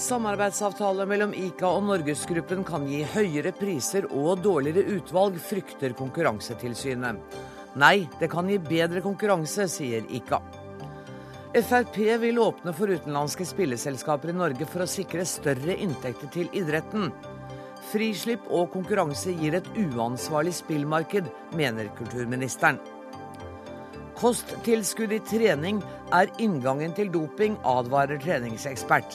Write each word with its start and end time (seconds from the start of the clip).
Samarbeidsavtale 0.00 1.04
mellom 1.06 1.32
ICA 1.36 1.68
og 1.76 1.84
Norgesgruppen 1.86 2.64
kan 2.66 2.86
gi 2.88 3.02
høyere 3.12 3.52
priser 3.54 4.06
og 4.10 4.40
dårligere 4.42 4.96
utvalg, 4.96 5.36
frykter 5.42 5.92
Konkurransetilsynet. 5.98 7.20
Nei, 7.78 8.08
det 8.18 8.30
kan 8.32 8.48
gi 8.50 8.56
bedre 8.58 9.02
konkurranse, 9.04 9.68
sier 9.70 10.06
ICA. 10.10 10.40
Frp 11.50 11.96
vil 12.22 12.38
åpne 12.38 12.72
for 12.74 12.90
utenlandske 12.90 13.46
spilleselskaper 13.46 14.30
i 14.30 14.36
Norge 14.38 14.66
for 14.70 14.84
å 14.84 14.90
sikre 14.90 15.26
større 15.26 15.74
inntekter 15.76 16.30
til 16.34 16.50
idretten. 16.54 17.10
Frislipp 17.90 18.46
og 18.50 18.70
konkurranse 18.74 19.34
gir 19.34 19.58
et 19.58 19.68
uansvarlig 19.74 20.54
spillmarked, 20.58 21.26
mener 21.58 21.90
kulturministeren. 21.98 22.78
Kosttilskudd 24.20 25.14
i 25.16 25.18
trening 25.24 25.78
er 26.12 26.28
inngangen 26.44 26.92
til 26.92 27.08
doping, 27.08 27.54
advarer 27.64 28.18
treningsekspert. 28.20 29.14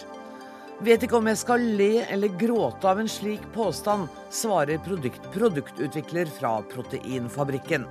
Vet 0.82 1.06
ikke 1.06 1.20
om 1.20 1.28
jeg 1.30 1.38
skal 1.38 1.62
le 1.78 1.92
eller 2.10 2.34
gråte 2.42 2.90
av 2.90 2.98
en 3.04 3.10
slik 3.10 3.44
påstand, 3.54 4.10
svarer 4.34 4.82
produkt, 4.82 5.28
produktutvikler 5.36 6.32
fra 6.40 6.56
Proteinfabrikken. 6.72 7.86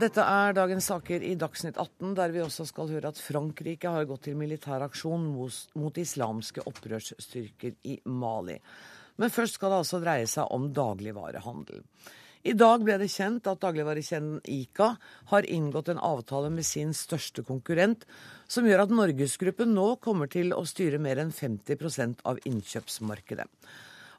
Dette 0.00 0.22
er 0.22 0.54
dagens 0.56 0.86
saker 0.88 1.26
i 1.26 1.34
Dagsnytt 1.34 1.82
18, 1.82 2.14
der 2.14 2.30
vi 2.30 2.40
også 2.46 2.64
skal 2.70 2.94
høre 2.94 3.10
at 3.10 3.18
Frankrike 3.20 3.90
har 3.90 4.06
gått 4.08 4.28
til 4.30 4.38
militæraksjon 4.38 5.26
mot 5.34 6.00
islamske 6.00 6.62
opprørsstyrker 6.70 7.74
i 7.90 7.98
Mali. 8.06 8.56
Men 9.20 9.32
først 9.32 9.58
skal 9.58 9.72
det 9.72 9.82
altså 9.82 10.00
dreie 10.00 10.28
seg 10.30 10.48
om 10.54 10.70
dagligvarehandel. 10.74 11.84
I 12.40 12.54
dag 12.56 12.80
ble 12.80 12.94
det 13.02 13.10
kjent 13.12 13.48
at 13.50 13.60
dagligvarekjeden 13.60 14.38
Ica 14.48 14.94
har 15.28 15.44
inngått 15.44 15.90
en 15.92 16.00
avtale 16.00 16.48
med 16.54 16.64
sin 16.64 16.94
største 16.96 17.44
konkurrent, 17.44 18.06
som 18.48 18.64
gjør 18.64 18.86
at 18.86 18.94
Norgesgruppen 18.96 19.74
nå 19.76 19.90
kommer 20.00 20.30
til 20.32 20.54
å 20.56 20.62
styre 20.64 21.02
mer 21.04 21.20
enn 21.20 21.34
50% 21.36 22.24
av 22.24 22.40
innkjøpsmarkedet. 22.48 23.44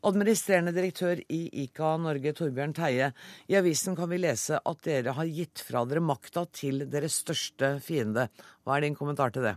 Administrerende 0.06 0.74
direktør 0.74 1.20
i 1.34 1.42
Ica 1.64 1.96
Norge, 2.02 2.34
Torbjørn 2.38 2.78
Teie. 2.78 3.12
I 3.50 3.58
avisen 3.58 3.98
kan 3.98 4.10
vi 4.10 4.22
lese 4.22 4.58
at 4.58 4.86
dere 4.86 5.14
har 5.18 5.30
gitt 5.30 5.62
fra 5.66 5.84
dere 5.86 6.02
makta 6.02 6.46
til 6.54 6.86
deres 6.90 7.20
største 7.22 7.76
fiende. 7.86 8.28
Hva 8.66 8.78
er 8.78 8.86
din 8.86 8.98
kommentar 8.98 9.34
til 9.34 9.50
det? 9.50 9.56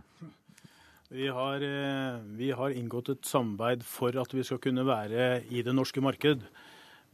Vi 1.15 1.27
har, 1.27 1.61
eh, 1.63 2.19
vi 2.35 2.49
har, 2.51 2.73
inngått 2.75 3.09
et 3.13 3.23
samarbeid 3.23 3.83
for 3.87 4.15
at 4.19 4.33
vi 4.35 4.43
skal 4.43 4.59
kunne 4.59 4.83
være 4.83 5.45
i 5.47 5.61
det 5.63 5.71
norske 5.71 6.01
marked. 6.03 6.41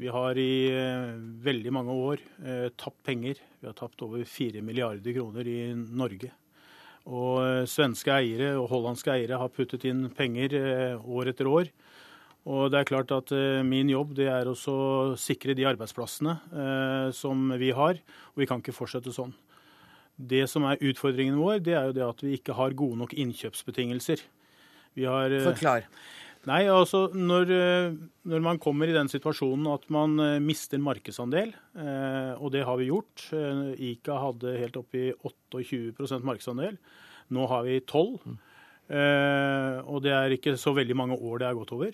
Vi 0.02 0.08
har 0.10 0.38
i 0.42 0.72
eh, 0.74 1.12
veldig 1.46 1.74
mange 1.76 1.94
år 1.94 2.24
eh, 2.42 2.70
tapt 2.74 2.98
penger. 3.06 3.38
Vi 3.62 3.70
har 3.70 3.76
tapt 3.78 4.02
over 4.02 4.24
4 4.26 4.64
milliarder 4.66 5.14
kroner 5.14 5.46
i 5.46 5.76
Norge. 5.76 6.32
Og 7.06 7.70
svenske 7.70 8.10
eiere 8.16 8.56
og 8.58 8.72
hollandske 8.72 9.14
eiere 9.14 9.38
har 9.38 9.54
puttet 9.54 9.86
inn 9.86 10.08
penger 10.18 10.58
år 10.98 11.30
etter 11.30 11.50
år. 11.50 11.70
Og 12.50 12.72
det 12.74 12.80
er 12.80 12.90
klart 12.90 13.14
at 13.14 13.34
Min 13.66 13.90
jobb 13.90 14.16
det 14.18 14.30
er 14.34 14.50
å 14.50 14.58
sikre 15.18 15.54
de 15.58 15.66
arbeidsplassene 15.66 16.38
som 17.14 17.50
vi 17.58 17.70
har. 17.74 18.02
Og 18.34 18.42
vi 18.42 18.50
kan 18.50 18.62
ikke 18.62 18.78
fortsette 18.78 19.14
sånn. 19.14 19.34
Det 20.30 20.46
som 20.50 20.66
er 20.70 20.82
utfordringen 20.82 21.40
vår, 21.40 21.62
det 21.66 21.76
er 21.78 21.90
jo 21.90 21.98
det 21.98 22.08
at 22.08 22.24
vi 22.26 22.36
ikke 22.38 22.56
har 22.58 22.78
gode 22.78 23.00
nok 23.00 23.16
innkjøpsbetingelser. 23.18 24.24
Har, 25.02 25.34
Forklar. 25.46 25.88
Nei, 26.50 26.64
altså 26.74 27.04
når, 27.14 27.52
eh, 27.54 27.92
når, 28.26 28.42
man 28.42 28.60
kommer 28.62 28.90
i 28.90 28.96
den 28.96 29.10
situasjonen 29.12 29.68
at 29.70 29.84
man 29.94 30.16
eh, 30.24 30.40
mister 30.42 30.82
markedsandel, 30.82 31.52
eh, 31.78 32.32
og 32.34 32.50
det 32.56 32.64
har 32.66 32.80
vi 32.80 32.90
gjort 32.90 33.28
Ica 33.78 34.18
hadde 34.24 34.56
helt 34.58 34.80
opp 34.80 34.98
i 34.98 35.12
28% 35.22 36.26
markedsandel. 36.26 36.80
Nå 37.32 37.46
har 37.48 37.68
vi 37.68 37.78
12 37.86 38.26
mm. 38.26 38.40
Og 38.92 40.02
det 40.04 40.12
er 40.12 40.34
ikke 40.36 40.58
så 40.60 40.74
veldig 40.76 40.96
mange 41.00 41.16
år 41.16 41.40
det 41.40 41.46
er 41.48 41.56
gått 41.56 41.70
over. 41.72 41.94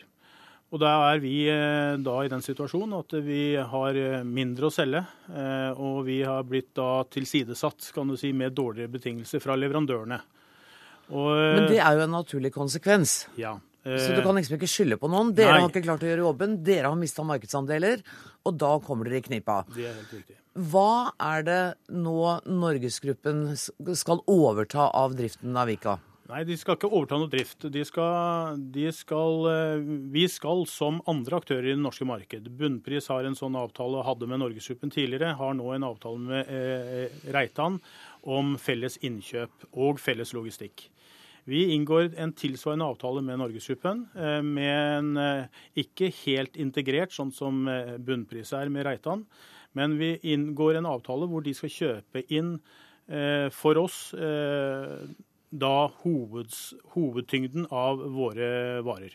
Og 0.68 0.82
da 0.82 0.90
er 1.14 1.22
vi 1.24 1.46
da 1.48 2.16
i 2.24 2.32
den 2.32 2.42
situasjonen 2.44 2.98
at 2.98 3.14
vi 3.24 3.56
har 3.56 4.00
mindre 4.28 4.68
å 4.68 4.74
selge. 4.74 5.00
Og 5.80 6.02
vi 6.04 6.18
har 6.28 6.44
blitt 6.44 6.74
da 6.76 7.06
tilsidesatt 7.08 7.94
kan 7.96 8.12
du 8.12 8.18
si, 8.20 8.34
med 8.36 8.52
dårligere 8.58 8.92
betingelser 8.98 9.40
fra 9.40 9.56
leverandørene. 9.56 10.18
Og, 11.08 11.32
Men 11.32 11.70
det 11.72 11.80
er 11.80 11.96
jo 11.96 12.04
en 12.04 12.12
naturlig 12.18 12.52
konsekvens? 12.52 13.22
Ja. 13.40 13.54
Så 13.88 14.12
du 14.12 14.20
kan 14.20 14.36
liksom 14.36 14.58
ikke 14.58 14.68
skylde 14.68 14.98
på 15.00 15.08
noen. 15.08 15.32
Dere 15.36 15.54
Nei. 15.54 15.62
har 15.64 15.72
ikke 15.72 15.86
klart 15.86 16.04
å 16.04 16.10
gjøre 16.10 16.26
jobben. 16.26 16.58
Dere 16.68 16.92
har 16.92 17.00
mista 17.00 17.24
markedsandeler, 17.24 18.04
og 18.44 18.58
da 18.60 18.74
kommer 18.84 19.08
dere 19.08 19.22
i 19.22 19.28
knipa. 19.30 19.62
Det 19.72 19.88
er 19.88 19.96
helt 19.96 20.18
riktig. 20.18 20.36
Hva 20.68 21.14
er 21.22 21.48
det 21.48 21.62
nå 21.94 22.20
Norgesgruppen 22.50 23.46
skal 23.56 24.24
overta 24.28 24.90
av 24.92 25.16
driften 25.16 25.56
av 25.56 25.70
Vika? 25.72 25.96
Nei, 26.28 26.42
de 26.44 26.58
skal 26.60 26.76
ikke 26.76 26.90
overta 26.92 27.16
noe 27.22 27.32
drift. 27.32 27.70
De 27.72 27.82
skal, 27.88 28.58
de 28.76 28.90
skal, 28.92 29.46
eh, 29.48 29.84
vi 30.12 30.26
skal 30.28 30.66
som 30.68 31.00
andre 31.08 31.38
aktører 31.40 31.70
i 31.70 31.76
det 31.76 31.80
norske 31.80 32.04
marked. 32.04 32.50
Bunnpris 32.60 33.08
har 33.08 33.24
en 33.24 33.38
sånn 33.38 33.56
avtale 33.56 34.04
hadde 34.04 34.28
med 34.28 34.42
Norgesgruppen 34.42 34.92
tidligere. 34.92 35.38
Har 35.40 35.54
nå 35.56 35.70
en 35.72 35.86
avtale 35.88 36.20
med 36.20 36.50
eh, 36.52 37.16
Reitan 37.32 37.80
om 38.28 38.58
felles 38.60 39.00
innkjøp 39.08 39.70
og 39.72 40.02
felles 40.04 40.34
logistikk. 40.36 40.90
Vi 41.48 41.62
inngår 41.72 42.18
en 42.20 42.34
tilsvarende 42.36 42.90
avtale 42.92 43.24
med 43.24 43.40
Norgesgruppen, 43.40 44.02
eh, 44.20 44.42
med 44.44 44.98
en 44.98 45.22
eh, 45.24 45.62
ikke 45.80 46.10
helt 46.26 46.60
integrert, 46.60 47.16
sånn 47.16 47.32
som 47.32 47.62
bunnpris 48.04 48.52
er 48.52 48.68
med 48.68 48.84
Reitan. 48.90 49.24
Men 49.80 49.96
vi 49.96 50.18
inngår 50.28 50.82
en 50.82 50.92
avtale 50.92 51.32
hvor 51.32 51.46
de 51.46 51.56
skal 51.56 51.72
kjøpe 51.72 52.26
inn 52.28 52.58
for 53.56 53.80
oss 53.80 54.10
da 55.50 55.90
hoveds, 56.04 56.74
hovedtyngden 56.96 57.70
av 57.72 58.02
våre 58.14 58.82
varer. 58.86 59.14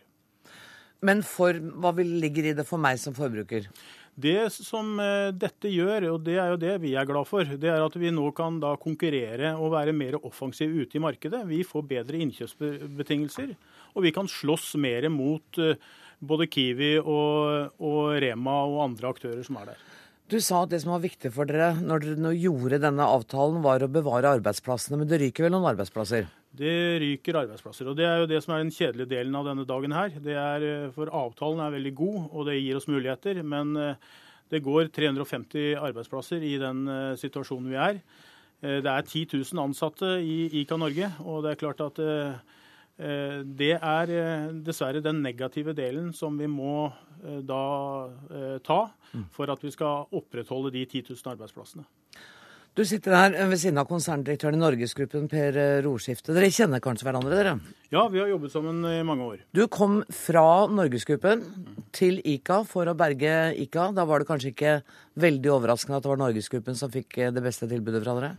Men 1.02 1.24
for, 1.26 1.56
hva 1.82 1.90
ligger 1.98 2.46
i 2.46 2.54
det 2.54 2.64
for 2.68 2.80
meg 2.80 3.00
som 3.02 3.14
forbruker? 3.16 3.66
Det 4.12 4.52
som 4.52 4.98
eh, 5.00 5.30
dette 5.32 5.70
gjør, 5.72 6.10
og 6.12 6.24
det 6.26 6.36
er 6.36 6.52
jo 6.52 6.60
det 6.60 6.74
vi 6.82 6.92
er 7.00 7.08
glad 7.08 7.26
for, 7.26 7.48
det 7.48 7.70
er 7.72 7.80
at 7.80 7.96
vi 7.96 8.12
nå 8.12 8.26
kan 8.36 8.58
da 8.60 8.74
konkurrere 8.80 9.54
og 9.56 9.72
være 9.72 9.94
mer 9.96 10.18
offensive 10.20 10.84
ute 10.84 10.98
i 10.98 11.02
markedet. 11.02 11.40
Vi 11.48 11.62
får 11.64 11.86
bedre 11.88 12.20
innkjøpsbetingelser, 12.20 13.54
og 13.96 14.04
vi 14.04 14.12
kan 14.14 14.28
slåss 14.28 14.74
mer 14.80 15.08
mot 15.12 15.58
eh, 15.58 15.80
både 16.22 16.46
Kiwi 16.46 16.94
og, 17.00 17.72
og 17.82 18.14
Rema 18.22 18.60
og 18.68 18.82
andre 18.84 19.10
aktører 19.16 19.42
som 19.46 19.58
er 19.62 19.72
der. 19.72 19.82
Du 20.30 20.38
sa 20.40 20.62
at 20.62 20.70
det 20.72 20.80
som 20.82 20.94
var 20.94 21.02
viktig 21.02 21.32
for 21.34 21.48
dere 21.48 21.72
når 21.82 22.04
dere 22.06 22.36
gjorde 22.38 22.78
denne 22.80 23.04
avtalen, 23.04 23.60
var 23.64 23.82
å 23.84 23.90
bevare 23.90 24.30
arbeidsplassene. 24.38 25.00
Men 25.00 25.10
det 25.10 25.20
ryker 25.20 25.46
vel 25.46 25.54
noen 25.56 25.70
arbeidsplasser? 25.74 26.28
Det 26.52 27.00
ryker 27.00 27.38
arbeidsplasser. 27.40 27.88
og 27.88 27.96
Det 27.96 28.04
er 28.04 28.18
jo 28.20 28.28
det 28.28 28.42
som 28.44 28.52
er 28.54 28.60
den 28.62 28.74
kjedelige 28.74 29.08
delen 29.08 29.36
av 29.36 29.46
denne 29.48 29.64
dagen 29.68 29.92
her. 29.92 30.12
Er, 30.20 30.62
eh, 30.62 30.90
for 30.92 31.08
avtalen 31.08 31.60
er 31.60 31.72
veldig 31.72 31.94
god, 31.94 32.18
og 32.30 32.46
det 32.46 32.60
gir 32.60 32.76
oss 32.76 32.88
muligheter. 32.88 33.42
Men 33.42 33.76
eh, 33.76 33.94
det 34.52 34.62
går 34.62 34.92
350 34.92 35.76
arbeidsplasser 35.80 36.44
i 36.44 36.58
den 36.60 36.86
eh, 36.88 37.16
situasjonen 37.16 37.72
vi 37.72 37.80
er. 37.80 38.02
Det 38.62 38.86
er 38.86 39.02
10 39.02 39.26
000 39.42 39.58
ansatte 39.58 40.06
i 40.22 40.46
ICA 40.60 40.76
Norge, 40.78 41.08
og 41.26 41.40
det 41.42 41.50
er 41.50 41.58
klart 41.58 41.80
at 41.82 41.96
det 43.58 43.72
er 43.74 44.12
dessverre 44.62 45.02
den 45.02 45.18
negative 45.18 45.74
delen 45.74 46.12
som 46.14 46.38
vi 46.38 46.46
må 46.46 46.92
da 47.22 47.64
ta 48.66 48.80
mm. 49.12 49.26
for 49.34 49.52
at 49.52 49.62
vi 49.62 49.70
skal 49.74 50.08
opprettholde 50.10 50.72
de 50.74 50.86
10 50.86 51.12
000 51.12 51.34
arbeidsplassene. 51.34 51.84
Du 52.72 52.80
sitter 52.88 53.12
her 53.12 53.34
ved 53.50 53.58
siden 53.60 53.76
av 53.82 53.84
konserndirektøren 53.84 54.56
i 54.56 54.60
Norgesgruppen, 54.62 55.26
Per 55.28 55.56
Roskifte. 55.84 56.32
Dere 56.32 56.48
kjenner 56.48 56.80
kanskje 56.80 57.04
hverandre, 57.04 57.36
dere? 57.36 57.52
Ja, 57.92 58.06
vi 58.08 58.22
har 58.22 58.30
jobbet 58.30 58.54
sammen 58.54 58.78
i 58.88 59.02
mange 59.04 59.26
år. 59.26 59.42
Du 59.52 59.66
kom 59.68 59.98
fra 60.08 60.64
Norgesgruppen 60.72 61.44
til 61.92 62.22
ICA 62.24 62.62
for 62.64 62.88
å 62.88 62.96
berge 62.96 63.52
ICA. 63.60 63.90
Da 63.92 64.06
var 64.08 64.22
det 64.22 64.30
kanskje 64.30 64.54
ikke 64.54 64.72
veldig 65.20 65.52
overraskende 65.52 66.00
at 66.00 66.06
det 66.06 66.12
var 66.14 66.22
Norgesgruppen 66.24 66.80
som 66.80 66.94
fikk 66.94 67.20
det 67.36 67.44
beste 67.44 67.68
tilbudet 67.68 68.00
fra 68.06 68.16
dere? 68.16 68.32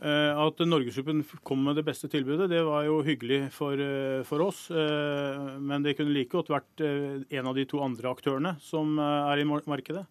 Eh, 0.00 0.32
at 0.32 0.62
Norgesgruppen 0.64 1.20
kom 1.44 1.60
med 1.66 1.76
det 1.76 1.84
beste 1.84 2.08
tilbudet, 2.08 2.46
det 2.48 2.62
var 2.64 2.86
jo 2.86 3.02
hyggelig 3.04 3.50
for, 3.52 3.76
eh, 3.76 4.22
for, 4.24 4.40
oss. 4.40 4.70
Eh, 4.70 5.58
men 5.60 5.84
det 5.84 5.98
kunne 5.98 6.14
like 6.14 6.32
godt 6.32 6.48
vært 6.48 6.80
en 6.80 7.46
av 7.46 7.54
de 7.54 7.66
to 7.68 7.82
andre 7.84 8.08
aktørene 8.08 8.56
som 8.60 8.98
er 8.98 9.38
i 9.38 9.44
markedet. 9.44 10.06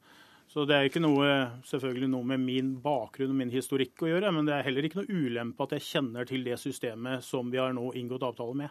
Så 0.50 0.66
det 0.66 0.76
er 0.76 0.90
ikke 0.90 1.02
noe, 1.02 1.26
selvfølgelig 1.66 2.10
noe 2.10 2.26
med 2.26 2.40
min 2.42 2.70
bakgrunn 2.82 3.30
og 3.34 3.38
min 3.38 3.54
historikk 3.54 4.02
å 4.02 4.10
gjøre, 4.10 4.32
men 4.34 4.46
det 4.46 4.54
er 4.54 4.66
heller 4.66 4.86
ikke 4.86 5.02
noe 5.02 5.26
ulempe 5.26 5.66
at 5.66 5.76
jeg 5.78 5.86
kjenner 5.86 6.26
til 6.26 6.44
det 6.44 6.58
systemet 6.58 7.24
som 7.24 7.50
vi 7.50 7.58
har 7.62 7.74
nå 7.74 7.92
inngått 7.94 8.26
avtale 8.26 8.56
med. 8.58 8.70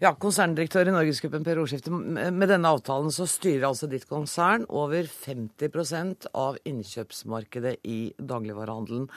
Ja, 0.00 0.12
Konserndirektør 0.14 0.88
i 0.88 0.94
Norgesgruppen 0.94 1.44
Per 1.44 1.58
Ordskifte, 1.58 1.90
med 1.90 2.48
denne 2.48 2.70
avtalen 2.70 3.10
så 3.10 3.26
styrer 3.26 3.66
altså 3.66 3.88
ditt 3.90 4.06
konsern 4.08 4.64
over 4.68 5.08
50% 5.10 6.28
av 6.38 6.56
innkjøpsmarkedet 6.68 7.80
i 7.82 8.00
dagligvarehandelen. 8.16 9.08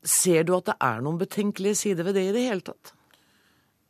Ser 0.00 0.46
du 0.48 0.54
at 0.56 0.70
det 0.70 0.78
er 0.80 1.02
noen 1.04 1.20
betenkelige 1.20 1.76
sider 1.76 2.06
ved 2.06 2.16
det 2.16 2.30
i 2.30 2.34
det 2.36 2.46
hele 2.46 2.64
tatt? 2.64 2.94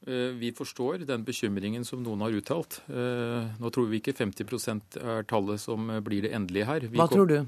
Eh, 0.07 0.33
vi 0.41 0.51
forstår 0.57 1.05
den 1.07 1.25
bekymringen 1.25 1.85
som 1.85 2.03
noen 2.03 2.25
har 2.25 2.35
uttalt. 2.35 2.81
Eh, 2.89 3.51
nå 3.61 3.71
tror 3.71 3.91
vi 3.91 4.01
ikke 4.01 4.17
50% 4.17 4.97
er 4.99 5.29
tallet 5.29 5.61
som 5.61 5.87
blir 6.03 6.25
det 6.25 6.33
endelige 6.35 6.67
her. 6.67 6.87
Vi 6.89 6.99
Hva 6.99 7.09
tror 7.11 7.29
du? 7.29 7.45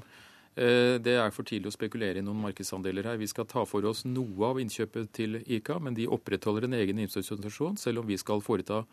Det 0.53 1.15
er 1.17 1.31
for 1.33 1.41
tidlig 1.49 1.71
å 1.71 1.73
spekulere 1.73 2.21
i 2.21 2.21
noen 2.21 2.37
markedsandeler 2.43 3.07
her. 3.09 3.17
Vi 3.17 3.25
skal 3.25 3.47
ta 3.49 3.63
for 3.65 3.81
oss 3.89 4.03
noe 4.05 4.51
av 4.51 4.59
innkjøpet 4.61 5.09
til 5.09 5.39
ICA, 5.41 5.79
men 5.81 5.95
de 5.97 6.05
opprettholder 6.05 6.67
en 6.67 6.75
egen 6.77 6.99
innkjøpsorganisasjon, 7.01 7.79
selv 7.81 8.03
om 8.03 8.05
vi 8.05 8.19
skal 8.21 8.37
foreta 8.45 8.83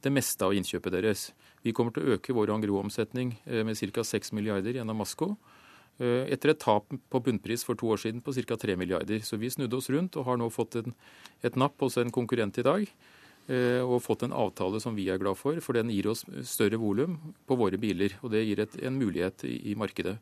det 0.00 0.08
meste 0.08 0.40
av 0.40 0.56
innkjøpet 0.56 0.96
deres. 0.96 1.26
Vi 1.60 1.74
kommer 1.76 1.92
til 1.92 2.06
å 2.06 2.16
øke 2.16 2.32
vår 2.32 2.54
engrosomsetning 2.56 3.34
med 3.44 3.76
ca. 3.92 4.06
6 4.08 4.32
milliarder 4.32 4.80
gjennom 4.80 5.04
Masco. 5.04 5.34
Eh, 6.02 6.26
etter 6.34 6.50
et 6.50 6.58
tap 6.58 6.88
på 6.90 7.20
bunnpris 7.22 7.62
for 7.66 7.78
to 7.78 7.92
år 7.94 8.00
siden 8.02 8.22
på 8.24 8.34
ca. 8.34 8.56
3 8.58 8.76
milliarder. 8.76 9.20
Så 9.22 9.38
vi 9.38 9.50
snudde 9.50 9.78
oss 9.78 9.90
rundt 9.90 10.16
og 10.18 10.26
har 10.26 10.40
nå 10.40 10.48
fått 10.50 10.80
en, 10.80 10.94
et 11.42 11.56
napp 11.56 11.78
hos 11.84 11.98
en 12.00 12.10
konkurrent 12.10 12.58
i 12.58 12.66
dag. 12.66 12.88
Eh, 13.50 13.82
og 13.82 14.02
fått 14.02 14.24
en 14.26 14.34
avtale 14.34 14.80
som 14.82 14.96
vi 14.98 15.08
er 15.10 15.20
glad 15.22 15.38
for, 15.38 15.58
for 15.62 15.78
den 15.78 15.90
gir 15.94 16.08
oss 16.10 16.24
større 16.46 16.80
volum 16.82 17.18
på 17.46 17.58
våre 17.58 17.78
biler. 17.78 18.16
Og 18.22 18.34
det 18.34 18.42
gir 18.48 18.64
et, 18.64 18.78
en 18.82 18.98
mulighet 18.98 19.46
i, 19.46 19.56
i 19.70 19.78
markedet. 19.78 20.16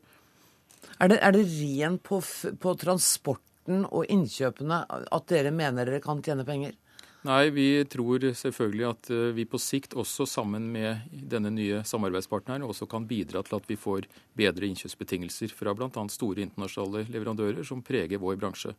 Er 1.01 1.09
det, 1.09 1.17
er 1.21 1.33
det 1.33 1.47
ren 1.49 1.97
på, 2.01 2.21
på 2.61 2.75
transporten 2.81 3.85
og 3.89 4.09
innkjøpene 4.09 4.83
at 4.85 5.27
dere 5.29 5.53
mener 5.53 5.87
dere 5.87 6.01
kan 6.03 6.21
tjene 6.25 6.45
penger? 6.45 6.77
Nei, 7.21 7.51
vi 7.53 7.67
tror 7.85 8.23
selvfølgelig 8.33 8.85
at 8.87 9.09
eh, 9.13 9.27
vi 9.37 9.45
på 9.45 9.59
sikt 9.61 9.93
også 9.93 10.25
sammen 10.25 10.65
med 10.73 11.03
denne 11.11 11.51
nye 11.53 11.83
samarbeidspartneren 11.85 12.65
også 12.65 12.87
kan 12.89 13.05
bidra 13.05 13.43
til 13.45 13.59
at 13.59 13.67
vi 13.69 13.77
får 13.77 14.07
bedre 14.37 14.65
innkjøpsbetingelser 14.65 15.53
fra 15.53 15.75
bl.a. 15.77 16.05
store 16.09 16.41
internasjonale 16.47 17.05
leverandører 17.13 17.67
som 17.67 17.83
preger 17.85 18.21
vår 18.21 18.39
bransje. 18.41 18.73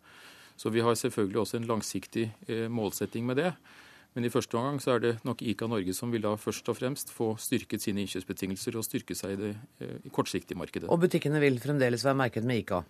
Så 0.59 0.73
vi 0.75 0.83
har 0.83 0.99
selvfølgelig 0.99 1.45
også 1.45 1.61
en 1.61 1.69
langsiktig 1.71 2.33
eh, 2.49 2.67
målsetting 2.67 3.31
med 3.31 3.39
det. 3.39 3.53
Men 4.13 4.27
i 4.27 4.33
første 4.33 4.59
omgang 4.59 4.81
så 4.83 4.97
er 4.97 5.05
det 5.07 5.13
nok 5.25 5.41
ICA 5.47 5.71
Norge 5.71 5.95
som 5.97 6.11
vil 6.13 6.27
da 6.27 6.35
først 6.37 6.67
og 6.69 6.77
fremst 6.77 7.15
få 7.15 7.31
styrket 7.41 7.85
sine 7.85 8.03
innkjøpsbetingelser 8.03 8.75
og 8.77 8.85
styrke 8.85 9.17
seg 9.17 9.37
i 9.37 9.41
det 9.45 9.53
eh, 9.79 10.11
kortsiktige 10.11 10.59
markedet. 10.59 10.91
Og 10.91 10.99
butikkene 11.07 11.41
vil 11.41 11.63
fremdeles 11.63 12.03
være 12.05 12.19
merket 12.25 12.49
med 12.49 12.65
ICA? 12.65 12.83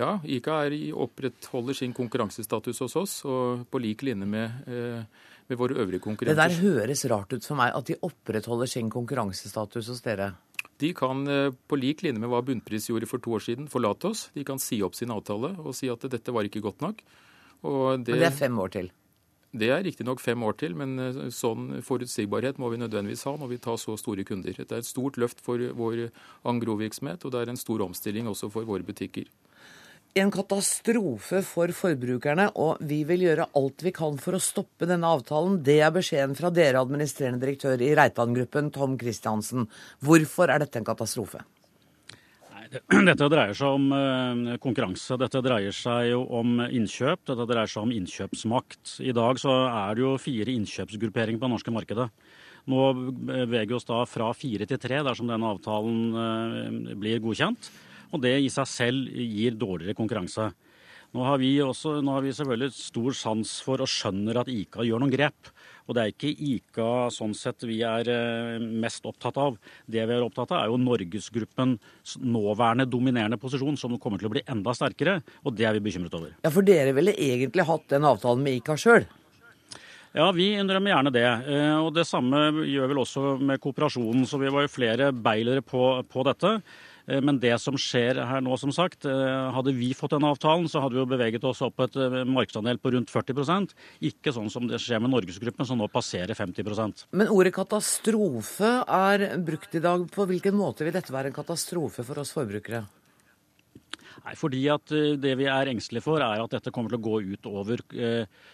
Ja, 0.00 0.14
ICA 0.24 0.62
er, 0.64 0.76
opprettholder 0.96 1.76
sin 1.76 1.92
konkurransestatus 1.96 2.80
hos 2.84 2.96
oss, 2.96 3.16
og 3.28 3.66
på 3.70 3.80
lik 3.82 4.04
linje 4.06 4.28
med, 4.28 4.62
eh, 4.66 5.02
med, 5.48 5.58
våre 5.58 5.76
øvrige 5.76 6.00
konkurrenter. 6.00 6.36
Det 6.36 6.54
der 6.54 6.62
høres 6.62 7.04
rart 7.10 7.32
ut 7.32 7.44
for 7.44 7.58
meg, 7.58 7.74
at 7.76 7.90
de 7.90 7.98
opprettholder 8.00 8.70
sin 8.70 8.88
konkurransestatus 8.90 9.90
hos 9.92 10.00
dere? 10.06 10.32
De 10.80 10.94
kan 10.96 11.26
eh, 11.28 11.50
på 11.52 11.76
lik 11.76 12.00
linje 12.02 12.20
med 12.20 12.32
hva 12.32 12.40
Bunnpris 12.40 12.88
gjorde 12.88 13.10
for 13.10 13.20
to 13.20 13.36
år 13.36 13.44
siden, 13.44 13.68
forlate 13.68 14.08
oss. 14.08 14.30
De 14.32 14.44
kan 14.44 14.58
si 14.58 14.80
opp 14.82 14.96
sin 14.96 15.12
avtale 15.12 15.52
og 15.58 15.76
si 15.76 15.90
at 15.92 16.08
dette 16.08 16.32
var 16.32 16.48
ikke 16.48 16.64
godt 16.64 16.80
nok. 16.80 17.04
Og 17.68 18.00
det, 18.00 18.14
men 18.14 18.24
det 18.24 18.30
er 18.30 18.38
fem 18.38 18.56
år 18.58 18.72
til? 18.72 18.90
Det 19.50 19.68
er 19.68 19.82
riktignok 19.82 20.20
fem 20.22 20.40
år 20.46 20.56
til, 20.56 20.78
men 20.78 20.96
eh, 20.96 21.20
sånn 21.28 21.82
forutsigbarhet 21.84 22.56
må 22.56 22.72
vi 22.72 22.80
nødvendigvis 22.80 23.26
ha 23.28 23.36
når 23.36 23.52
vi 23.52 23.60
tar 23.60 23.76
så 23.76 23.98
store 24.00 24.24
kunder. 24.24 24.56
Det 24.56 24.72
er 24.72 24.80
et 24.80 24.88
stort 24.88 25.20
løft 25.20 25.44
for 25.44 25.60
vår 25.60 26.08
Angro-virksomhet, 26.48 27.26
og 27.26 27.36
det 27.36 27.44
er 27.44 27.52
en 27.52 27.60
stor 27.60 27.84
omstilling 27.84 28.30
også 28.32 28.48
for 28.48 28.64
våre 28.64 28.86
butikker 28.86 29.28
en 30.18 30.30
katastrofe 30.34 31.40
for 31.46 31.70
forbrukerne, 31.76 32.48
og 32.58 32.80
vi 32.82 33.02
vil 33.06 33.28
gjøre 33.28 33.46
alt 33.58 33.84
vi 33.86 33.92
kan 33.94 34.18
for 34.18 34.36
å 34.36 34.42
stoppe 34.42 34.88
denne 34.90 35.06
avtalen. 35.06 35.60
Det 35.66 35.78
er 35.84 35.94
beskjeden 35.94 36.34
fra 36.38 36.50
dere, 36.54 36.82
administrerende 36.82 37.42
direktør 37.44 37.80
i 37.84 37.92
Reitan-gruppen, 37.98 38.72
Tom 38.74 38.98
Christiansen. 38.98 39.68
Hvorfor 40.02 40.50
er 40.50 40.64
dette 40.64 40.80
en 40.80 40.88
katastrofe? 40.88 41.44
Dette 43.10 43.26
dreier 43.26 43.56
seg 43.58 43.66
om 43.66 43.86
eh, 43.96 44.58
konkurranse. 44.62 45.16
Dette 45.18 45.40
dreier 45.42 45.74
seg 45.74 46.12
om 46.14 46.60
innkjøp. 46.62 47.24
Dette 47.26 47.46
dreier 47.50 47.70
seg 47.70 47.82
om 47.82 47.94
innkjøpsmakt. 47.96 48.92
I 49.02 49.14
dag 49.16 49.40
så 49.42 49.56
er 49.66 49.98
det 49.98 50.04
jo 50.04 50.12
fire 50.22 50.54
innkjøpsgrupperinger 50.54 51.42
på 51.42 51.48
det 51.48 51.54
norske 51.56 51.74
markedet. 51.74 52.06
Nå 52.70 52.92
beveger 53.26 53.72
vi 53.72 53.74
oss 53.74 53.88
da 53.88 54.04
fra 54.06 54.30
fire 54.38 54.68
til 54.70 54.78
tre 54.78 55.00
dersom 55.02 55.26
denne 55.30 55.50
avtalen 55.50 56.00
eh, 56.14 56.94
blir 56.94 57.24
godkjent. 57.26 57.72
Og 58.10 58.22
det 58.24 58.36
i 58.42 58.50
seg 58.52 58.68
selv 58.68 59.08
gir 59.14 59.58
dårligere 59.58 59.96
konkurranse. 59.98 60.50
Nå 61.10 61.24
har, 61.26 61.42
også, 61.64 61.96
nå 62.06 62.12
har 62.14 62.22
vi 62.22 62.32
selvfølgelig 62.34 62.70
stor 62.76 63.14
sans 63.18 63.56
for 63.66 63.82
og 63.82 63.90
skjønner 63.90 64.38
at 64.44 64.50
ICA 64.50 64.84
gjør 64.86 65.02
noen 65.02 65.10
grep. 65.10 65.48
Og 65.90 65.96
det 65.96 66.02
er 66.04 66.12
ikke 66.12 66.30
ICA 66.30 66.90
sånn 67.10 67.32
sett 67.34 67.64
vi 67.66 67.80
er 67.82 68.06
eh, 68.12 68.62
mest 68.62 69.06
opptatt 69.10 69.40
av. 69.42 69.56
Det 69.90 70.04
vi 70.06 70.14
er 70.14 70.22
opptatt 70.22 70.52
av, 70.54 70.60
er 70.60 70.70
jo 70.70 70.78
Norgesgruppens 70.78 72.14
nåværende 72.22 72.86
dominerende 72.86 73.40
posisjon, 73.42 73.78
som 73.80 73.98
kommer 73.98 74.22
til 74.22 74.30
å 74.30 74.34
bli 74.36 74.44
enda 74.46 74.74
sterkere. 74.76 75.18
Og 75.42 75.56
det 75.58 75.66
er 75.66 75.74
vi 75.74 75.82
bekymret 75.88 76.14
over. 76.14 76.36
Ja, 76.44 76.52
For 76.54 76.66
dere 76.66 76.94
ville 76.94 77.16
egentlig 77.18 77.66
hatt 77.66 77.90
den 77.90 78.06
avtalen 78.06 78.46
med 78.46 78.60
ICA 78.60 78.78
sjøl? 78.78 79.08
Ja, 80.14 80.28
vi 80.34 80.48
innrømmer 80.58 80.94
gjerne 80.94 81.14
det. 81.14 81.26
Eh, 81.26 81.74
og 81.78 81.90
det 81.98 82.06
samme 82.06 82.46
gjør 82.70 82.94
vel 82.94 83.02
også 83.02 83.34
med 83.42 83.58
kooperasjonen. 83.62 84.30
Så 84.30 84.38
vi 84.38 84.54
var 84.54 84.68
jo 84.68 84.70
flere 84.70 85.10
beilere 85.10 85.66
på, 85.66 85.90
på 86.06 86.26
dette. 86.30 86.60
Eh, 87.10 87.20
men 87.24 87.40
det 87.42 87.56
som 87.62 87.76
skjer 87.78 88.20
her 88.26 88.44
nå, 88.44 88.56
som 88.60 88.72
sagt, 88.74 89.06
eh, 89.08 89.50
hadde 89.54 89.74
vi 89.76 89.90
fått 89.96 90.14
denne 90.14 90.30
avtalen, 90.30 90.68
så 90.70 90.82
hadde 90.82 90.96
vi 90.96 91.02
jo 91.02 91.10
beveget 91.10 91.46
oss 91.48 91.62
opp 91.66 91.82
et 91.82 91.98
eh, 91.98 92.20
markedsandel 92.28 92.78
på 92.80 92.94
rundt 92.94 93.10
40% 93.10 93.74
Ikke 94.10 94.34
sånn 94.34 94.50
som 94.52 94.68
det 94.70 94.80
skjer 94.82 95.02
med 95.02 95.12
Norgesgruppen, 95.14 95.66
som 95.66 95.80
nå 95.80 95.90
passerer 95.90 96.36
50% 96.38 97.06
Men 97.18 97.32
ordet 97.32 97.54
katastrofe 97.56 98.72
er 98.86 99.26
brukt 99.42 99.74
i 99.74 99.82
dag. 99.82 100.06
På 100.12 100.26
hvilken 100.28 100.56
måte 100.56 100.86
vil 100.86 100.94
dette 100.94 101.14
være 101.14 101.30
en 101.30 101.36
katastrofe 101.36 102.06
for 102.06 102.22
oss 102.22 102.34
forbrukere? 102.36 102.84
Nei, 104.20 104.34
fordi 104.36 104.66
at 104.68 104.90
Det 105.22 105.32
vi 105.38 105.46
er 105.48 105.70
engstelige 105.70 106.04
for, 106.04 106.20
er 106.20 106.42
at 106.42 106.52
dette 106.52 106.72
kommer 106.74 106.92
til 106.92 106.98
å 106.98 107.06
gå 107.06 107.20
utover, 107.32 107.80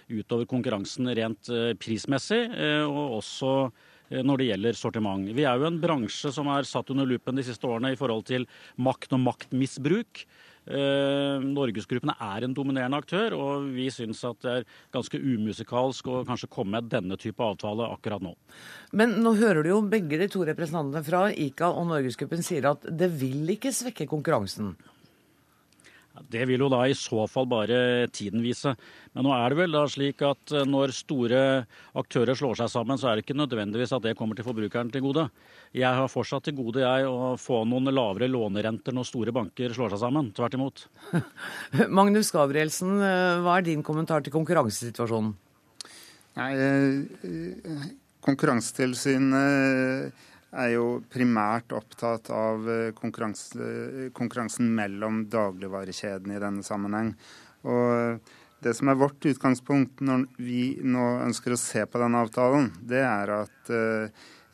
utover 0.07 0.47
konkurransen 0.47 1.11
rent 1.11 1.51
prismessig. 1.83 2.45
og 2.87 3.17
også 3.19 3.51
når 4.11 4.41
det 4.41 4.51
gjelder 4.51 4.79
sortiment. 4.79 5.31
Vi 5.35 5.47
er 5.47 5.59
jo 5.59 5.69
en 5.69 5.81
bransje 5.83 6.31
som 6.35 6.51
er 6.53 6.69
satt 6.69 6.91
under 6.95 7.09
lupen 7.09 7.39
de 7.39 7.47
siste 7.47 7.67
årene 7.67 7.95
i 7.95 7.99
forhold 7.99 8.27
til 8.29 8.47
makt 8.79 9.17
og 9.17 9.25
maktmisbruk. 9.25 10.27
Norgesgruppen 10.67 11.77
Norgesgruppene 11.77 12.17
er 12.19 12.45
en 12.45 12.55
dominerende 12.55 12.99
aktør, 12.99 13.37
og 13.39 13.69
vi 13.77 13.87
syns 13.93 14.25
at 14.27 14.41
det 14.43 14.53
er 14.53 14.67
ganske 14.95 15.19
umusikalsk 15.21 16.09
å 16.11 16.25
kanskje 16.27 16.51
komme 16.51 16.81
med 16.81 16.91
denne 16.91 17.17
type 17.21 17.43
avtale 17.43 17.87
akkurat 17.95 18.25
nå. 18.25 18.35
Men 18.93 19.15
nå 19.23 19.37
hører 19.39 19.63
du 19.63 19.71
jo 19.71 19.81
begge 19.87 20.19
de 20.19 20.29
to 20.33 20.43
representantene 20.47 21.05
fra 21.07 21.29
ICA 21.31 21.71
og 21.71 21.87
Norgesgruppen 21.93 22.43
sier 22.43 22.67
at 22.73 22.87
det 22.91 23.13
vil 23.15 23.47
ikke 23.55 23.75
svekke 23.75 24.09
konkurransen. 24.11 24.75
Det 26.31 26.45
vil 26.49 26.63
jo 26.65 26.69
da 26.73 26.83
i 26.89 26.95
så 26.97 27.27
fall 27.31 27.47
bare 27.51 28.09
tiden 28.15 28.43
vise. 28.45 28.73
Men 29.15 29.27
nå 29.27 29.33
er 29.37 29.53
det 29.53 29.59
vel 29.61 29.77
da 29.77 29.83
slik 29.91 30.23
at 30.27 30.53
eh, 30.55 30.67
når 30.69 30.95
store 30.97 31.41
aktører 31.99 32.39
slår 32.39 32.61
seg 32.61 32.73
sammen, 32.73 32.99
så 33.01 33.11
er 33.11 33.17
det 33.17 33.27
ikke 33.27 33.39
nødvendigvis 33.39 33.95
at 33.97 34.05
det 34.07 34.17
kommer 34.19 34.39
til 34.39 34.47
forbrukeren 34.47 34.91
til 34.93 35.05
gode. 35.05 35.29
Jeg 35.77 35.93
har 35.99 36.09
fortsatt 36.13 36.47
til 36.49 36.57
gode 36.59 36.85
jeg 36.85 37.09
å 37.09 37.35
få 37.41 37.63
noen 37.69 37.93
lavere 37.93 38.29
lånerenter 38.31 38.95
når 38.97 39.09
store 39.09 39.35
banker 39.37 39.75
slår 39.77 39.95
seg 39.95 40.03
sammen. 40.07 40.33
Tvert 40.37 40.57
imot. 40.59 40.87
Magnus 41.99 42.33
Gabrielsen, 42.35 42.97
eh, 43.01 43.43
hva 43.45 43.59
er 43.59 43.69
din 43.69 43.85
kommentar 43.87 44.25
til 44.25 44.35
konkurransesituasjonen? 44.37 45.35
Nei, 46.37 46.53
eh, 46.61 47.87
Konkurransetilsynet 48.27 50.13
er 50.57 50.73
jo 50.75 50.87
primært 51.13 51.75
opptatt 51.77 52.31
av 52.35 52.67
eh, 52.71 52.95
konkurranse, 52.97 54.11
konkurransen 54.17 54.73
mellom 54.75 55.25
dagligvarekjedene 55.33 56.39
i 56.39 56.43
denne 56.43 56.67
sammenheng. 56.67 57.13
Og 57.67 58.33
det 58.65 58.73
som 58.79 58.89
er 58.91 58.99
vårt 58.99 59.29
utgangspunkt 59.29 60.01
når 60.05 60.27
vi 60.41 60.79
nå 60.83 61.05
ønsker 61.27 61.55
å 61.55 61.61
se 61.61 61.85
på 61.87 62.01
denne 62.01 62.25
avtalen, 62.25 62.71
det 62.81 63.03
er 63.05 63.33
at 63.43 63.71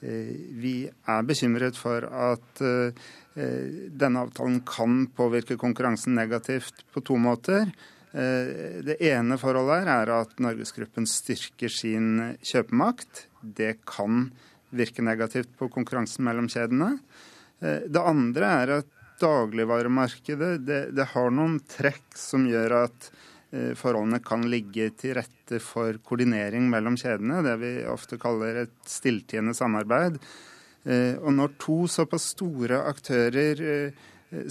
vi 0.03 0.73
er 0.89 1.27
bekymret 1.29 1.77
for 1.79 2.03
at 2.03 2.59
denne 2.59 4.25
avtalen 4.25 4.59
kan 4.67 5.05
påvirke 5.15 5.55
konkurransen 5.61 6.17
negativt 6.19 6.83
på 6.91 7.05
to 7.07 7.21
måter. 7.23 7.71
Det 8.11 8.97
ene 9.07 9.39
forholdet 9.39 9.87
er 9.95 10.11
at 10.17 10.35
Norgesgruppen 10.43 11.07
styrker 11.07 11.71
sin 11.71 12.35
kjøpemakt. 12.43 13.29
Det 13.43 13.77
kan 13.87 14.33
virke 14.77 15.05
negativt 15.05 15.53
på 15.59 15.69
konkurransen 15.73 16.25
mellom 16.27 16.49
kjedene. 16.53 16.97
Eh, 17.61 17.89
det 17.89 18.03
andre 18.03 18.53
er 18.63 18.75
at 18.81 18.91
dagligvaremarkedet 19.23 20.55
det, 20.67 20.81
det 20.97 21.11
har 21.13 21.35
noen 21.35 21.61
trekk 21.71 22.17
som 22.19 22.47
gjør 22.49 22.79
at 22.83 23.11
eh, 23.53 23.73
forholdene 23.79 24.23
kan 24.25 24.47
ligge 24.51 24.91
til 24.99 25.17
rette 25.21 25.61
for 25.63 25.99
koordinering 26.05 26.69
mellom 26.73 26.97
kjedene. 26.99 27.43
Det 27.47 27.59
vi 27.63 27.75
ofte 27.91 28.19
kaller 28.23 28.65
et 28.65 28.79
stilltiende 28.89 29.55
samarbeid. 29.57 30.19
Eh, 30.83 31.15
og 31.21 31.37
når 31.37 31.55
to 31.63 31.83
såpass 31.91 32.33
store 32.35 32.83
aktører 32.91 33.63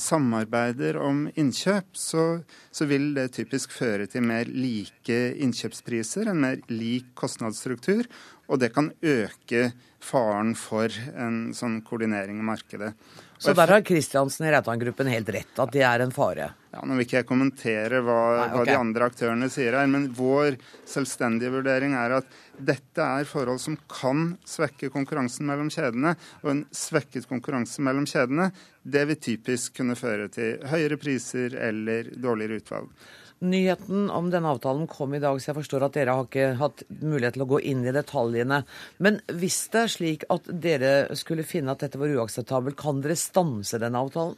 samarbeider 0.02 1.00
om 1.02 1.24
innkjøp, 1.36 1.96
så, 1.98 2.26
så, 2.72 2.88
vil 2.90 3.12
det 3.18 3.32
typisk 3.38 3.74
føre 3.76 4.08
til 4.10 4.26
mer 4.26 4.50
like 4.50 5.20
innkjøpspriser, 5.42 6.30
en 6.30 6.44
mer 6.44 6.62
lik 6.70 7.12
kostnadsstruktur, 7.18 8.08
og 8.52 8.62
det 8.62 8.72
kan 8.76 8.92
øke 9.02 9.72
faren 10.02 10.56
for 10.58 10.92
en 11.16 11.52
sånn 11.58 11.82
koordinering 11.88 12.42
i 12.42 12.48
markedet. 12.52 12.94
Så 13.42 13.54
der 13.58 13.72
har 13.74 13.82
Kristiansen 13.82 14.46
i 14.46 14.52
Reitan-gruppen 14.54 15.08
helt 15.10 15.30
rett, 15.34 15.60
at 15.64 15.72
det 15.74 15.82
er 15.82 16.04
en 16.04 16.12
fare? 16.14 16.52
Ja, 16.72 16.84
Nå 16.86 16.94
vil 16.94 17.08
ikke 17.08 17.18
jeg 17.18 17.28
kommentere 17.28 18.02
hva, 18.06 18.18
Nei, 18.38 18.44
okay. 18.46 18.54
hva, 18.54 18.66
de 18.68 18.76
andre 18.78 19.08
aktørene 19.10 19.48
sier 19.50 19.74
her, 19.80 19.90
men 19.90 20.06
vår 20.14 20.60
selvstendige 20.88 21.50
vurdering 21.56 21.96
er 21.98 22.20
at 22.20 22.38
dette 22.62 23.08
er 23.18 23.26
forhold 23.26 23.58
som 23.64 23.80
kan 23.90 24.36
svekke 24.46 24.92
konkurransen 24.94 25.50
mellom 25.50 25.72
kjedene. 25.74 26.14
Og 26.46 26.52
en 26.54 26.62
svekket 26.76 27.26
konkurranse 27.32 27.82
mellom 27.82 28.06
kjedene, 28.10 28.52
det 28.84 29.08
vil 29.10 29.20
typisk 29.26 29.80
kunne 29.82 29.98
føre 29.98 30.30
til 30.30 30.62
høyere 30.70 31.02
priser 31.02 31.58
eller 31.72 32.14
dårligere 32.14 32.62
utvalg. 32.62 32.94
Nyheten 33.42 34.10
om 34.14 34.28
denne 34.30 34.52
avtalen 34.54 34.86
kom 34.88 35.16
i 35.18 35.20
dag, 35.20 35.40
så 35.42 35.50
jeg 35.50 35.58
forstår 35.58 35.88
at 35.88 35.96
dere 35.98 36.14
har 36.14 36.28
ikke 36.28 36.52
hatt 36.60 36.84
mulighet 37.02 37.34
til 37.40 37.46
å 37.48 37.50
gå 37.50 37.60
inn 37.72 37.82
i 37.90 37.94
detaljene. 37.96 38.60
Men 39.02 39.18
hvis 39.34 39.64
det 39.74 39.80
er 39.82 39.94
slik 39.96 40.26
at 40.30 40.50
dere 40.62 40.92
skulle 41.18 41.46
finne 41.48 41.74
at 41.74 41.82
dette 41.82 41.98
var 41.98 42.14
uakseptabelt, 42.20 42.78
kan 42.78 43.02
dere 43.02 43.18
stanse 43.18 43.82
denne 43.82 43.98
avtalen? 43.98 44.38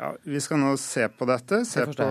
Ja, 0.00 0.14
Vi 0.24 0.40
skal 0.40 0.62
nå 0.62 0.70
se 0.80 1.04
på 1.12 1.26
dette, 1.28 1.58
se 1.68 1.82
på 1.84 2.06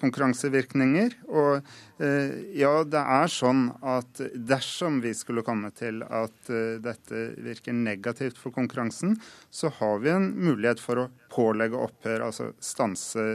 konkurransevirkninger. 0.00 1.18
Og 1.28 1.58
eh, 2.00 2.32
ja, 2.56 2.70
det 2.88 3.02
er 3.02 3.28
sånn 3.28 3.66
at 3.84 4.22
dersom 4.32 5.02
vi 5.04 5.12
skulle 5.18 5.44
komme 5.44 5.68
til 5.76 6.00
at 6.06 6.48
eh, 6.48 6.78
dette 6.80 7.26
virker 7.44 7.76
negativt 7.76 8.40
for 8.40 8.56
konkurransen, 8.56 9.18
så 9.52 9.68
har 9.82 10.00
vi 10.00 10.14
en 10.14 10.30
mulighet 10.32 10.80
for 10.80 11.04
å 11.04 11.06
pålegge 11.36 11.84
opphør, 11.90 12.24
altså 12.30 12.48
stanse 12.64 13.26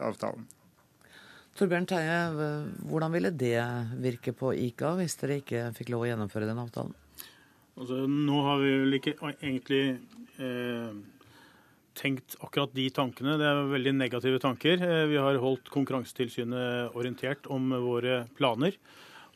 avtalen. 0.00 0.48
Torbjørn 1.60 1.86
Teie, 1.90 2.18
hvordan 2.88 3.12
ville 3.12 3.30
det 3.36 3.60
virke 4.00 4.32
på 4.32 4.54
ICA 4.56 4.94
hvis 4.96 5.18
dere 5.20 5.40
ikke 5.42 5.66
fikk 5.76 5.92
lov 5.92 6.06
å 6.06 6.10
gjennomføre 6.10 6.48
den 6.48 6.60
avtalen? 6.62 6.94
Altså, 7.76 8.02
nå 8.08 8.42
har 8.46 8.60
vi 8.64 8.76
vel 8.82 8.96
ikke 9.00 9.16
egentlig 9.30 9.84
eh 10.40 11.00
tenkt 12.00 12.36
akkurat 12.40 12.72
de 12.74 12.86
tankene. 12.94 13.36
Det 13.40 13.46
er 13.46 13.70
veldig 13.70 13.94
negative 13.98 14.40
tanker. 14.42 14.80
Eh, 14.80 15.04
vi 15.10 15.18
har 15.20 15.38
holdt 15.42 15.70
Konkurransetilsynet 15.72 16.96
orientert 16.98 17.48
om 17.50 17.70
våre 17.84 18.24
planer. 18.38 18.76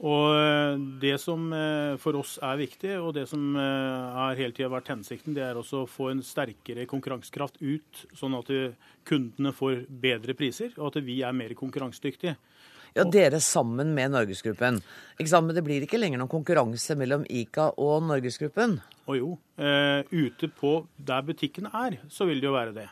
Og 0.05 0.35
eh, 0.37 0.75
Det 1.01 1.15
som 1.23 1.47
eh, 1.57 1.95
for 2.03 2.21
oss 2.21 2.37
er 2.45 2.61
viktig, 2.61 2.93
og 3.01 3.15
det 3.17 3.27
som 3.31 3.57
har 3.57 4.37
hele 4.39 4.53
tida 4.57 4.69
vært 4.73 4.93
hensikten, 4.93 5.37
det 5.37 5.47
er 5.47 5.61
også 5.61 5.85
å 5.85 5.91
få 5.91 6.11
en 6.13 6.23
sterkere 6.25 6.87
konkurransekraft 6.91 7.61
ut, 7.63 8.05
sånn 8.17 8.37
at 8.37 8.53
kundene 9.09 9.55
får 9.57 9.87
bedre 9.89 10.37
priser, 10.37 10.75
og 10.79 10.93
at 10.93 11.05
vi 11.07 11.23
er 11.25 11.37
mer 11.37 11.57
konkurransedyktige. 11.59 12.37
Ja, 12.95 13.03
Dere 13.11 13.41
sammen 13.43 13.91
med 13.91 14.13
Norgesgruppen. 14.15 14.77
Ikke 15.19 15.31
sant? 15.33 15.49
Men 15.49 15.57
det 15.57 15.65
blir 15.67 15.83
ikke 15.83 15.99
lenger 15.99 16.21
noen 16.21 16.31
konkurranse 16.31 16.95
mellom 16.95 17.25
ICA 17.27 17.73
og 17.83 18.05
Norgesgruppen? 18.07 18.77
Å 19.11 19.17
jo. 19.19 19.33
Eh, 19.59 20.07
ute 20.15 20.47
på 20.55 20.77
der 20.95 21.25
butikkene 21.27 21.73
er, 21.75 21.99
så 22.07 22.29
vil 22.29 22.39
det 22.39 22.47
jo 22.47 22.55
være 22.55 22.77
det. 22.77 22.87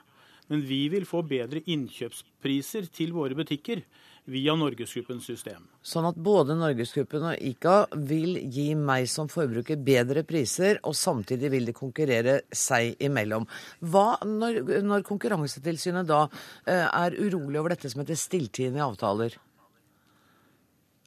Men 0.50 0.64
vi 0.66 0.81
vil 0.90 1.07
få 1.07 1.23
bedre 1.23 1.62
innkjøpspriser 1.71 2.90
til 2.90 3.14
våre 3.14 3.38
butikker 3.38 3.85
via 4.30 4.54
Norgesgruppens 4.54 5.26
system. 5.26 5.64
Sånn 5.82 6.06
at 6.06 6.18
både 6.22 6.54
Norgesgruppen 6.58 7.24
og 7.32 7.40
ICA 7.42 7.76
vil 8.06 8.36
gi 8.54 8.68
meg 8.78 9.08
som 9.10 9.30
forbruker 9.30 9.80
bedre 9.82 10.22
priser, 10.26 10.78
og 10.86 10.94
samtidig 10.98 11.50
vil 11.52 11.66
de 11.66 11.74
konkurrere 11.76 12.40
seg 12.54 13.00
imellom. 13.02 13.48
Hva 13.82 14.20
når, 14.26 14.60
når 14.86 15.06
Konkurransetilsynet 15.08 16.06
da 16.08 16.24
eh, 16.66 16.86
er 16.86 17.18
urolig 17.18 17.58
over 17.58 17.74
dette 17.74 17.90
som 17.90 18.04
heter 18.04 18.20
stilltiende 18.20 18.84
avtaler? 18.84 19.34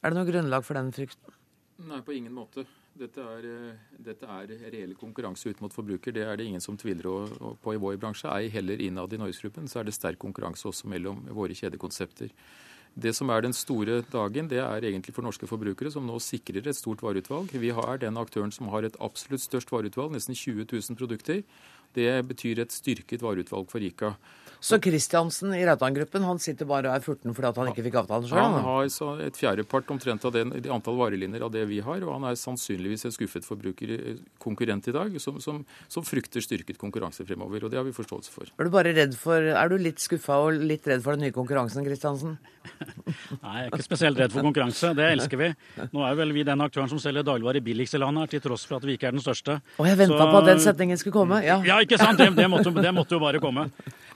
Er 0.04 0.12
det 0.12 0.18
noe 0.18 0.28
grunnlag 0.28 0.66
for 0.66 0.76
den 0.76 0.92
frykten? 0.94 1.32
Nei, 1.88 2.02
på 2.04 2.14
ingen 2.16 2.36
måte. 2.36 2.66
Dette 2.96 3.20
er, 3.20 3.48
eh, 3.48 3.96
dette 4.00 4.28
er 4.28 4.52
reell 4.72 4.92
konkurranse 4.96 5.48
ut 5.48 5.64
mot 5.64 5.72
forbruker. 5.72 6.12
Det 6.12 6.24
er 6.24 6.36
det 6.36 6.46
ingen 6.48 6.64
som 6.64 6.76
tviler 6.76 7.32
på 7.64 7.74
i 7.74 7.80
vår 7.80 7.96
bransje. 8.00 8.28
Ei 8.28 8.52
heller 8.52 8.80
innad 8.80 9.12
i 9.12 9.20
Norgesgruppen 9.20 9.68
så 9.68 9.80
er 9.80 9.88
det 9.88 9.96
sterk 9.96 10.20
konkurranse 10.20 10.68
også 10.68 10.88
mellom 10.92 11.24
våre 11.32 11.56
kjedekonsepter. 11.56 12.32
Det 12.96 13.12
som 13.12 13.28
er 13.28 13.42
den 13.44 13.52
store 13.52 13.98
dagen, 14.08 14.46
det 14.48 14.56
er 14.62 14.84
egentlig 14.88 15.12
for 15.12 15.26
norske 15.26 15.44
forbrukere, 15.44 15.90
som 15.92 16.06
nå 16.08 16.16
sikrer 16.22 16.64
et 16.64 16.78
stort 16.78 17.02
vareutvalg. 17.04 17.52
Vi 17.52 17.68
har 17.76 18.00
den 18.00 18.16
aktøren 18.16 18.54
som 18.54 18.70
har 18.72 18.88
et 18.88 18.96
absolutt 19.04 19.44
størst 19.44 19.72
vareutvalg, 19.72 20.14
nesten 20.14 20.32
20 20.32 20.64
000 20.72 20.96
produkter. 20.96 21.42
Det 21.92 22.08
betyr 22.28 22.62
et 22.64 22.72
styrket 22.72 23.20
vareutvalg 23.20 23.68
for 23.68 23.84
ICA. 23.84 24.14
Så 24.60 24.78
Kristiansen 24.82 25.52
i 25.54 25.62
Reitan-gruppen 25.66 26.24
han 26.26 26.40
sitter 26.42 26.68
bare 26.68 26.90
og 26.90 26.96
er 26.96 27.04
14 27.04 27.34
fordi 27.36 27.52
han 27.60 27.70
ikke 27.72 27.84
fikk 27.86 27.98
avtalen 28.02 28.28
sjøl? 28.28 28.40
Han 28.40 28.64
har 28.64 28.88
så 28.92 29.10
et 29.26 29.38
fjerdepart 29.38 29.90
omtrent 29.94 30.24
av 30.26 30.34
det, 30.34 30.44
antall 30.72 30.98
varelinjer 31.00 31.44
av 31.46 31.52
det 31.54 31.66
vi 31.70 31.82
har, 31.84 32.02
og 32.06 32.14
han 32.16 32.28
er 32.30 32.38
sannsynligvis 32.40 33.06
en 33.08 33.14
skuffet 33.14 33.46
forbruker, 33.46 33.92
eh, 33.96 34.20
konkurrent 34.42 34.88
i 34.88 34.94
dag, 34.96 35.16
som, 35.22 35.38
som, 35.42 35.62
som, 35.92 36.06
frykter 36.06 36.44
styrket 36.44 36.80
konkurranse 36.80 37.26
fremover. 37.28 37.66
og 37.66 37.72
Det 37.72 37.80
har 37.80 37.86
vi 37.86 37.94
forståelse 37.96 38.32
for. 38.32 38.52
Er 38.56 38.68
du 38.68 38.72
bare 38.74 38.94
redd 38.96 39.16
for, 39.18 39.52
er 39.52 39.72
du 39.72 39.76
litt 39.80 40.02
skuffa 40.02 40.40
og 40.46 40.60
litt 40.60 40.86
redd 40.88 41.04
for 41.04 41.16
den 41.16 41.26
nye 41.26 41.36
konkurransen, 41.36 41.84
Kristiansen? 41.86 42.38
Nei, 43.44 43.56
jeg 43.60 43.68
er 43.68 43.70
ikke 43.70 43.86
spesielt 43.86 44.18
redd 44.20 44.34
for 44.34 44.46
konkurranse. 44.46 44.92
Det 44.96 45.06
elsker 45.14 45.40
vi. 45.40 45.50
Nå 45.92 46.02
er 46.06 46.18
vel 46.18 46.34
vi 46.34 46.46
den 46.46 46.64
aktøren 46.64 46.90
som 46.90 47.00
selger 47.02 47.26
dagligvarer 47.26 47.64
billigst 47.64 47.96
i 47.98 48.02
landet, 48.02 48.32
til 48.34 48.42
tross 48.44 48.66
for 48.66 48.80
at 48.80 48.88
vi 48.88 48.96
ikke 48.98 49.10
er 49.10 49.16
den 49.16 49.24
største. 49.24 49.60
Og 49.78 49.88
jeg 49.88 50.00
venta 50.00 50.26
på 50.26 50.40
at 50.40 50.50
den 50.50 50.62
setningen 50.64 51.00
skulle 51.00 51.16
komme. 51.16 51.42
Ja, 51.46 51.60
ja 51.66 51.78
ikke 51.84 52.00
sant? 52.00 52.18
Det, 52.20 52.32
det, 52.36 52.48
måtte, 52.50 52.72
det 52.74 52.94
måtte 52.96 53.16
jo 53.16 53.22
bare 53.22 53.42
komme. 53.42 53.68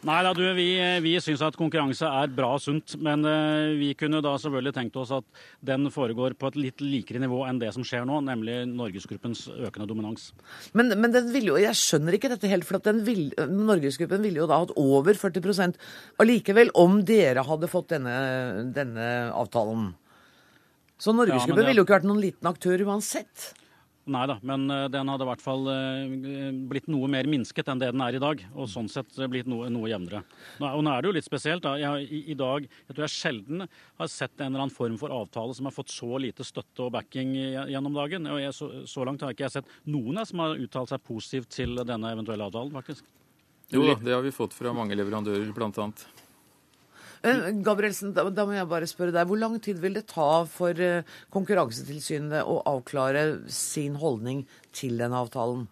Nei 0.08 0.20
da, 0.24 0.30
du, 0.32 0.40
vi, 0.56 0.68
vi 1.04 1.10
syns 1.20 1.42
at 1.44 1.58
konkurranse 1.60 2.08
er 2.08 2.30
bra 2.32 2.54
og 2.56 2.62
sunt. 2.64 2.94
Men 3.04 3.20
uh, 3.26 3.76
vi 3.76 3.90
kunne 3.98 4.22
da 4.24 4.32
selvfølgelig 4.40 4.72
tenkt 4.78 4.96
oss 4.96 5.12
at 5.12 5.26
den 5.66 5.90
foregår 5.92 6.36
på 6.40 6.48
et 6.48 6.56
litt 6.56 6.84
likere 6.84 7.20
nivå 7.20 7.42
enn 7.44 7.60
det 7.60 7.74
som 7.76 7.84
skjer 7.84 8.06
nå, 8.08 8.22
nemlig 8.24 8.62
Norgesgruppens 8.70 9.44
økende 9.58 9.88
dominans. 9.90 10.30
Men, 10.72 10.94
men 10.96 11.12
den 11.12 11.28
ville 11.34 11.52
jo, 11.52 11.60
jeg 11.60 11.76
skjønner 11.76 12.16
ikke 12.16 12.32
dette 12.32 12.48
helt, 12.48 12.64
for 12.68 12.80
at 12.80 12.88
vil, 13.04 13.28
Norgesgruppen 13.52 14.24
ville 14.24 14.40
jo 14.40 14.48
da 14.48 14.62
hatt 14.62 14.72
over 14.80 15.20
40% 15.20 15.76
allikevel 16.24 16.72
om 16.80 17.02
dere 17.04 17.44
hadde 17.44 17.68
fått 17.68 17.92
denne, 17.92 18.16
denne 18.72 19.10
avtalen. 19.36 19.90
Så 21.00 21.12
Norgesgruppen 21.12 21.58
ja, 21.58 21.60
det... 21.60 21.68
ville 21.68 21.84
jo 21.84 21.88
ikke 21.88 21.98
vært 21.98 22.08
noen 22.08 22.24
liten 22.24 22.48
aktør 22.48 22.88
uansett. 22.88 23.50
Nei 24.10 24.24
da, 24.26 24.36
men 24.42 24.64
eh, 24.72 24.88
den 24.90 25.10
hadde 25.12 25.22
i 25.22 25.28
hvert 25.28 25.42
fall 25.42 25.68
eh, 25.70 26.50
blitt 26.70 26.88
noe 26.90 27.06
mer 27.10 27.28
minsket 27.30 27.68
enn 27.70 27.78
det 27.78 27.92
den 27.94 28.02
er 28.02 28.16
i 28.16 28.22
dag. 28.22 28.42
Og 28.56 28.66
sånn 28.70 28.88
sett 28.90 29.14
blitt 29.30 29.48
noe, 29.50 29.68
noe 29.70 29.90
jevnere. 29.90 30.24
Og 30.58 30.82
nå 30.82 30.92
er 30.92 31.04
det 31.04 31.10
jo 31.10 31.14
litt 31.14 31.28
spesielt. 31.28 31.62
da, 31.66 31.76
jeg, 31.78 32.08
i, 32.08 32.22
i, 32.32 32.36
dag, 32.38 32.66
jeg 32.66 32.96
tror 32.96 33.06
jeg 33.06 33.14
sjelden 33.14 33.66
har 33.66 34.10
sett 34.10 34.34
en 34.40 34.48
eller 34.48 34.64
annen 34.64 34.74
form 34.74 34.98
for 35.00 35.14
avtale 35.14 35.54
som 35.56 35.68
har 35.68 35.76
fått 35.76 35.94
så 35.94 36.18
lite 36.22 36.46
støtte 36.46 36.88
og 36.88 36.94
backing 36.96 37.36
gjennom 37.70 37.94
dagen. 37.94 38.26
Og 38.32 38.40
jeg, 38.42 38.56
så, 38.56 38.70
så, 38.90 39.06
langt 39.06 39.22
har 39.22 39.30
jeg 39.30 39.38
ikke 39.38 39.52
sett 39.60 39.70
noen 39.90 40.24
som 40.26 40.42
har 40.42 40.58
uttalt 40.58 40.90
seg 40.90 41.06
positivt 41.06 41.52
til 41.60 41.78
denne 41.86 42.10
eventuelle 42.16 42.50
avtalen, 42.50 42.74
faktisk. 42.74 43.06
Jo 43.70 43.86
da, 43.86 43.94
det 44.02 44.16
har 44.16 44.26
vi 44.26 44.34
fått 44.34 44.56
fra 44.56 44.74
mange 44.74 44.98
leverandører, 44.98 45.52
blant 45.54 45.78
annet. 45.78 46.02
Eh, 47.20 47.50
Gabrielsen, 47.60 48.14
da, 48.16 48.24
da, 48.32 48.46
må 48.48 48.54
jeg 48.56 48.68
bare 48.68 48.88
spørre 48.88 49.12
deg. 49.12 49.28
Hvor 49.28 49.40
lang 49.40 49.58
tid 49.60 49.80
vil 49.82 49.98
det 49.98 50.06
ta 50.08 50.46
for 50.48 50.72
uh, 50.80 51.18
Konkurransetilsynet 51.34 52.48
å 52.48 52.62
avklare 52.70 53.42
sin 53.52 53.98
holdning 54.00 54.46
til 54.72 54.96
den 55.00 55.12
avtalen? 55.16 55.66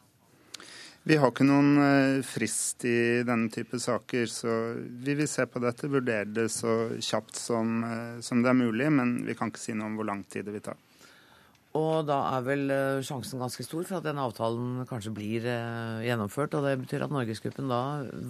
Vi 1.09 1.17
har 1.17 1.33
ikke 1.33 1.47
noen 1.49 1.71
uh, 1.81 2.27
frist 2.27 2.85
i 2.85 3.25
denne 3.25 3.49
type 3.55 3.81
saker, 3.81 4.29
så 4.29 4.59
vi 4.77 5.17
vil 5.17 5.31
se 5.31 5.49
på 5.49 5.65
dette, 5.65 5.89
vurdere 5.89 6.29
det 6.29 6.51
så 6.53 6.77
kjapt 7.01 7.41
som, 7.41 7.81
som 8.21 8.45
det 8.45 8.53
er 8.53 8.61
mulig, 8.61 8.93
men 8.93 9.23
vi 9.25 9.39
kan 9.39 9.49
ikke 9.49 9.65
si 9.65 9.73
noe 9.73 9.89
om 9.89 9.97
hvor 9.97 10.11
lang 10.11 10.27
tid 10.29 10.51
det 10.51 10.59
vil 10.59 10.69
ta. 10.69 10.77
Og 11.79 12.05
da 12.09 12.23
er 12.35 12.45
vel 12.45 12.71
sjansen 13.07 13.41
ganske 13.41 13.65
stor 13.65 13.85
for 13.87 14.01
at 14.01 14.05
den 14.05 14.21
avtalen 14.21 14.83
kanskje 14.89 15.13
blir 15.15 15.45
gjennomført. 16.03 16.57
Og 16.59 16.65
det 16.65 16.79
betyr 16.81 17.05
at 17.05 17.13
Norgesgruppen 17.13 17.69
da 17.71 17.83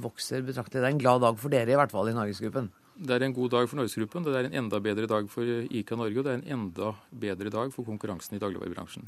vokser 0.02 0.42
betraktelig. 0.44 0.82
Det 0.82 0.84
er 0.84 0.94
en 0.94 1.00
glad 1.00 1.22
dag 1.25 1.38
for 1.38 1.54
dere, 1.54 1.72
i 1.72 1.78
hvert 1.78 1.94
fall 1.94 2.10
i 2.10 2.16
Norgesgruppen. 2.18 2.68
Det 2.98 3.14
er 3.14 3.22
en 3.22 3.34
god 3.34 3.52
dag 3.52 3.68
for 3.70 3.78
Norgesgruppen, 3.78 4.24
det 4.26 4.34
er 4.34 4.48
en 4.48 4.56
enda 4.64 4.80
bedre 4.82 5.06
dag 5.06 5.28
for 5.30 5.46
ICA 5.46 5.98
Norge, 6.00 6.18
og 6.18 6.24
det 6.26 6.32
er 6.32 6.40
en 6.40 6.48
enda 6.56 6.94
bedre 7.14 7.52
dag 7.54 7.70
for 7.74 7.86
konkurransen 7.86 8.34
i 8.34 8.40
dagligvarebransjen. 8.42 9.06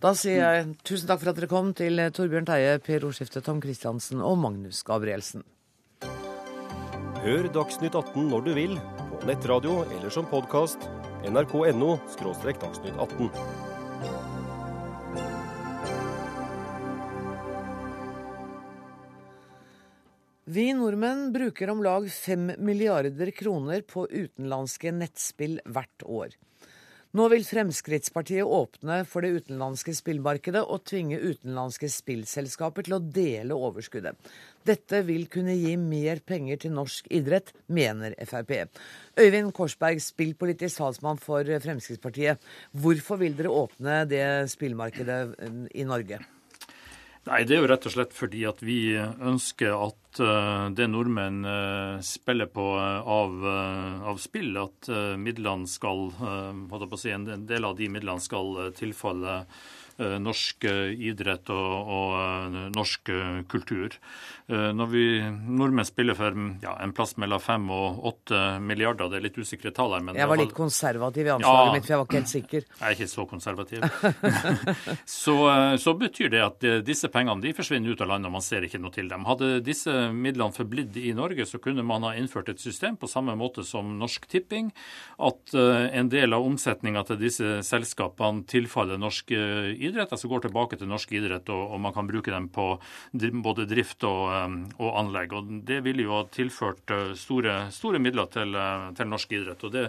Da 0.00 0.12
sier 0.16 0.40
jeg 0.40 0.74
tusen 0.84 1.08
takk 1.08 1.22
for 1.22 1.32
at 1.32 1.40
dere 1.40 1.48
kom 1.48 1.72
til 1.76 2.00
Torbjørn 2.16 2.48
Teie, 2.48 2.76
Per 2.84 3.08
Ordskifte, 3.08 3.40
Tom 3.44 3.60
Christiansen 3.64 4.20
og 4.24 4.36
Magnus 4.40 4.82
Gabrielsen. 4.84 5.44
Hør 7.20 7.50
Dagsnytt 7.52 7.96
18 7.96 8.30
når 8.30 8.46
du 8.46 8.54
vil, 8.56 8.78
på 9.20 9.28
nettradio 9.28 9.82
eller 9.88 10.12
som 10.12 10.28
podkast. 10.28 10.88
nrk.no– 11.28 11.98
dagsnytt 12.64 12.96
18. 12.96 13.69
Vi 20.50 20.72
nordmenn 20.74 21.28
bruker 21.32 21.70
om 21.70 21.82
lag 21.82 22.08
fem 22.10 22.48
milliarder 22.58 23.28
kroner 23.30 23.84
på 23.86 24.02
utenlandske 24.10 24.90
nettspill 24.90 25.60
hvert 25.62 26.02
år. 26.02 26.32
Nå 27.14 27.26
vil 27.30 27.44
Fremskrittspartiet 27.46 28.42
åpne 28.42 28.96
for 29.06 29.22
det 29.22 29.30
utenlandske 29.36 29.94
spillmarkedet 29.94 30.64
og 30.64 30.82
tvinge 30.90 31.20
utenlandske 31.22 31.86
spillselskaper 31.94 32.88
til 32.88 32.96
å 32.96 33.00
dele 33.20 33.54
overskuddet. 33.54 34.18
Dette 34.66 35.04
vil 35.06 35.28
kunne 35.30 35.54
gi 35.54 35.76
mer 35.78 36.18
penger 36.26 36.64
til 36.64 36.74
norsk 36.74 37.06
idrett, 37.14 37.54
mener 37.70 38.18
Frp. 38.26 38.56
Øyvind 39.22 39.54
Korsberg, 39.54 40.02
spillpolitisk 40.02 40.82
talsmann 40.82 41.22
for 41.22 41.46
Fremskrittspartiet. 41.46 42.42
Hvorfor 42.74 43.22
vil 43.22 43.38
dere 43.38 43.54
åpne 43.54 44.02
det 44.10 44.26
spillmarkedet 44.56 45.22
i 45.78 45.86
Norge? 45.86 46.18
Nei, 47.28 47.42
Det 47.44 47.56
er 47.56 47.60
jo 47.60 47.68
rett 47.68 47.84
og 47.84 47.92
slett 47.92 48.14
fordi 48.16 48.46
at 48.48 48.62
vi 48.64 48.96
ønsker 48.96 49.74
at 49.76 50.20
uh, 50.24 50.70
det 50.72 50.86
nordmenn 50.88 51.44
uh, 51.44 51.98
spiller 52.04 52.48
på 52.48 52.64
uh, 52.80 53.04
av, 53.04 53.44
av, 53.44 54.16
spill, 54.22 54.54
at 54.56 54.88
midlene 55.20 55.68
skal, 55.68 56.08
si, 56.96 57.12
en 57.12 57.28
del 57.46 57.68
av 57.68 57.76
de 57.76 57.90
midlene 57.92 58.24
skal 58.24 58.72
tilfalle 58.78 59.42
norsk 60.00 60.64
idrett 60.64 61.50
og, 61.52 61.90
og 61.96 62.58
norsk 62.74 63.10
kultur. 63.50 63.98
Eh, 64.50 64.70
når 64.74 64.88
vi 64.90 65.04
nordmenn 65.22 65.86
spiller 65.86 66.16
for 66.18 66.34
ja, 66.64 66.72
en 66.82 66.92
plass 66.96 67.14
mellom 67.20 67.42
fem 67.42 67.68
og 67.70 68.00
åtte 68.10 68.38
milliarder, 68.64 69.10
det 69.12 69.20
er 69.20 69.24
litt 69.28 69.38
usikre 69.38 69.70
tall 69.74 69.94
her. 69.94 70.08
jeg 70.16 70.30
var 70.30 70.40
litt 70.40 70.54
konservativ 70.56 71.28
i 71.28 71.32
anslaget 71.36 71.68
ja, 71.68 71.74
mitt, 71.76 71.84
for 71.86 71.94
jeg 71.94 72.00
var 72.00 72.08
ikke 72.08 72.18
helt 72.18 72.32
sikker. 72.32 72.66
Jeg 72.80 72.86
er 72.88 72.96
ikke 72.96 73.10
så 73.10 73.24
konservativ. 73.30 73.84
så, 75.22 75.34
eh, 75.52 75.74
så, 75.82 75.94
betyr 76.00 76.32
det 76.32 76.40
at 76.42 76.66
eh, 76.66 76.78
disse 76.82 77.10
pengene 77.12 77.44
de 77.44 77.52
forsvinner 77.54 77.94
ut 77.94 78.02
av 78.02 78.10
landet, 78.10 78.30
og 78.30 78.36
man 78.38 78.44
ser 78.44 78.66
ikke 78.66 78.80
noe 78.82 78.94
til 78.94 79.10
dem. 79.12 79.26
Hadde 79.28 79.50
disse 79.62 79.94
midlene 80.16 80.56
forblitt 80.56 80.98
i 80.98 81.12
Norge, 81.14 81.46
så 81.46 81.60
kunne 81.62 81.84
man 81.86 82.08
ha 82.08 82.14
innført 82.18 82.50
et 82.50 82.62
system 82.62 82.98
på 82.98 83.10
samme 83.10 83.36
måte 83.38 83.62
som 83.66 83.92
Norsk 84.00 84.26
Tipping, 84.30 84.72
at 85.20 85.54
en 85.54 86.10
del 86.10 86.34
av 86.34 86.46
omsetninga 86.46 87.04
til 87.06 87.20
disse 87.20 87.60
selskapene 87.66 88.46
tilfaller 88.50 88.98
norsk 88.98 89.30
idrett, 89.30 89.89
altså 89.98 90.28
går 90.30 90.46
tilbake 90.46 90.78
til 90.80 90.90
norsk 90.90 91.12
idrett, 91.18 91.48
og, 91.50 91.74
og 91.74 91.80
man 91.80 91.96
kan 91.96 92.08
bruke 92.08 92.30
dem 92.30 92.48
på 92.52 92.72
både 93.42 93.68
drift 93.70 94.04
og 94.08 94.40
Um, 94.50 94.60
og 94.80 94.94
anlegg. 95.00 95.34
og 95.34 95.50
Det 95.66 95.80
ville 95.84 96.06
jo 96.06 96.14
ha 96.18 96.24
tilført 96.32 96.92
uh, 96.94 97.12
store, 97.18 97.56
store 97.74 98.00
midler 98.02 98.30
til, 98.32 98.54
uh, 98.56 98.90
til, 98.96 99.10
norsk 99.10 99.34
idrett. 99.36 99.64
og 99.64 99.74
Det 99.74 99.88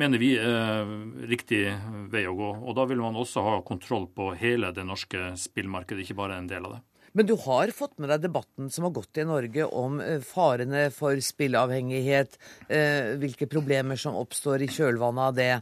mener 0.00 0.22
vi 0.22 0.34
er 0.38 0.88
riktig 1.28 1.64
vei 2.12 2.24
å 2.28 2.36
gå. 2.38 2.54
og 2.62 2.76
Da 2.78 2.86
vil 2.88 3.02
man 3.02 3.18
også 3.18 3.44
ha 3.44 3.58
kontroll 3.66 4.08
på 4.14 4.32
hele 4.38 4.72
det 4.72 4.86
norske 4.88 5.34
spillmarkedet, 5.38 6.06
ikke 6.06 6.20
bare 6.22 6.40
en 6.40 6.50
del 6.50 6.66
av 6.68 6.78
det. 6.78 6.82
Men 7.12 7.26
du 7.28 7.34
har 7.36 7.68
fått 7.76 7.98
med 8.00 8.08
deg 8.08 8.22
debatten 8.24 8.70
som 8.72 8.86
har 8.86 8.94
gått 8.96 9.18
i 9.20 9.26
Norge 9.28 9.66
om 9.68 10.00
uh, 10.00 10.18
farene 10.24 10.86
for 10.94 11.18
spilleavhengighet, 11.20 12.38
hvilke 13.20 13.48
problemer 13.52 14.00
som 14.00 14.16
oppstår 14.16 14.64
i 14.64 14.70
kjølvannet 14.72 15.26
av 15.28 15.36
det. 15.36 15.54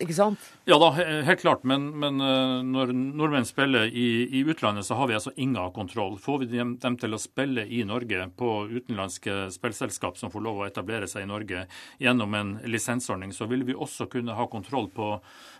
Ikke 0.00 0.14
sant? 0.16 0.44
Ja 0.64 0.78
da, 0.80 0.88
helt 0.96 1.42
klart. 1.42 1.64
Men, 1.68 1.90
men 2.00 2.22
eh, 2.24 2.54
når 2.64 2.92
nordmenn 2.96 3.44
spiller 3.44 3.84
i, 3.84 4.24
i, 4.38 4.40
utlandet, 4.48 4.86
så 4.88 4.96
har 4.96 5.10
vi 5.10 5.16
altså 5.18 5.32
ingen 5.36 5.72
kontroll. 5.76 6.16
Får 6.20 6.38
vi 6.40 6.48
dem, 6.54 6.76
dem, 6.80 6.96
til 7.00 7.12
å 7.16 7.20
spille 7.20 7.66
i 7.68 7.82
Norge 7.84 8.30
på 8.36 8.50
utenlandske 8.70 9.50
spillselskap 9.52 10.16
som 10.16 10.32
får 10.32 10.46
lov 10.46 10.62
å 10.62 10.66
etablere 10.68 11.08
seg 11.10 11.26
i 11.26 11.28
Norge 11.28 11.66
gjennom 12.00 12.36
en 12.38 12.54
lisensordning, 12.64 13.34
så 13.36 13.48
vil 13.50 13.66
vi 13.68 13.76
også 13.76 14.08
kunne 14.12 14.36
ha 14.38 14.48
kontroll 14.48 14.88
på, 14.94 15.12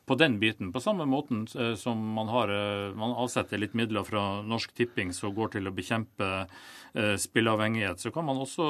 på 0.06 0.16
den 0.18 0.38
biten. 0.40 0.72
På 0.72 0.80
samme 0.80 1.06
måten 1.06 1.46
eh, 1.58 1.74
som 1.74 1.98
man, 2.14 2.28
har, 2.28 2.48
eh, 2.48 2.90
man 2.96 3.14
avsetter 3.14 3.60
litt 3.60 3.74
midler 3.78 4.04
fra 4.06 4.42
Norsk 4.42 4.74
Tipping 4.74 5.12
som 5.16 5.34
går 5.34 5.56
til 5.56 5.70
å 5.70 5.74
bekjempe 5.74 6.30
spilleavhengighet, 6.90 8.00
så 8.02 8.10
kan 8.10 8.24
man 8.26 8.40
også 8.42 8.64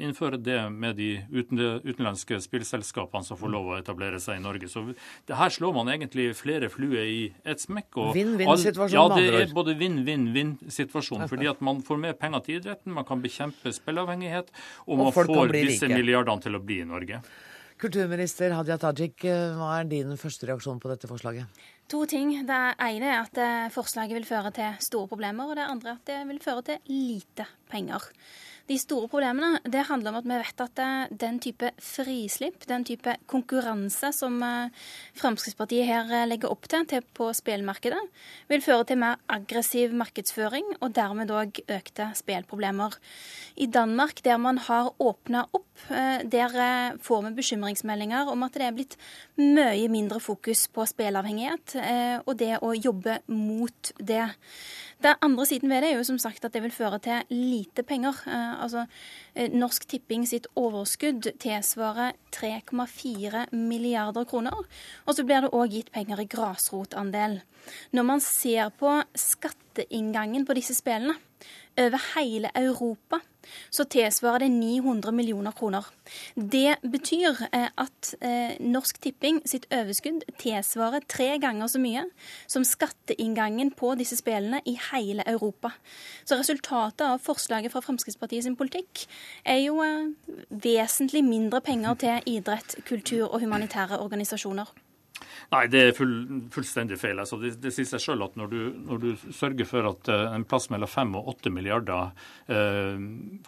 innføre 0.00 0.38
det 0.40 0.70
med 0.72 0.96
de 0.96 1.18
utenlandske 1.28 2.38
spillselskapene 2.40 3.26
som 3.26 3.36
får 3.36 3.50
lov 3.52 3.66
å 3.68 3.74
etablere 3.76 4.16
seg 4.16 4.38
i 4.38 4.40
Norge. 4.40 4.70
Så 4.72 4.80
det 5.28 5.36
her 5.36 5.52
slår 5.52 5.74
man 5.76 5.90
egentlig 5.92 6.30
flere 6.38 6.70
fluer 6.72 7.04
i 7.04 7.18
ett 7.44 7.60
smekk. 7.60 7.98
Vinn-vinn-situasjon, 8.16 8.96
Ja, 8.96 9.04
det 9.12 9.42
er 9.42 9.52
både 9.52 9.74
vinn-vinn-vinn-situasjon. 9.76 11.26
Fordi 11.28 11.50
at 11.52 11.60
man 11.60 11.82
får 11.84 12.00
mer 12.00 12.16
penger 12.16 12.46
til 12.46 12.62
idretten, 12.62 12.96
man 12.96 13.04
kan 13.04 13.20
bekjempe 13.20 13.74
spilleavhengighet, 13.76 14.48
og, 14.86 14.96
og 14.96 15.02
man 15.02 15.12
får 15.18 15.52
disse 15.52 15.92
milliardene 15.92 16.48
til 16.48 16.56
å 16.56 16.62
bli 16.64 16.80
i 16.80 16.88
Norge. 16.88 17.20
Kulturminister 17.76 18.54
Hadia 18.56 18.78
Tajik, 18.80 19.26
hva 19.26 19.74
er 19.76 19.88
din 19.90 20.14
første 20.16 20.48
reaksjon 20.48 20.78
på 20.80 20.88
dette 20.88 21.10
forslaget? 21.10 21.64
To 21.92 22.00
ting. 22.08 22.32
Det 22.48 22.60
ene 22.82 23.10
er 23.12 23.20
at 23.20 23.38
eh, 23.38 23.68
forslaget 23.70 24.16
vil 24.16 24.26
føre 24.26 24.50
til 24.56 24.78
store 24.82 25.06
problemer, 25.10 25.46
og 25.46 25.58
det 25.58 25.66
andre 25.70 25.92
at 25.98 26.08
det 26.08 26.22
vil 26.30 26.40
føre 26.42 26.64
til 26.66 26.88
lite 26.90 27.46
penger. 27.70 28.08
De 28.66 28.74
store 28.82 29.06
problemene 29.06 29.60
det 29.70 29.84
handler 29.86 30.10
om 30.10 30.16
at 30.18 30.26
vi 30.26 30.38
vet 30.40 30.62
at 30.64 30.80
eh, 30.82 31.10
den 31.22 31.38
type 31.42 31.68
frislipp, 31.78 32.64
den 32.66 32.82
type 32.86 33.12
konkurranse 33.30 34.10
som 34.14 34.40
eh, 34.42 34.72
Fremskrittspartiet 35.20 35.86
her 35.86 36.10
eh, 36.10 36.24
legger 36.26 36.50
opp 36.50 36.66
til, 36.70 36.82
til 36.90 37.04
på 37.14 37.28
spillmarkedet, 37.36 38.00
vil 38.50 38.64
føre 38.64 38.88
til 38.88 38.98
mer 38.98 39.20
aggressiv 39.30 39.94
markedsføring 39.94 40.72
og 40.80 40.96
dermed 40.98 41.30
òg 41.30 41.60
økte 41.62 42.08
spillproblemer. 42.18 42.96
I 43.54 43.68
Danmark, 43.70 44.24
der 44.26 44.40
man 44.42 44.58
har 44.66 44.90
åpna 44.98 45.46
opp, 45.54 45.62
der 45.88 46.52
får 47.04 47.22
vi 47.24 47.30
bekymringsmeldinger 47.36 48.28
om 48.32 48.44
at 48.46 48.56
det 48.56 48.64
er 48.64 48.74
blitt 48.76 48.96
mye 49.36 49.88
mindre 49.92 50.20
fokus 50.24 50.66
på 50.72 50.86
spillavhengighet 50.88 51.76
og 52.24 52.32
det 52.40 52.54
å 52.64 52.72
jobbe 52.76 53.18
mot 53.28 53.92
det. 54.00 54.24
Det 55.02 55.12
andre 55.20 55.44
siden 55.46 55.68
ved 55.70 55.82
det 55.84 55.90
er 55.92 55.98
jo 55.98 56.06
som 56.08 56.18
sagt 56.18 56.44
at 56.44 56.54
det 56.54 56.62
vil 56.64 56.72
føre 56.72 56.98
til 57.04 57.34
lite 57.34 57.82
penger. 57.84 58.16
Eh, 58.26 58.62
altså, 58.62 58.86
eh, 59.34 59.52
Norsk 59.52 59.84
Tipping 59.88 60.24
sitt 60.28 60.46
overskudd 60.56 61.28
tilsvarer 61.42 62.16
3,4 62.32 63.46
milliarder 63.52 64.24
kroner. 64.24 64.64
Og 65.06 65.14
så 65.14 65.24
blir 65.24 65.44
det 65.44 65.52
òg 65.52 65.68
gitt 65.76 65.92
penger 65.92 66.24
i 66.24 66.28
grasrotandel. 66.32 67.42
Når 67.92 68.02
man 68.02 68.20
ser 68.20 68.70
på 68.70 69.02
skatteinngangen 69.14 70.46
på 70.46 70.56
disse 70.56 70.74
spillene 70.74 71.18
over 71.78 72.00
hele 72.14 72.50
Europa, 72.56 73.20
så 73.70 73.84
tilsvarer 73.84 74.38
det 74.38 74.50
900 74.50 75.12
millioner 75.12 75.52
kroner. 75.54 75.86
Det 76.34 76.76
betyr 76.82 77.42
eh, 77.52 77.68
at 77.78 78.14
eh, 78.20 78.56
Norsk 78.60 79.00
Tipping 79.02 79.42
sitt 79.46 79.66
overskudd 79.74 80.24
tilsvarer 80.40 81.04
tre 81.08 81.28
ganger 81.42 81.70
så 81.70 81.80
mye 81.82 82.06
som 82.50 82.64
skatteinngangen 82.66 83.70
på 83.78 83.94
disse 83.98 84.18
spillene 84.18 84.62
i 84.66 84.76
hele 84.90 85.26
Europa. 85.30 85.74
Så 86.24 86.40
resultatet 86.40 87.06
av 87.06 87.22
forslaget 87.22 87.72
fra 87.72 87.84
Fremskrittspartiet 87.84 88.46
sin 88.46 88.58
politikk 88.58 89.06
er 89.44 89.62
jo 89.66 89.78
eh, 89.84 90.10
vesentlig 90.50 91.24
mindre 91.26 91.62
penger 91.62 92.02
til 92.02 92.34
idrett, 92.38 92.80
kultur 92.88 93.28
og 93.28 93.40
humanitære 93.44 94.00
organisasjoner. 94.02 94.74
Nei, 95.52 95.66
det 95.70 95.82
er 95.82 95.94
full, 95.96 96.14
fullstendig 96.52 96.98
feil. 97.00 97.20
Altså, 97.22 97.38
det, 97.40 97.54
det, 97.62 97.72
sier 97.74 97.88
seg 97.88 98.02
selv 98.02 98.26
at 98.26 98.38
når 98.38 98.50
du, 98.52 98.58
når 98.88 99.02
du, 99.02 99.08
sørger 99.36 99.68
for 99.68 99.88
at 99.90 100.10
uh, 100.12 100.34
en 100.34 100.46
plass 100.48 100.68
mellom 100.72 100.90
5 100.90 101.14
og 101.18 101.30
8 101.36 101.52
milliarder 101.54 102.10
eh, 102.52 102.98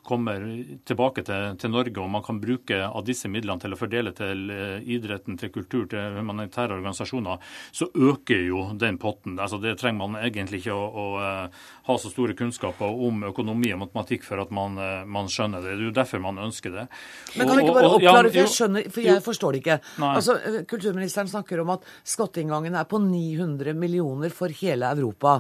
kommer 0.07 0.45
tilbake 0.89 1.25
til, 1.27 1.57
til, 1.61 1.73
Norge, 1.73 1.97
og 2.03 2.11
man 2.13 2.25
kan 2.27 2.41
bruke 2.43 2.79
av 2.87 3.05
disse 3.07 3.31
midlene 3.31 3.63
til 3.63 3.75
å 3.75 3.79
fordele 3.81 4.13
til 4.17 4.45
uh, 4.53 4.79
idretten, 4.83 5.39
til 5.41 5.53
kultur, 5.55 5.87
til 5.91 6.19
humanitære 6.19 6.79
organisasjoner, 6.79 7.43
så 7.73 7.91
øker 7.95 8.45
jo 8.47 8.65
den 8.79 9.01
potten. 9.01 9.39
Altså, 9.39 9.61
det 9.63 9.77
trenger 9.81 10.05
man 10.05 10.21
egentlig 10.23 10.63
ikke 10.63 10.77
å, 10.77 10.87
å 10.89 11.07
ha 11.89 11.99
så 11.99 12.13
store 12.13 12.37
kunnskaper 12.39 13.03
om 13.09 13.25
økonomi 13.31 13.73
og 13.75 13.83
matematikk 13.87 14.27
for 14.27 14.43
at 14.43 14.53
man, 14.55 14.77
man, 15.09 15.31
skjønner 15.33 15.65
det. 15.65 15.75
Det 15.77 15.83
er 15.83 15.89
jo 15.89 15.95
derfor 15.97 16.23
man 16.23 16.41
ønsker 16.49 16.75
det. 16.75 16.87
Men 17.35 17.49
kan 17.49 17.57
vi 17.57 17.65
ikke 17.65 17.77
bare 17.79 17.93
oppklare, 17.95 18.29
for 18.29 18.41
jeg 18.43 18.53
skjønner, 18.55 18.89
for 18.93 19.09
jeg 19.09 19.25
forstår 19.25 19.57
det 19.57 19.63
ikke. 19.63 19.79
Altså, 20.09 20.37
Kulturministeren 20.69 21.31
snakker 21.31 21.63
om 21.63 21.73
at 21.75 21.87
skatteinngangen 22.07 22.77
er 22.79 22.87
på 22.89 23.01
900 23.03 23.75
millioner 23.79 24.33
for 24.35 24.53
hele 24.61 24.91
Europa. 24.93 25.39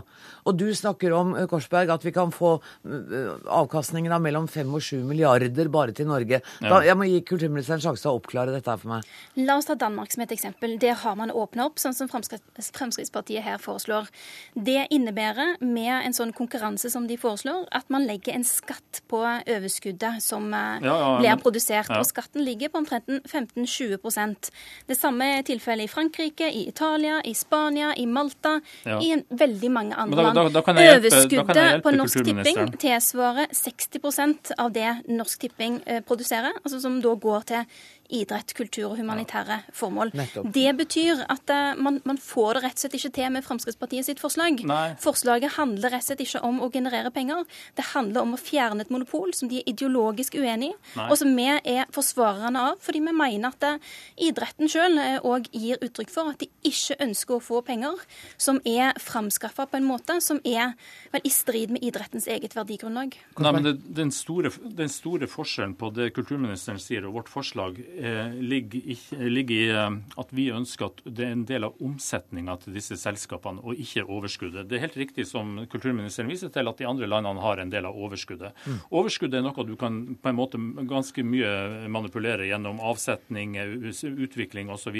Og 0.48 0.56
du 0.58 0.66
snakker 0.74 1.12
om 1.16 1.34
eh, 1.36 1.46
Korsberg, 1.50 1.92
at 1.92 2.04
vi 2.06 2.12
kan 2.14 2.32
få 2.34 2.54
eh, 2.58 3.32
avkastningen 3.58 4.14
av 4.14 4.22
mellom 4.24 4.48
5 4.48 4.74
og 4.74 4.84
7 4.84 5.02
milliarder 5.08 5.70
bare 5.72 5.94
til 5.96 6.08
Norge. 6.08 6.40
Da, 6.62 6.80
jeg 6.86 6.96
må 6.98 7.08
gi 7.08 7.20
kulturministeren 7.28 7.82
sjanse 7.84 8.04
til 8.04 8.12
å 8.12 8.20
oppklare 8.20 8.54
dette 8.54 8.72
her 8.72 8.80
for 8.80 8.94
meg. 8.94 9.08
La 9.40 9.58
oss 9.58 9.68
ta 9.68 9.76
Danmark 9.78 10.14
som 10.14 10.24
et 10.24 10.34
eksempel. 10.34 10.78
Der 10.80 10.96
har 11.02 11.18
man 11.18 11.32
åpna 11.34 11.68
opp, 11.68 11.80
sånn 11.82 11.96
som 11.96 12.10
Fremskrittspartiet 12.10 13.44
her 13.44 13.60
foreslår. 13.62 14.08
Det 14.54 14.86
innebærer, 14.94 15.56
med 15.64 15.92
en 15.98 16.16
sånn 16.16 16.32
konkurranse 16.38 16.90
som 16.92 17.06
de 17.08 17.18
foreslår, 17.20 17.66
at 17.74 17.88
man 17.92 18.06
legger 18.08 18.36
en 18.36 18.46
skatt 18.46 19.02
på 19.10 19.20
overskuddet 19.26 20.22
som 20.24 20.46
eh, 20.54 20.84
ja, 20.86 20.94
ja, 20.94 21.10
blir 21.18 21.42
produsert. 21.42 21.90
Og 21.98 22.06
skatten 22.08 22.44
ligger 22.46 22.72
på 22.72 22.82
omtrent 22.82 23.08
15-20% 23.08 24.50
Det 24.88 24.96
samme 24.96 25.26
er 25.38 25.44
tilfellet 25.46 25.88
i 25.88 25.92
Frankrike. 25.92 26.48
I 26.48 26.66
Italia, 26.70 27.20
i 27.24 27.34
Spania, 27.34 27.92
i 27.96 28.06
Malta, 28.06 28.58
ja. 28.84 29.00
i 29.02 29.14
veldig 29.28 29.72
mange 29.74 29.98
andre 29.98 30.28
land. 30.28 30.58
Overskuddet 30.58 31.82
på 31.84 31.94
Norsk 31.96 32.24
Tipping 32.24 32.72
tilsvarer 32.78 33.52
60% 33.54 34.54
av 34.58 34.72
det 34.74 34.88
Norsk 35.10 35.46
Tipping 35.46 35.80
eh, 35.86 36.02
produserer, 36.06 36.56
altså 36.62 36.80
som 36.82 37.00
da 37.02 37.14
går 37.18 37.48
til 37.52 37.78
idrett, 38.08 38.54
kultur 38.56 38.92
og 38.92 38.98
humanitære 38.98 39.60
formål. 39.76 40.12
Nettopp. 40.16 40.48
Det 40.54 40.70
betyr 40.78 41.22
at 41.28 41.52
uh, 41.52 41.78
man, 41.80 42.00
man, 42.08 42.20
får 42.20 42.58
det 42.58 42.64
rett 42.64 42.78
og 42.78 42.84
slett 42.84 42.96
ikke 42.98 43.12
til 43.18 43.32
med 43.34 43.46
Fremskrittspartiet 43.46 44.08
sitt 44.08 44.22
forslag. 44.22 44.62
Nei. 44.68 44.94
Forslaget 45.02 45.56
handler 45.58 45.92
rett 45.94 46.06
og 46.06 46.10
slett 46.10 46.24
ikke 46.24 46.42
om 46.46 46.62
å 46.64 46.70
generere 46.72 47.12
penger. 47.14 47.44
Det 47.76 47.90
handler 47.92 48.24
om 48.24 48.36
å 48.36 48.40
fjerne 48.40 48.84
et 48.84 48.92
monopol 48.94 49.34
som 49.36 49.50
de 49.50 49.60
er 49.60 49.70
ideologisk 49.72 50.38
uenig 50.38 50.72
i, 50.72 50.74
og 51.06 51.14
som 51.20 51.34
vi 51.36 51.46
er 51.48 51.88
forsvarerne 51.94 52.64
av, 52.70 52.80
fordi 52.84 53.02
vi 53.04 53.14
mener 53.16 53.52
at 53.52 53.68
uh, 53.76 53.92
idretten 54.28 54.70
sjøl 54.70 54.98
òg 55.22 55.48
uh, 55.48 55.52
gir 55.52 55.80
uttrykk 55.84 56.12
for 56.12 56.32
at 56.32 56.42
de 56.42 56.50
ikke 56.68 56.98
ønsker 57.04 57.38
å 57.38 57.44
få 57.44 57.62
penger 57.66 58.00
som 58.40 58.60
er 58.68 58.96
framskaffa 59.02 59.68
på 59.68 59.78
en 59.78 59.88
måte 59.88 60.18
som 60.24 60.40
er 60.46 60.74
vel, 61.12 61.22
i 61.24 61.32
strid 61.32 61.72
med 61.74 61.84
idrettens 61.84 62.28
eget 62.30 62.56
verdigrunnlag. 62.56 63.16
Nei, 63.38 63.52
men 63.54 63.66
det, 63.66 63.74
den, 63.98 64.12
store, 64.14 64.52
den 64.78 64.90
store 64.92 65.28
forskjellen 65.30 65.76
på 65.78 65.90
det 65.94 66.10
kulturministeren 66.16 66.80
sier 66.82 67.06
og 67.08 67.18
vårt 67.20 67.32
forslag 67.32 67.78
eh, 67.80 67.97
ligger, 67.98 69.28
ligger, 69.28 69.54
i 69.54 69.68
eh, 69.70 69.96
at 70.20 70.32
vi 70.34 70.48
ønsker 70.54 70.88
at 70.88 71.02
det 71.04 71.24
er 71.26 71.34
en 71.34 71.44
del 71.48 71.66
av 71.68 71.78
omsetninga 71.84 72.56
til 72.62 72.76
disse 72.76 72.96
selskapene, 73.00 73.62
og 73.62 73.78
ikke 73.80 74.06
overskuddet. 74.06 74.68
Det 74.68 74.78
er 74.78 74.84
helt 74.86 74.98
riktig 75.00 75.26
som 75.28 75.56
kulturministeren 75.70 76.30
viser 76.30 76.52
til, 76.54 76.68
at 76.68 76.80
de 76.80 76.88
andre 76.88 77.08
landene 77.10 77.42
har 77.42 77.62
en 77.62 77.72
del 77.72 77.88
av 77.88 77.98
overskuddet. 77.98 78.56
Mm. 78.66 78.78
Overskuddet 79.00 79.40
er 79.40 79.46
noe 79.46 79.66
du 79.68 79.74
kan 79.80 80.00
på 80.18 80.30
en 80.30 80.38
måte 80.38 80.60
ganske 80.88 81.24
mye 81.26 81.88
manipulere 81.90 82.48
gjennom 82.48 82.80
avsetning, 82.84 83.56
utvikling 83.58 84.70
osv. 84.72 84.98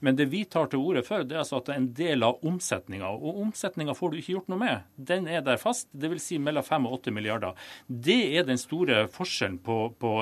Men 0.00 0.18
det 0.18 0.28
vi 0.32 0.44
tar 0.44 0.70
til 0.70 0.82
orde 0.82 1.04
for, 1.06 1.24
det 1.24 1.38
er 1.38 1.44
altså 1.44 1.60
at 1.60 1.68
det 1.68 1.76
er 1.76 1.82
en 1.82 1.90
del 1.96 2.26
av 2.26 2.44
omsetninga. 2.46 3.10
Og 3.16 3.42
omsetninga 3.46 3.96
får 3.96 4.12
du 4.12 4.20
ikke 4.20 4.36
gjort 4.36 4.52
noe 4.52 4.62
med. 4.62 4.86
Den 4.96 5.28
er 5.30 5.44
der 5.46 5.60
fast, 5.60 5.88
dvs. 5.92 6.26
Si 6.26 6.40
mellom 6.42 6.64
5 6.66 6.88
og 6.88 6.98
8 7.00 7.12
milliarder. 7.14 7.68
Det 7.86 8.18
er 8.34 8.46
den 8.48 8.58
store 8.58 9.04
forskjellen 9.12 9.60
på, 9.62 9.76
på, 10.00 10.12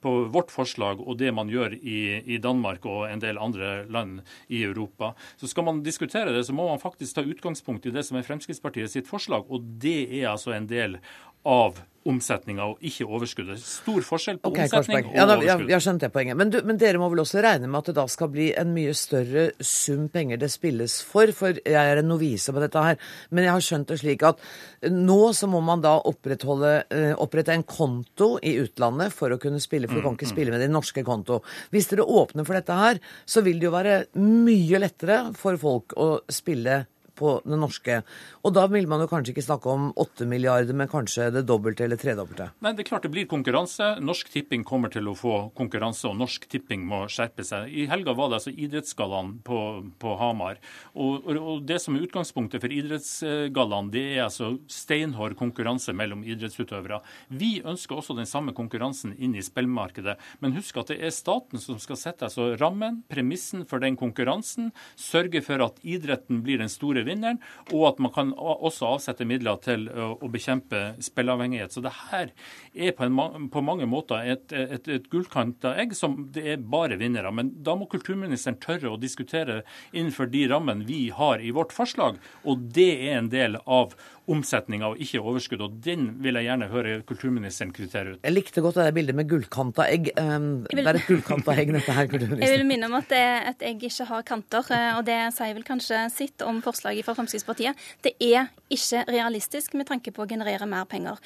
på 0.00 0.14
vårt 0.32 0.52
forslag 0.54 1.02
og 1.04 1.18
det 1.20 1.32
man 1.36 1.43
gjør 1.50 1.76
i, 1.78 1.98
i, 2.24 2.38
Danmark 2.42 2.86
og 2.90 3.06
en 3.08 3.22
del 3.22 3.40
andre 3.40 3.84
land 3.92 4.20
i 4.48 4.62
Europa. 4.64 5.14
Så 5.36 5.50
Skal 5.50 5.66
man 5.66 5.82
diskutere 5.84 6.32
det, 6.34 6.44
så 6.46 6.56
må 6.56 6.68
man 6.68 6.82
faktisk 6.82 7.16
ta 7.16 7.24
utgangspunkt 7.24 7.86
i 7.86 7.94
det 7.94 8.04
som 8.06 8.18
er 8.18 8.26
Fremskrittspartiet 8.26 8.92
sitt 8.92 9.10
forslag. 9.10 9.48
Og 9.48 9.64
det 9.82 10.08
er 10.20 10.30
altså 10.32 10.54
en 10.56 10.68
del 10.70 10.98
av 11.44 11.80
omsetninga 12.08 12.66
og 12.72 12.84
ikke 12.84 13.06
overskuddet. 13.08 13.60
Stor 13.64 14.04
forskjell 14.04 14.40
på 14.42 14.52
okay, 14.52 14.68
omsetning 14.68 15.08
og 15.08 15.16
ja, 15.16 15.26
da, 15.26 15.36
overskudd. 15.38 15.70
Jeg 15.70 15.84
skjønte 15.84 15.84
skjønt 15.84 16.04
det 16.04 16.10
poenget. 16.14 16.38
Men, 16.40 16.52
du, 16.52 16.58
men, 16.66 16.78
dere 16.80 17.00
må 17.00 17.08
vel 17.12 17.22
også 17.24 17.42
regne 17.44 17.70
med 17.70 17.80
at 17.80 17.90
det 17.90 17.96
da 17.98 18.06
skal 18.10 18.30
bli 18.32 18.50
en 18.60 18.72
mye 18.74 18.94
større 18.98 19.46
sum 19.64 20.08
penger 20.12 20.40
det 20.42 20.50
spilles 20.52 20.98
for? 21.06 21.32
For 21.36 21.60
jeg 21.60 21.74
er 21.94 22.00
en 22.00 22.10
novise 22.10 22.54
på 22.54 22.62
dette 22.62 22.84
her. 22.86 22.98
Men 23.30 23.48
jeg 23.48 23.54
har 23.54 23.66
skjønt 23.68 23.92
det 23.92 24.00
slik 24.02 24.24
at 24.26 24.42
nå 24.90 25.20
så 25.36 25.48
må 25.50 25.62
man 25.64 25.84
da 25.84 25.96
eh, 26.04 27.12
opprette 27.14 27.54
en 27.54 27.66
konto 27.68 28.34
i 28.42 28.56
utlandet 28.62 29.14
for 29.14 29.32
å 29.32 29.40
kunne 29.40 29.62
spille, 29.62 29.88
for 29.88 29.98
du 29.98 30.04
kan 30.04 30.18
ikke 30.18 30.28
mm, 30.28 30.32
mm. 30.32 30.36
spille 30.36 30.54
med 30.54 30.64
din 30.64 30.74
norske 30.74 31.06
konto. 31.06 31.40
Hvis 31.74 31.90
dere 31.92 32.06
åpner 32.06 32.46
for 32.46 32.58
dette 32.58 32.80
her, 32.80 33.00
så 33.24 33.44
vil 33.44 33.60
det 33.60 33.70
jo 33.70 33.76
være 33.76 34.00
mye 34.20 34.82
lettere 34.82 35.22
for 35.38 35.60
folk 35.60 35.96
å 36.00 36.10
spille 36.32 36.84
på 37.18 37.36
det 37.44 37.58
norske. 37.60 38.00
Og 38.44 38.54
da 38.56 38.66
vil 38.70 38.88
man 38.90 39.02
jo 39.04 39.08
kanskje 39.10 39.34
ikke 39.34 39.46
snakke 39.46 39.70
om 39.70 39.90
8 40.00 40.26
milliarder, 40.28 40.76
men 40.76 40.90
kanskje 40.90 41.30
det 41.34 41.44
dobbelte 41.48 41.86
eller 41.86 42.00
tredobbelte. 42.00 42.50
Nei, 42.64 42.74
det 42.74 42.84
er 42.84 42.90
klart 42.90 43.06
det 43.06 43.12
blir 43.14 43.28
konkurranse. 43.30 43.94
Norsk 44.04 44.30
Tipping 44.32 44.64
kommer 44.66 44.92
til 44.92 45.08
å 45.10 45.16
få 45.18 45.34
konkurranse, 45.58 46.08
og 46.10 46.18
Norsk 46.20 46.48
Tipping 46.50 46.84
må 46.88 47.04
skjerpe 47.12 47.46
seg. 47.46 47.70
I 47.70 47.86
helga 47.90 48.14
var 48.16 48.30
det 48.30 48.40
altså 48.40 48.54
Idrettsgallaen 48.54 49.36
på, 49.46 49.60
på 50.02 50.16
Hamar. 50.20 50.60
Og, 50.94 51.28
og, 51.34 51.62
det 51.68 51.80
som 51.82 51.96
er 51.96 52.06
utgangspunktet 52.06 52.62
for 52.64 52.74
Idrettsgallaen, 52.74 53.90
det 53.94 54.04
er 54.14 54.24
altså 54.26 54.54
steinhard 54.70 55.36
konkurranse 55.38 55.94
mellom 55.96 56.24
idrettsutøvere. 56.26 57.00
Vi 57.28 57.58
ønsker 57.64 57.98
også 57.98 58.16
den 58.18 58.28
samme 58.28 58.54
konkurransen 58.56 59.14
inn 59.16 59.36
i 59.38 59.44
spillmarkedet. 59.44 60.16
Men 60.42 60.56
husk 60.58 60.78
at 60.82 60.92
det 60.92 61.00
er 61.04 61.14
staten 61.14 61.62
som 61.62 61.78
skal 61.82 62.00
sette 62.00 62.28
altså 62.28 62.52
rammen, 62.60 63.02
premissen 63.10 63.64
for 63.68 63.82
den 63.82 63.98
konkurransen, 64.00 64.72
sørge 64.98 65.42
for 65.44 65.62
at 65.64 65.80
idretten 65.84 66.42
blir 66.44 66.60
den 66.62 66.72
store 66.72 67.03
vinneren, 67.08 67.40
og 67.72 67.88
at 67.92 68.02
man 68.02 68.12
kan 68.14 68.32
også 68.34 68.94
avsette 68.94 69.26
midler 69.28 69.60
til 69.64 69.86
å 69.90 70.28
bekjempe 70.32 70.82
spilleavhengighet. 71.04 71.74
Så 71.74 71.82
det 71.84 71.94
her 72.10 72.32
er 72.74 72.96
på, 72.96 73.06
en, 73.06 73.48
på 73.52 73.64
mange 73.64 73.88
måter 73.90 74.24
et, 74.34 74.52
et, 74.52 74.88
et 74.88 75.08
gullkanta 75.12 75.74
egg 75.80 75.94
som 75.98 76.16
det 76.34 76.46
er 76.54 76.64
bare 76.74 76.98
vinnere. 77.00 77.32
Men 77.34 77.52
da 77.64 77.76
må 77.78 77.88
kulturministeren 77.90 78.60
tørre 78.62 78.94
å 78.94 79.00
diskutere 79.00 79.62
innenfor 79.92 80.30
de 80.32 80.46
rammene 80.50 80.88
vi 80.88 81.08
har 81.14 81.42
i 81.42 81.52
vårt 81.54 81.74
forslag, 81.76 82.20
og 82.44 82.68
det 82.74 82.90
er 83.08 83.18
en 83.20 83.32
del 83.32 83.60
av 83.64 83.94
omsetninga 84.30 84.90
og 84.92 85.00
ikke 85.02 85.20
overskudd. 85.20 85.62
og 85.64 85.78
Den 85.84 86.06
vil 86.22 86.38
jeg 86.38 86.48
gjerne 86.48 86.68
høre 86.70 86.94
kulturministeren 87.08 87.72
kvittere 87.76 88.14
ut. 88.14 88.20
Jeg 88.24 88.34
likte 88.34 88.62
godt 88.64 88.78
det 88.80 88.94
bildet 88.96 89.18
med 89.18 89.28
gullkanta 89.28 89.88
egg. 89.90 90.10
Ehm, 90.20 90.64
det 90.70 90.84
er 90.84 91.00
et 91.00 91.08
gullkanta 91.08 91.56
egg, 91.60 91.72
dette 91.76 91.96
her, 91.96 92.08
kulturminister. 92.10 92.54
Jeg 92.54 92.62
vil 92.62 92.68
minne 92.68 92.88
om 92.90 92.96
at 93.00 93.12
et 93.14 93.66
egg 93.70 93.84
ikke 93.90 94.08
har 94.10 94.22
kanter, 94.28 94.70
eh, 94.74 94.90
og 94.98 95.04
det 95.08 95.18
sier 95.36 95.54
vel 95.56 95.66
kanskje 95.66 96.04
sitt 96.14 96.44
om 96.46 96.62
forslaget 96.64 97.04
fra 97.04 97.16
Fremskrittspartiet. 97.18 97.84
Det 98.04 98.14
er 98.20 98.48
ikke 98.72 99.04
realistisk 99.10 99.74
med 99.74 99.88
tanke 99.90 100.14
på 100.14 100.24
å 100.24 100.30
generere 100.30 100.66
mer 100.66 100.88
penger. 100.88 101.20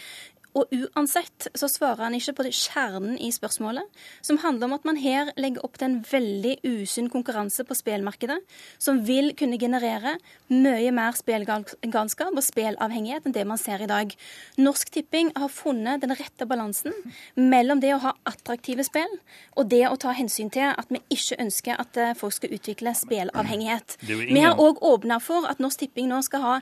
Og 0.59 0.73
uansett 0.75 1.47
så 1.55 1.69
svarer 1.71 2.09
han 2.09 2.17
ikke 2.17 2.35
på 2.39 2.47
kjernen 2.51 3.15
i 3.23 3.31
spørsmålet, 3.35 3.87
som 4.25 4.41
handler 4.43 4.69
om 4.69 4.77
at 4.79 4.87
man 4.89 4.99
her 4.99 5.31
legger 5.39 5.63
opp 5.67 5.79
til 5.79 5.89
en 5.89 5.99
veldig 6.09 6.57
usunn 6.67 7.11
konkurranse 7.13 7.63
på 7.69 7.77
spillmarkedet, 7.79 8.39
som 8.83 9.03
vil 9.07 9.31
kunne 9.39 9.61
generere 9.61 10.17
mye 10.51 10.91
mer 10.95 11.15
spillgalskap 11.19 12.35
og 12.35 12.45
spillavhengighet 12.45 13.29
enn 13.29 13.37
det 13.37 13.47
man 13.47 13.61
ser 13.61 13.85
i 13.85 13.91
dag. 13.91 14.15
Norsk 14.59 14.91
Tipping 14.95 15.31
har 15.39 15.53
funnet 15.53 16.03
den 16.03 16.17
rette 16.19 16.49
balansen 16.49 16.97
mellom 17.39 17.83
det 17.85 17.95
å 17.95 18.03
ha 18.03 18.15
attraktive 18.29 18.87
spill 18.87 19.15
og 19.55 19.71
det 19.71 19.85
å 19.89 19.99
ta 20.01 20.15
hensyn 20.17 20.51
til 20.55 20.73
at 20.73 20.91
vi 20.91 21.03
ikke 21.15 21.39
ønsker 21.45 21.79
at 21.79 22.01
eh, 22.01 22.15
folk 22.19 22.35
skal 22.35 22.55
utvikle 22.57 22.95
spillavhengighet. 22.99 23.99
Vi 24.09 24.43
har 24.43 24.59
òg 24.59 24.83
åpna 24.83 25.21
for 25.23 25.47
at 25.51 25.63
Norsk 25.63 25.85
Tipping 25.85 26.09
nå 26.11 26.21
skal 26.27 26.43
ha 26.43 26.57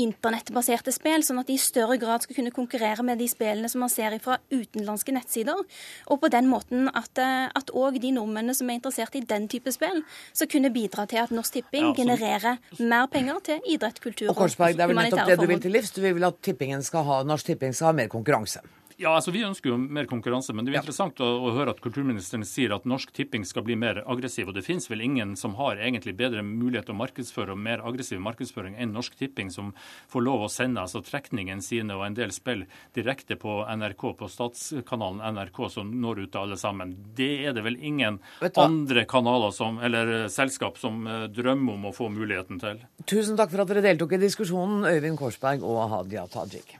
internettbaserte 0.00 0.92
spill, 0.94 1.24
sånn 1.24 1.40
at 1.40 1.48
de 1.48 1.56
i 1.56 1.60
større 1.62 1.96
grad 2.00 2.24
skal 2.24 2.36
kunne 2.36 2.54
konkurrere 2.54 3.04
med 3.06 3.21
de 3.22 3.30
spillene 3.30 3.70
som 3.70 3.84
man 3.84 3.92
ser 3.92 4.18
fra 4.22 4.38
utenlandske 4.52 5.14
nettsider. 5.14 5.62
Og 6.10 6.20
på 6.22 6.30
den 6.32 6.50
måten 6.50 6.90
at 6.92 7.72
òg 7.72 7.98
de 8.02 8.12
nordmennene 8.18 8.56
som 8.56 8.70
er 8.70 8.80
interessert 8.80 9.16
i 9.18 9.24
den 9.24 9.48
type 9.52 9.72
spill, 9.74 10.02
skal 10.32 10.50
kunne 10.50 10.72
bidra 10.74 11.06
til 11.10 11.22
at 11.22 11.32
Norsk 11.34 11.58
Tipping 11.58 11.90
ja, 11.90 11.96
genererer 12.02 12.60
mer 12.80 13.08
penger 13.12 13.40
til 13.46 13.72
idrett, 13.72 14.00
kultur 14.02 14.28
og, 14.28 14.36
og 14.36 14.44
Korsberg, 14.44 14.76
det 14.76 14.84
er 14.84 14.92
vel 14.92 15.00
nettopp 15.00 15.32
det 15.32 15.40
du 15.40 15.48
vil 15.48 15.62
til 15.62 15.76
livs? 15.76 15.94
Du 15.94 16.02
vil 16.04 16.28
at 16.28 16.38
tippingen 16.44 16.84
skal 16.86 17.06
ha, 17.08 17.22
Norsk 17.26 17.52
Tipping 17.52 17.76
skal 17.76 17.92
ha 17.92 17.98
mer 18.02 18.12
konkurranse? 18.12 18.62
Ja, 19.02 19.16
altså 19.16 19.32
Vi 19.34 19.42
ønsker 19.42 19.72
jo 19.72 19.76
mer 19.80 20.06
konkurranse, 20.06 20.54
men 20.54 20.66
det 20.66 20.72
er 20.72 20.76
ja. 20.76 20.82
interessant 20.84 21.18
å, 21.24 21.26
å, 21.42 21.52
høre 21.56 21.72
at 21.74 21.80
kulturministeren 21.82 22.44
sier 22.46 22.74
at 22.76 22.84
Norsk 22.86 23.10
Tipping 23.16 23.42
skal 23.48 23.64
bli 23.66 23.74
mer 23.78 24.02
aggressiv. 24.06 24.50
og 24.50 24.54
Det 24.54 24.62
finnes 24.62 24.86
vel 24.90 25.02
ingen 25.02 25.34
som 25.38 25.56
har 25.58 25.80
egentlig 25.82 26.14
bedre 26.20 26.44
mulighet 26.46 26.86
til 26.86 26.94
å 26.94 27.00
markedsføre 27.00 27.56
og 27.56 27.58
mer 27.58 27.82
aggressiv 27.82 28.20
markedsføring 28.22 28.76
enn 28.78 28.94
Norsk 28.94 29.16
Tipping, 29.18 29.50
som 29.50 29.72
får 30.12 30.26
lov 30.28 30.44
å 30.46 30.50
sende 30.52 30.84
altså 30.84 31.02
trekningen 31.02 31.64
sine 31.64 31.96
og 31.96 32.04
en 32.06 32.18
del 32.18 32.34
spill 32.34 32.62
direkte 32.94 33.38
på 33.40 33.56
NRK, 33.66 34.06
på 34.20 34.30
statskanalen 34.30 35.24
NRK, 35.34 35.58
som 35.74 35.90
når 36.04 36.22
ut 36.22 36.32
til 36.36 36.42
alle 36.44 36.60
sammen. 36.60 36.94
Det 37.18 37.32
er 37.48 37.56
det 37.56 37.66
vel 37.66 37.80
ingen 37.82 38.20
andre 38.52 39.06
kanaler 39.10 39.50
som, 39.56 39.80
eller 39.82 40.28
selskap 40.32 40.78
som 40.78 41.02
uh, 41.08 41.26
drømmer 41.32 41.74
om 41.74 41.90
å 41.90 41.96
få 41.96 42.06
muligheten 42.12 42.62
til. 42.62 42.84
Tusen 43.02 43.40
takk 43.40 43.50
for 43.50 43.64
at 43.64 43.74
dere 43.74 43.82
deltok 43.90 44.14
i 44.14 44.22
diskusjonen, 44.22 44.86
Øyvind 44.86 45.18
Korsberg 45.18 45.66
og 45.66 45.88
Hadia 45.90 46.28
Tajik. 46.30 46.76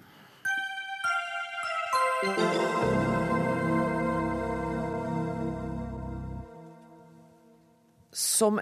Som 2.23 2.31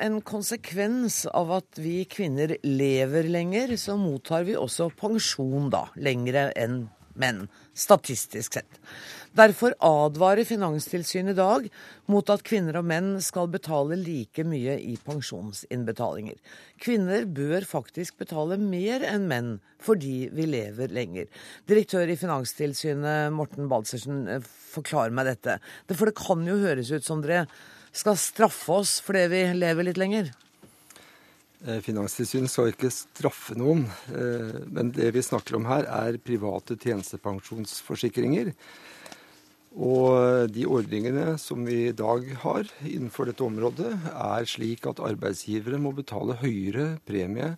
en 0.00 0.22
konsekvens 0.24 1.26
av 1.26 1.52
at 1.58 1.76
vi 1.76 2.06
kvinner 2.08 2.56
lever 2.64 3.28
lenger, 3.28 3.76
så 3.76 3.98
mottar 4.00 4.48
vi 4.48 4.56
også 4.56 4.88
pensjon 4.96 5.68
da, 5.68 5.92
lengre 6.00 6.48
enn 6.56 6.88
menn, 7.20 7.44
statistisk 7.76 8.56
sett. 8.56 8.80
Derfor 9.36 9.76
advarer 9.78 10.44
Finanstilsynet 10.48 11.36
i 11.36 11.38
dag 11.38 11.66
mot 12.10 12.32
at 12.34 12.42
kvinner 12.42 12.80
og 12.80 12.86
menn 12.90 13.12
skal 13.22 13.50
betale 13.52 13.98
like 14.00 14.42
mye 14.42 14.74
i 14.82 14.96
pensjonsinnbetalinger. 15.06 16.40
Kvinner 16.82 17.28
bør 17.30 17.66
faktisk 17.68 18.18
betale 18.18 18.58
mer 18.58 19.06
enn 19.06 19.28
menn 19.30 19.52
fordi 19.80 20.26
vi 20.34 20.48
lever 20.50 20.90
lenger. 20.92 21.30
Direktør 21.70 22.10
i 22.10 22.18
Finanstilsynet 22.18 23.30
Morten 23.36 23.70
Balsersen, 23.70 24.26
forklar 24.42 25.14
meg 25.14 25.30
dette. 25.30 25.60
For 25.94 26.10
det 26.10 26.18
kan 26.18 26.42
jo 26.46 26.58
høres 26.64 26.90
ut 26.90 27.06
som 27.06 27.22
dere 27.22 27.46
skal 27.94 28.18
straffe 28.18 28.80
oss 28.82 28.98
fordi 29.04 29.26
vi 29.30 29.44
lever 29.62 29.86
litt 29.86 30.00
lenger? 30.00 30.34
Eh, 31.66 31.80
Finanstilsynet 31.84 32.48
skal 32.48 32.70
ikke 32.72 32.88
straffe 32.92 33.56
noen, 33.58 33.82
eh, 34.14 34.62
men 34.72 34.92
det 34.96 35.10
vi 35.12 35.20
snakker 35.24 35.58
om 35.58 35.66
her, 35.68 35.84
er 35.84 36.16
private 36.24 36.76
tjenestepensjonsforsikringer. 36.80 38.54
Og 39.76 40.48
de 40.50 40.64
ordningene 40.66 41.38
som 41.38 41.62
vi 41.64 41.88
i 41.88 41.92
dag 41.92 42.24
har 42.42 42.64
innenfor 42.82 43.28
dette 43.28 43.44
området, 43.44 43.92
er 44.10 44.48
slik 44.48 44.88
at 44.88 44.98
arbeidsgivere 45.04 45.78
må 45.78 45.92
betale 45.94 46.34
høyere 46.40 46.98
premie 47.06 47.52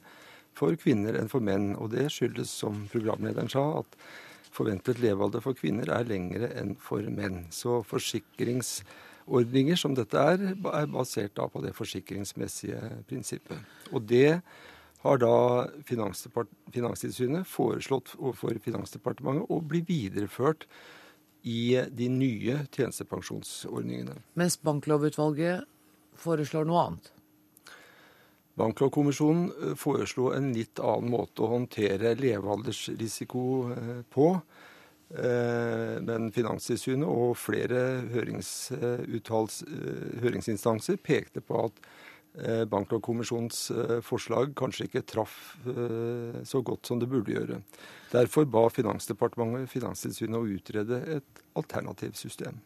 for 0.53 0.77
kvinner 0.77 1.17
enn 1.17 1.31
for 1.33 1.41
menn. 1.41 1.73
Og 1.79 1.95
det 1.95 2.11
skyldes, 2.13 2.51
som 2.51 2.85
programlederen 2.93 3.49
sa, 3.49 3.81
at 3.81 3.97
forventet 4.53 5.01
levealder 5.01 5.41
for 5.41 5.57
kvinner 5.57 5.89
er 5.89 6.05
lengre 6.05 6.53
enn 6.59 6.75
for 6.77 7.01
menn. 7.01 7.47
Så 7.49 7.81
forsikringsordninger 9.23 9.77
som 9.77 9.95
dette 9.95 10.19
er, 10.19 10.43
er 10.53 10.87
basert 10.91 11.37
da 11.37 11.47
på 11.49 11.63
det 11.63 11.75
forsikringsmessige 11.77 13.05
prinsippet. 13.09 13.59
Og 13.93 14.03
det 14.03 14.43
har 15.03 15.19
da 15.19 15.67
Finanstilsynet 16.73 17.47
foreslått 17.47 18.15
overfor 18.19 18.59
Finansdepartementet 18.63 19.51
å 19.51 19.61
bli 19.61 19.83
videreført 19.83 20.67
i 21.43 21.75
de 21.91 22.09
nye 22.09 22.67
tjenestepensjonsordningene. 22.71 24.21
Mens 24.39 24.59
Banklovutvalget 24.63 25.67
foreslår 26.15 26.69
noe 26.69 26.85
annet? 26.87 27.13
Banklovkommisjonen 28.55 29.49
eh, 29.51 29.75
foreslo 29.81 30.33
en 30.37 30.53
litt 30.55 30.79
annen 30.79 31.11
måte 31.11 31.43
å 31.43 31.51
håndtere 31.55 32.13
levealdersrisiko 32.21 33.45
eh, 33.73 34.03
på. 34.13 34.29
Men 35.13 36.33
Finanstilsynet 36.33 37.09
og 37.09 37.37
flere 37.37 38.01
høringsinstanser 40.23 40.97
pekte 41.05 41.41
på 41.45 41.67
at 41.67 41.77
Banklovkommisjonens 42.73 43.59
forslag 44.07 44.55
kanskje 44.57 44.87
ikke 44.89 45.05
traff 45.05 45.59
så 46.49 46.63
godt 46.65 46.89
som 46.89 46.97
det 47.03 47.11
burde 47.13 47.35
gjøre. 47.35 47.61
Derfor 48.15 48.49
ba 48.49 48.65
Finansdepartementet 48.73 49.69
Finanstilsynet 49.69 50.41
å 50.41 50.49
utrede 50.49 50.97
et 51.19 51.43
alternativt 51.61 52.17
system. 52.17 52.57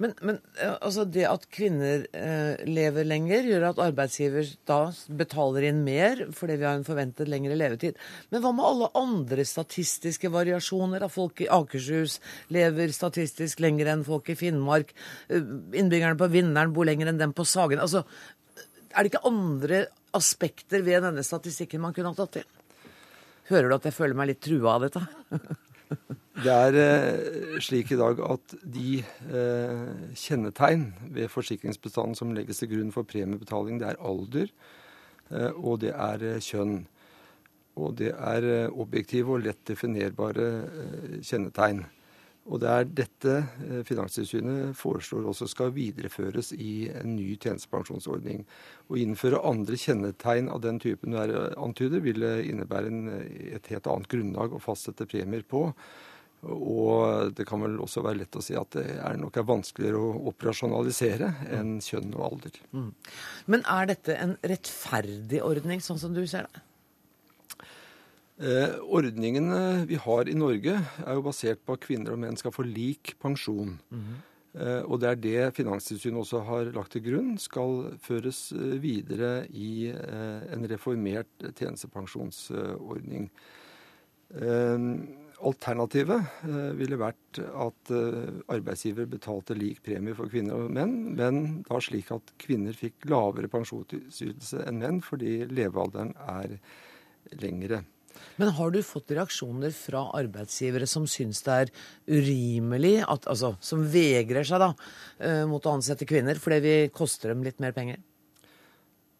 Men, 0.00 0.14
men 0.24 0.38
altså 0.80 1.04
det 1.04 1.26
at 1.28 1.42
kvinner 1.52 2.06
eh, 2.16 2.62
lever 2.64 3.04
lenger, 3.04 3.44
gjør 3.50 3.66
at 3.68 3.82
arbeidsgiver 3.84 4.48
da 4.68 4.78
betaler 5.20 5.66
inn 5.68 5.82
mer 5.84 6.22
fordi 6.36 6.56
vi 6.60 6.66
har 6.68 6.78
en 6.78 6.86
forventet 6.86 7.28
lengre 7.28 7.58
levetid. 7.58 7.98
Men 8.32 8.40
hva 8.40 8.54
med 8.56 8.64
alle 8.64 8.88
andre 8.96 9.44
statistiske 9.44 10.30
variasjoner? 10.32 11.04
At 11.04 11.12
folk 11.12 11.42
i 11.44 11.50
Akershus 11.52 12.16
lever 12.54 12.94
statistisk 12.96 13.60
lenger 13.60 13.92
enn 13.92 14.06
folk 14.06 14.32
i 14.32 14.38
Finnmark. 14.40 14.94
Eh, 15.28 15.52
innbyggerne 15.82 16.16
på 16.20 16.30
Vinneren 16.32 16.72
bor 16.76 16.88
lenger 16.88 17.12
enn 17.12 17.20
dem 17.20 17.36
på 17.36 17.44
Sagen. 17.48 17.82
Altså, 17.84 18.06
er 18.90 19.04
det 19.04 19.12
ikke 19.12 19.28
andre 19.28 19.84
aspekter 20.16 20.80
ved 20.86 21.04
denne 21.04 21.22
statistikken 21.26 21.84
man 21.84 21.92
kunne 21.94 22.14
ha 22.14 22.18
tatt 22.22 22.40
til? 22.40 22.48
Hører 23.52 23.68
du 23.68 23.76
at 23.76 23.90
jeg 23.90 23.98
føler 23.98 24.16
meg 24.16 24.32
litt 24.32 24.42
trua 24.48 24.78
av 24.78 24.88
dette? 24.88 25.04
Det 26.40 26.52
er 26.52 26.76
eh, 26.80 27.56
slik 27.60 27.90
i 27.92 27.98
dag 28.00 28.20
at 28.24 28.54
de 28.64 29.00
eh, 29.02 30.12
kjennetegn 30.16 30.86
ved 31.12 31.28
forsikringsbestanden 31.28 32.16
som 32.16 32.32
legges 32.32 32.62
til 32.62 32.70
grunn 32.70 32.92
for 32.94 33.04
premiebetaling, 33.08 33.80
det 33.80 33.90
er 33.90 33.98
alder, 34.00 34.48
eh, 35.28 35.50
og 35.52 35.82
det 35.82 35.90
er 35.92 36.40
kjønn. 36.40 36.86
Og 37.80 37.92
det 37.98 38.14
er 38.14 38.70
objektive 38.72 39.36
og 39.36 39.44
lett 39.44 39.60
definerbare 39.68 40.46
kjennetegn. 41.24 41.82
Og 42.50 42.60
det 42.60 42.70
er 42.72 42.88
dette 42.98 43.34
Finanstilsynet 43.86 44.74
foreslår 44.76 45.28
også 45.30 45.46
skal 45.48 45.74
videreføres 45.76 46.50
i 46.56 46.88
en 46.90 47.14
ny 47.14 47.36
tjenestepensjonsordning. 47.36 48.42
Å 48.88 48.98
innføre 49.00 49.42
andre 49.46 49.78
kjennetegn 49.80 50.48
av 50.50 50.64
den 50.64 50.80
typen 50.82 51.14
du 51.14 51.20
antyder, 51.20 52.00
vil 52.04 52.24
innebære 52.24 52.90
en, 52.90 53.02
et 53.60 53.70
helt 53.70 53.92
annet 53.92 54.10
grunnlag 54.10 54.56
å 54.56 54.62
fastsette 54.64 55.08
premier 55.08 55.44
på. 55.46 55.68
Og 56.40 57.34
det 57.36 57.44
kan 57.48 57.60
vel 57.60 57.76
også 57.84 58.00
være 58.04 58.22
lett 58.22 58.36
å 58.38 58.42
si 58.44 58.54
at 58.56 58.72
det 58.72 58.86
er 58.96 59.18
nok 59.20 59.36
er 59.36 59.48
vanskeligere 59.48 60.00
å 60.00 60.30
operasjonalisere 60.30 61.28
enn 61.52 61.76
kjønn 61.84 62.14
og 62.14 62.24
alder. 62.30 62.56
Mm. 62.72 62.88
Men 63.52 63.64
er 63.68 63.90
dette 63.92 64.16
en 64.16 64.34
rettferdig 64.40 65.42
ordning, 65.44 65.84
sånn 65.84 66.00
som 66.00 66.16
du 66.16 66.22
ser 66.30 66.48
det? 66.48 66.64
Eh, 68.40 68.78
ordningene 68.88 69.84
vi 69.84 70.00
har 70.00 70.28
i 70.32 70.38
Norge, 70.38 70.78
er 70.80 71.16
jo 71.18 71.26
basert 71.26 71.60
på 71.60 71.76
at 71.76 71.84
kvinner 71.84 72.16
og 72.16 72.22
menn 72.22 72.40
skal 72.40 72.54
få 72.56 72.64
lik 72.64 73.14
pensjon. 73.20 73.76
Mm 73.92 74.10
eh, 74.56 74.80
og 74.82 74.96
det 75.02 75.10
er 75.10 75.18
det 75.20 75.54
Finanstilsynet 75.54 76.24
også 76.24 76.40
har 76.48 76.72
lagt 76.72 76.96
til 76.96 77.04
grunn 77.04 77.34
skal 77.38 77.92
føres 78.00 78.46
eh, 78.56 78.78
videre 78.80 79.44
i 79.52 79.92
eh, 79.92 80.40
en 80.56 80.64
reformert 80.72 81.50
tjenestepensjonsordning. 81.52 83.28
Eh, 84.40 84.88
Alternativet 85.40 86.42
eh, 86.44 86.72
ville 86.76 86.98
vært 87.00 87.40
at 87.40 87.92
eh, 87.94 88.40
arbeidsgiver 88.52 89.08
betalte 89.08 89.56
lik 89.56 89.80
premie 89.86 90.16
for 90.16 90.28
kvinner 90.32 90.66
og 90.66 90.74
menn, 90.76 91.14
men 91.16 91.62
da 91.68 91.80
slik 91.80 92.10
at 92.14 92.34
kvinner 92.40 92.76
fikk 92.76 93.08
lavere 93.10 93.48
pensjonsytelse 93.52 94.66
enn 94.66 94.82
menn 94.82 95.00
fordi 95.04 95.38
levealderen 95.48 96.12
er 96.28 96.58
lengre. 97.40 97.82
Men 98.36 98.52
har 98.56 98.72
du 98.74 98.80
fått 98.84 99.12
reaksjoner 99.14 99.72
fra 99.74 100.04
arbeidsgivere 100.18 100.88
som 100.90 101.06
syns 101.08 101.42
det 101.46 101.56
er 101.56 101.72
urimelig, 102.10 102.98
at, 103.06 103.28
altså 103.30 103.54
som 103.64 103.84
vegrer 103.92 104.46
seg 104.46 104.62
da 104.62 104.70
eh, 105.18 105.44
mot 105.48 105.64
å 105.64 105.76
ansette 105.78 106.08
kvinner 106.08 106.40
fordi 106.40 106.60
vi 106.64 106.76
koster 106.94 107.32
dem 107.32 107.44
litt 107.46 107.60
mer 107.62 107.76
penger? 107.76 108.00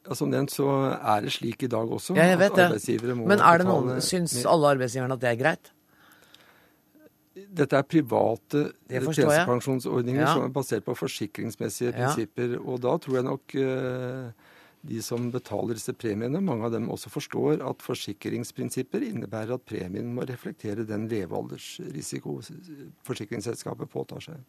Ja, 0.06 0.16
Som 0.16 0.30
nevnt 0.32 0.52
så 0.52 0.66
er 0.96 1.26
det 1.26 1.34
slik 1.34 1.66
i 1.66 1.68
dag 1.70 1.90
også. 1.92 2.16
Ja, 2.16 2.30
jeg 2.32 2.40
vet 2.40 2.56
det. 2.56 2.70
Men 3.20 3.42
er 3.44 3.60
det 3.60 3.68
noen, 3.68 4.00
syns 4.04 4.38
alle 4.48 4.72
arbeidsgiverne 4.74 5.16
at 5.18 5.22
det 5.22 5.34
er 5.34 5.40
greit? 5.42 5.72
Dette 7.30 7.78
er 7.78 7.86
private 7.86 8.64
tjenestepensjonsordninger 8.90 10.24
ja. 10.24 10.32
som 10.34 10.48
er 10.48 10.54
basert 10.54 10.86
på 10.86 10.96
forsikringsmessige 10.98 11.92
prinsipper. 11.94 12.56
Ja. 12.56 12.62
Og 12.66 12.80
da 12.82 12.96
tror 12.98 13.20
jeg 13.20 13.26
nok 13.28 13.54
uh, 13.54 14.56
de 14.90 14.98
som 15.04 15.28
betaler 15.30 15.78
disse 15.78 15.94
premiene, 15.94 16.42
mange 16.42 16.66
av 16.66 16.74
dem 16.74 16.88
også 16.90 17.12
forstår 17.12 17.62
at 17.68 17.84
forsikringsprinsipper 17.84 19.04
innebærer 19.12 19.54
at 19.54 19.66
premien 19.68 20.10
må 20.16 20.26
reflektere 20.26 20.86
den 20.88 21.06
levealdersrisiko 21.10 22.40
forsikringsselskapet 23.06 23.92
påtar 23.92 24.26
seg. 24.30 24.40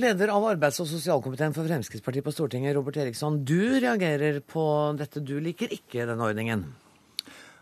Leder 0.00 0.30
av 0.32 0.46
arbeids- 0.54 0.80
og 0.80 0.88
sosialkomiteen 0.88 1.52
for 1.52 1.66
Fremskrittspartiet 1.68 2.24
på 2.24 2.32
Stortinget, 2.32 2.72
Robert 2.78 2.96
Eriksson. 3.02 3.42
Du 3.44 3.58
reagerer 3.82 4.38
på 4.40 4.62
dette. 4.96 5.20
Du 5.20 5.36
liker 5.42 5.74
ikke 5.74 6.06
denne 6.08 6.30
ordningen? 6.30 6.70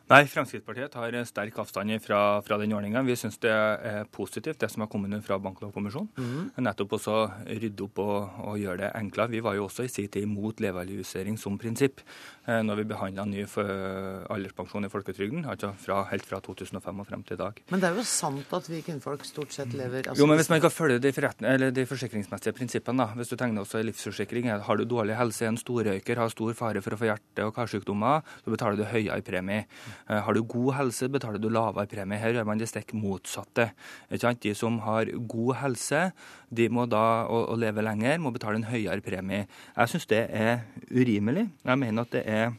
Nei, 0.08 0.22
Fremskrittspartiet 0.24 0.92
tar 0.94 1.12
sterk 1.28 1.58
avstand 1.60 1.92
fra, 2.00 2.40
fra 2.40 2.56
den 2.60 2.72
ordninga. 2.72 3.02
Vi 3.04 3.16
syns 3.18 3.36
det 3.42 3.52
er 3.52 4.06
positivt, 4.08 4.56
det 4.62 4.70
som 4.72 4.80
har 4.84 4.88
kommet 4.88 5.12
fra 5.26 5.36
Banklovkommisjonen. 5.42 6.08
Mm. 6.16 6.46
Nettopp 6.64 6.94
også 6.96 7.16
rydde 7.44 7.84
opp 7.84 8.00
og, 8.00 8.38
og, 8.46 8.54
gjøre 8.56 8.80
det 8.86 8.90
enklere. 8.96 9.34
Vi 9.34 9.42
var 9.44 9.58
jo 9.58 9.66
også 9.66 9.84
i 9.84 9.92
sin 9.92 10.08
tid 10.08 10.24
imot 10.24 10.62
levealdersjustering 10.64 11.36
som 11.40 11.58
prinsipp 11.60 12.00
eh, 12.00 12.62
når 12.64 12.80
vi 12.80 12.86
behandla 12.94 13.26
ny 13.28 13.44
alderspensjon 13.44 14.88
i 14.88 14.90
folketrygden, 14.92 15.44
altså 15.48 15.74
fra, 15.76 16.00
helt 16.12 16.24
fra 16.28 16.40
2005 16.44 17.04
og 17.04 17.08
frem 17.10 17.26
til 17.28 17.36
i 17.36 17.42
dag. 17.42 17.60
Men 17.68 17.84
det 17.84 17.90
er 17.90 18.00
jo 18.00 18.06
sant 18.08 18.56
at 18.56 18.72
vi 18.72 18.80
kvinnfolk 18.86 19.28
stort 19.28 19.52
sett 19.52 19.76
lever 19.76 20.08
altså, 20.08 20.22
Jo, 20.22 20.30
men 20.30 20.40
hvis 20.40 20.48
man 20.48 20.62
ikke 20.62 20.72
følger 20.72 21.04
de, 21.04 21.70
de 21.76 21.86
forsikringsmessige 21.92 22.56
prinsippene, 22.56 23.04
da. 23.04 23.18
Hvis 23.18 23.34
du 23.34 23.36
tegner 23.36 23.66
også 23.66 23.84
livsforsikring, 23.84 24.48
har 24.64 24.80
du 24.80 24.88
dårlig 24.88 25.18
helse, 25.20 25.44
er 25.44 25.52
en 25.52 25.60
storrøyker, 25.60 26.24
har 26.24 26.32
stor 26.32 26.56
fare 26.56 26.82
for 26.84 26.96
å 26.96 27.00
få 27.00 27.10
hjerte- 27.10 27.44
og 27.44 27.54
karsykdommer, 27.60 28.24
så 28.40 28.56
betaler 28.56 28.80
du 28.80 28.88
høyere 28.88 29.20
premie. 29.26 29.66
Eh, 30.06 30.20
har 30.24 30.36
du 30.36 30.42
god 30.42 30.74
helse, 30.78 31.08
betaler 31.12 31.42
du 31.42 31.50
lavere 31.52 31.88
premie. 31.90 32.20
Her 32.20 32.36
gjør 32.36 32.46
man 32.48 32.60
det 32.60 32.70
stikk 32.70 32.94
motsatte. 32.96 33.70
De 34.08 34.54
som 34.54 34.78
har 34.86 35.10
god 35.30 35.58
helse 35.62 36.04
de 36.48 36.68
må 36.72 36.86
da, 36.88 37.26
og, 37.26 37.50
og 37.52 37.60
lever 37.60 37.84
lenger, 37.84 38.22
må 38.22 38.32
betale 38.34 38.60
en 38.60 38.70
høyere 38.70 39.04
premie. 39.04 39.48
Jeg 39.74 39.92
syns 39.92 40.08
det 40.08 40.24
er 40.30 40.64
urimelig. 40.90 41.48
Jeg 41.64 41.82
mener 41.84 42.06
at 42.06 42.16
det 42.16 42.24
er 42.28 42.56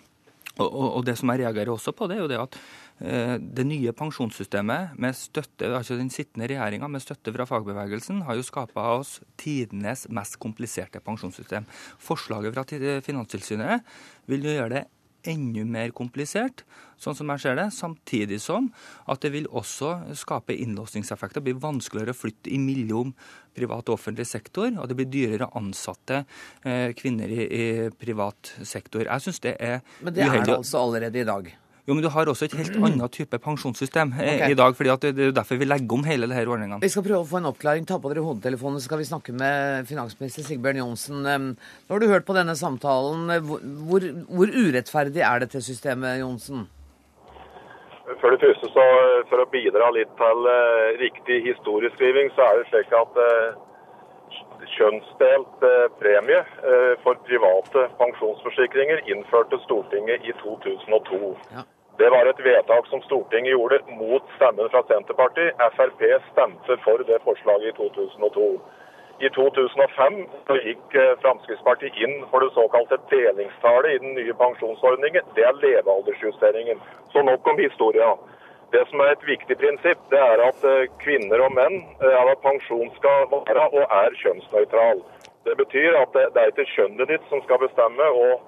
og, 0.59 0.99
det 1.07 1.15
som 1.19 1.31
jeg 1.31 1.43
reagerer 1.43 1.71
også 1.71 1.93
på, 1.95 2.07
det 2.09 2.17
er 2.17 2.23
jo 2.23 2.29
det 2.31 2.39
at 2.41 2.57
eh, 2.99 3.35
det 3.39 3.65
nye 3.67 3.93
pensjonssystemet, 3.95 4.97
med 4.99 5.15
støtte, 5.15 5.69
altså 5.71 5.95
den 5.99 6.11
sittende 6.11 6.49
regjeringa 6.51 6.89
med 6.91 7.03
støtte 7.03 7.31
fra 7.35 7.47
fagbevegelsen, 7.47 8.23
har 8.27 8.35
jo 8.35 8.45
skapa 8.45 8.89
oss 8.97 9.19
tidenes 9.39 10.07
mest 10.11 10.39
kompliserte 10.41 10.99
pensjonssystem. 11.05 11.67
Forslaget 12.03 12.55
fra 12.55 12.65
Finanstilsynet 13.05 13.87
vil 14.29 14.49
jo 14.49 14.57
gjøre 14.57 14.73
det 14.75 14.85
enda 15.27 15.65
mer 15.67 15.93
komplisert, 15.95 16.63
sånn 16.99 17.15
som 17.17 17.31
jeg 17.33 17.43
ser 17.43 17.59
det. 17.59 17.67
Samtidig 17.75 18.39
som 18.43 18.69
at 19.09 19.21
det 19.23 19.33
vil 19.33 19.47
også 19.51 20.15
skape 20.19 20.55
innlåsningseffekter. 20.55 21.39
Det 21.39 21.49
blir 21.49 21.61
vanskeligere 21.63 22.15
å 22.15 22.19
flytte 22.19 22.51
i 22.53 22.59
mellom 22.61 23.13
privat 23.55 23.89
og 23.89 23.97
offentlig 23.97 24.27
sektor, 24.29 24.71
og 24.71 24.89
det 24.89 24.99
blir 24.99 25.09
dyrere 25.11 25.49
å 25.49 25.57
ansette 25.59 26.23
eh, 26.63 26.91
kvinner 26.97 27.31
i, 27.31 27.41
i, 27.45 27.65
privat 27.99 28.53
sektor. 28.63 29.07
Jeg 29.07 29.25
synes 29.25 29.41
det 29.43 29.55
er 29.57 29.79
uheldig. 29.79 30.05
Men 30.05 30.15
det 30.15 30.29
er 30.29 30.45
det 30.45 30.59
altså 30.59 30.85
allerede 30.85 31.19
i 31.19 31.27
dag? 31.27 31.51
Jo, 31.89 31.95
men 31.97 32.05
du 32.05 32.11
har 32.13 32.29
også 32.29 32.45
et 32.45 32.53
helt 32.53 32.75
annet 32.85 33.15
type 33.15 33.37
pensjonssystem 33.41 34.13
eh, 34.19 34.35
okay. 34.35 34.53
i 34.53 34.57
dag. 34.57 34.75
fordi 34.77 34.95
Det 35.01 35.27
er 35.27 35.31
derfor 35.33 35.57
vi 35.57 35.65
legger 35.65 35.97
om 35.97 36.05
hele 36.05 36.29
disse 36.29 36.45
ordningene. 36.45 36.81
Vi 36.85 36.93
skal 36.93 37.05
prøve 37.07 37.23
å 37.23 37.29
få 37.29 37.39
en 37.41 37.49
oppklaring. 37.49 37.87
Ta 37.89 37.97
på 37.97 38.11
dere 38.13 38.25
hodetelefonene, 38.25 38.81
så 38.81 38.91
skal 38.91 39.01
vi 39.01 39.09
snakke 39.09 39.33
med 39.33 39.87
finansminister 39.89 40.45
Sigbjørn 40.45 40.83
Johnsen. 40.83 41.25
Nå 41.25 41.95
har 41.95 42.03
du 42.03 42.11
hørt 42.11 42.27
på 42.27 42.35
denne 42.37 42.53
samtalen. 42.59 43.31
Hvor, 43.87 44.05
hvor 44.29 44.51
urettferdig 44.53 45.23
er 45.25 45.41
dette 45.41 45.63
systemet, 45.65 46.19
Johnsen? 46.21 46.67
For 48.21 48.33
det 48.33 48.41
første, 48.41 48.69
så 48.73 48.85
for 49.29 49.41
å 49.41 49.49
bidra 49.49 49.89
litt 49.93 50.13
til 50.17 50.47
riktig 51.01 51.41
historieskriving, 51.45 52.31
så 52.37 52.45
er 52.45 52.61
det 52.61 52.69
slik 52.69 52.93
at 52.97 53.19
kjønnsdelt 54.77 55.65
premie 56.01 56.39
for 57.05 57.21
private 57.25 57.85
pensjonsforsikringer 58.01 59.05
innførte 59.13 59.61
Stortinget 59.65 60.25
i 60.25 60.33
2002. 60.41 61.33
Ja. 61.53 61.65
Det 61.99 62.09
var 62.09 62.25
et 62.25 62.43
vedtak 62.43 62.85
som 62.87 63.01
Stortinget 63.01 63.51
gjorde 63.51 63.79
mot 63.99 64.23
stemmen 64.37 64.69
fra 64.71 64.81
Senterpartiet. 64.87 65.57
Frp 65.75 66.03
stemte 66.31 66.77
for 66.85 67.01
det 67.09 67.17
forslaget 67.25 67.73
i 67.73 67.77
2002. 67.77 68.45
I 69.19 69.29
2005 69.35 70.19
gikk 70.63 70.93
eh, 70.95 71.09
Fremskrittspartiet 71.23 71.97
inn 72.05 72.21
for 72.31 72.39
det 72.45 72.53
såkalte 72.55 73.01
delingstallet 73.11 73.91
i 73.91 73.97
den 74.03 74.13
nye 74.15 74.35
pensjonsordningen. 74.41 75.27
Det 75.35 75.43
er 75.43 75.59
levealdersjusteringen. 75.63 76.79
Så 77.11 77.23
nok 77.27 77.49
om 77.51 77.59
historia. 77.59 78.13
Det 78.71 78.85
som 78.87 79.03
er 79.03 79.11
et 79.11 79.25
viktig 79.27 79.57
prinsipp, 79.59 80.05
det 80.13 80.21
er 80.23 80.43
at 80.45 80.63
eh, 80.71 80.85
kvinner 81.03 81.43
og 81.43 81.51
menn, 81.57 81.81
eller 81.99 82.31
at 82.31 82.45
pensjon 82.45 82.93
skal 83.01 83.27
være 83.33 83.65
og 83.73 83.83
er 83.97 84.15
kjønnsnøytral. 84.21 85.03
Det 85.49 85.57
betyr 85.65 85.99
at 85.99 86.15
det 86.15 86.45
er 86.45 86.53
ikke 86.53 86.71
kjønnet 86.77 87.11
ditt 87.11 87.27
som 87.27 87.43
skal 87.43 87.59
bestemme 87.65 88.07
hvor 88.15 88.39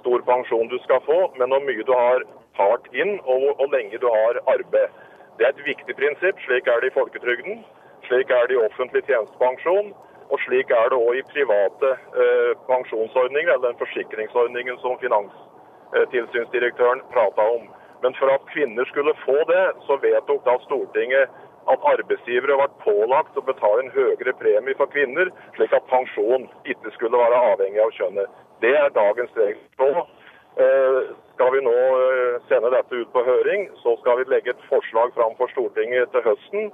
stor 0.00 0.24
pensjon 0.30 0.72
du 0.72 0.78
skal 0.86 1.04
få, 1.04 1.20
men 1.36 1.52
hvor 1.52 1.68
mye 1.68 1.84
du 1.84 1.92
har 1.92 2.24
hardt 2.58 2.86
inn, 2.92 3.18
og 3.24 3.54
hvor 3.58 3.70
lenge 3.76 4.00
du 4.02 4.08
har 4.10 4.40
arbeid. 4.54 4.90
Det 5.38 5.46
er 5.46 5.54
et 5.54 5.66
viktig 5.66 5.94
prinsipp. 5.98 6.40
Slik 6.46 6.68
er 6.70 6.80
det 6.80 6.90
i 6.90 6.96
folketrygden. 6.98 7.64
Slik 8.08 8.30
er 8.30 8.48
det 8.48 8.56
i 8.56 8.64
offentlig 8.68 9.02
tjenestepensjon. 9.08 9.94
Og 10.32 10.40
slik 10.46 10.70
er 10.70 10.90
det 10.92 10.98
òg 10.98 11.18
i 11.18 11.26
private 11.30 11.90
eh, 12.22 12.52
pensjonsordninger, 12.68 13.54
eller 13.54 13.70
den 13.70 13.82
forsikringsordningen 13.82 14.78
som 14.82 14.98
finanstilsynsdirektøren 15.02 17.02
prata 17.14 17.48
om. 17.56 17.66
Men 18.02 18.16
for 18.18 18.32
at 18.32 18.46
kvinner 18.52 18.84
skulle 18.90 19.14
få 19.24 19.36
det, 19.50 19.64
så 19.86 19.98
vedtok 20.06 20.46
da 20.46 20.56
Stortinget 20.64 21.34
at 21.72 21.86
arbeidsgivere 21.92 22.56
ble 22.60 22.68
pålagt 22.84 23.38
å 23.40 23.46
betale 23.46 23.84
en 23.84 23.94
høyere 23.94 24.34
premie 24.40 24.76
for 24.80 24.90
kvinner, 24.92 25.30
slik 25.56 25.72
at 25.76 25.86
pensjon 25.92 26.48
ikke 26.68 26.92
skulle 26.96 27.20
være 27.20 27.40
avhengig 27.52 27.80
av 27.84 27.94
kjønnet. 27.98 28.42
Det 28.64 28.74
er 28.76 28.92
dagens 28.96 29.32
regel. 29.38 30.04
Eh, 30.54 30.98
skal 31.34 31.50
vi 31.50 31.60
nå 31.66 31.78
eh, 31.98 32.34
sende 32.48 32.70
dette 32.70 32.94
ut 32.94 33.10
på 33.14 33.22
høring, 33.26 33.70
så 33.82 33.96
skal 34.02 34.20
vi 34.20 34.30
legge 34.30 34.52
et 34.54 34.66
forslag 34.70 35.14
fram 35.16 35.34
for 35.40 35.50
Stortinget 35.54 36.12
til 36.14 36.22
høsten 36.28 36.70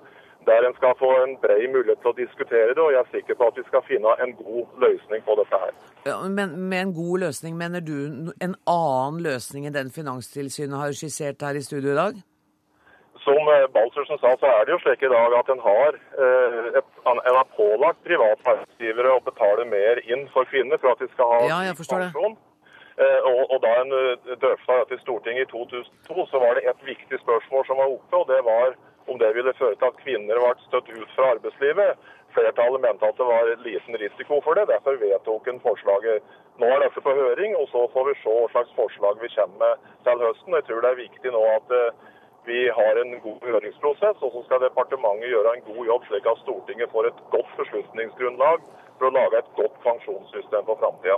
der 0.49 0.65
en 0.67 0.75
skal 0.81 0.95
få 0.99 1.11
en 1.25 1.35
bred 1.43 1.67
mulighet 1.75 2.01
til 2.03 2.13
å 2.13 2.17
diskutere 2.17 2.73
det. 2.77 2.81
Og 2.81 2.93
jeg 2.95 3.01
er 3.03 3.11
sikker 3.13 3.37
på 3.37 3.49
at 3.51 3.59
vi 3.61 3.65
skal 3.69 3.85
finne 3.85 4.15
en 4.25 4.33
god 4.39 4.81
løsning 4.85 5.21
på 5.27 5.37
dette 5.41 5.61
her. 5.65 5.75
Ja, 6.09 6.17
men 6.39 6.57
med 6.71 6.81
en 6.81 6.95
god 6.97 7.27
løsning, 7.27 7.59
mener 7.61 7.85
du 7.85 8.33
en 8.47 8.57
annen 8.65 9.21
løsning 9.29 9.69
enn 9.69 9.77
den 9.77 9.93
Finanstilsynet 9.93 10.81
har 10.81 10.97
skissert 10.97 11.45
her 11.45 11.61
i 11.61 11.65
studio 11.69 11.93
i 11.93 12.01
dag? 12.01 12.21
Som 13.25 13.53
eh, 13.53 13.67
Balsersen 13.77 14.21
sa, 14.21 14.33
så 14.41 14.53
er 14.57 14.65
det 14.65 14.77
jo 14.77 14.83
slik 14.85 15.05
i 15.05 15.13
dag 15.13 15.37
at 15.41 15.53
en 15.53 15.65
har 15.65 15.99
et, 16.81 16.93
en 17.13 17.21
har 17.41 17.49
pålagt 17.57 18.01
private 18.09 18.41
arbeidsgivere 18.55 19.17
å 19.17 19.25
betale 19.29 19.69
mer 19.69 20.01
inn 20.09 20.25
for 20.33 20.49
kvinner 20.53 20.81
for 20.81 20.97
at 20.97 21.05
de 21.05 21.11
skal 21.13 21.35
ha 21.35 21.43
ja, 21.53 21.59
jeg 21.69 21.77
forstår 21.83 22.07
pensjon. 22.07 22.39
Det. 22.39 22.50
Og, 23.01 23.43
og, 23.53 23.59
Da 23.65 23.71
en 23.81 23.93
drøfta 24.43 24.75
dette 24.83 24.97
i 24.99 25.03
Stortinget 25.05 25.49
i 25.49 25.51
2002, 25.51 26.27
så 26.31 26.41
var 26.43 26.59
det 26.59 26.67
et 26.69 26.83
viktig 26.85 27.19
spørsmål 27.23 27.67
som 27.67 27.81
var 27.81 27.95
oppe. 27.97 28.17
og 28.17 28.27
Det 28.29 28.41
var 28.45 28.75
om 29.11 29.19
det 29.19 29.35
ville 29.35 29.55
føre 29.61 29.77
til 29.77 29.89
at 29.91 30.01
kvinner 30.05 30.41
ble 30.43 30.51
støtt 30.69 30.91
ut 30.99 31.15
fra 31.17 31.31
arbeidslivet. 31.35 31.97
Flertallet 32.35 32.83
mente 32.85 33.09
at 33.09 33.19
det 33.19 33.27
var 33.27 33.49
liten 33.65 33.97
risiko 34.05 34.41
for 34.45 34.55
det, 34.55 34.69
derfor 34.71 35.01
vedtok 35.01 35.49
en 35.49 35.63
forslaget. 35.65 36.23
Nå 36.61 36.69
er 36.71 36.85
dette 36.85 37.01
på 37.07 37.15
høring, 37.21 37.57
og 37.57 37.67
så 37.73 37.87
får 37.95 38.09
vi 38.09 38.15
se 38.21 38.37
hva 38.37 38.47
slags 38.53 38.77
forslag 38.79 39.19
vi 39.25 39.33
kommer 39.35 39.59
med 39.65 39.89
til 40.07 40.25
høsten. 40.27 40.57
Jeg 40.59 40.67
tror 40.69 40.85
det 40.85 40.91
er 40.91 41.05
viktig 41.07 41.33
nå 41.35 41.43
at 41.57 41.75
vi 42.51 42.61
har 42.79 43.01
en 43.01 43.17
god 43.25 43.41
høringsprosess, 43.49 44.23
og 44.25 44.31
så 44.35 44.45
skal 44.47 44.63
departementet 44.65 45.33
gjøre 45.33 45.57
en 45.57 45.67
god 45.71 45.83
jobb, 45.91 46.07
slik 46.09 46.29
at 46.31 46.45
Stortinget 46.45 46.93
får 46.95 47.11
et 47.11 47.25
godt 47.35 47.51
beslutningsgrunnlag 47.59 48.63
for 49.01 49.09
å 49.09 49.15
lage 49.17 49.41
et 49.41 49.53
godt 49.57 49.77
pensjonssystem 49.85 50.67
for 50.69 50.77
framtida. 50.83 51.17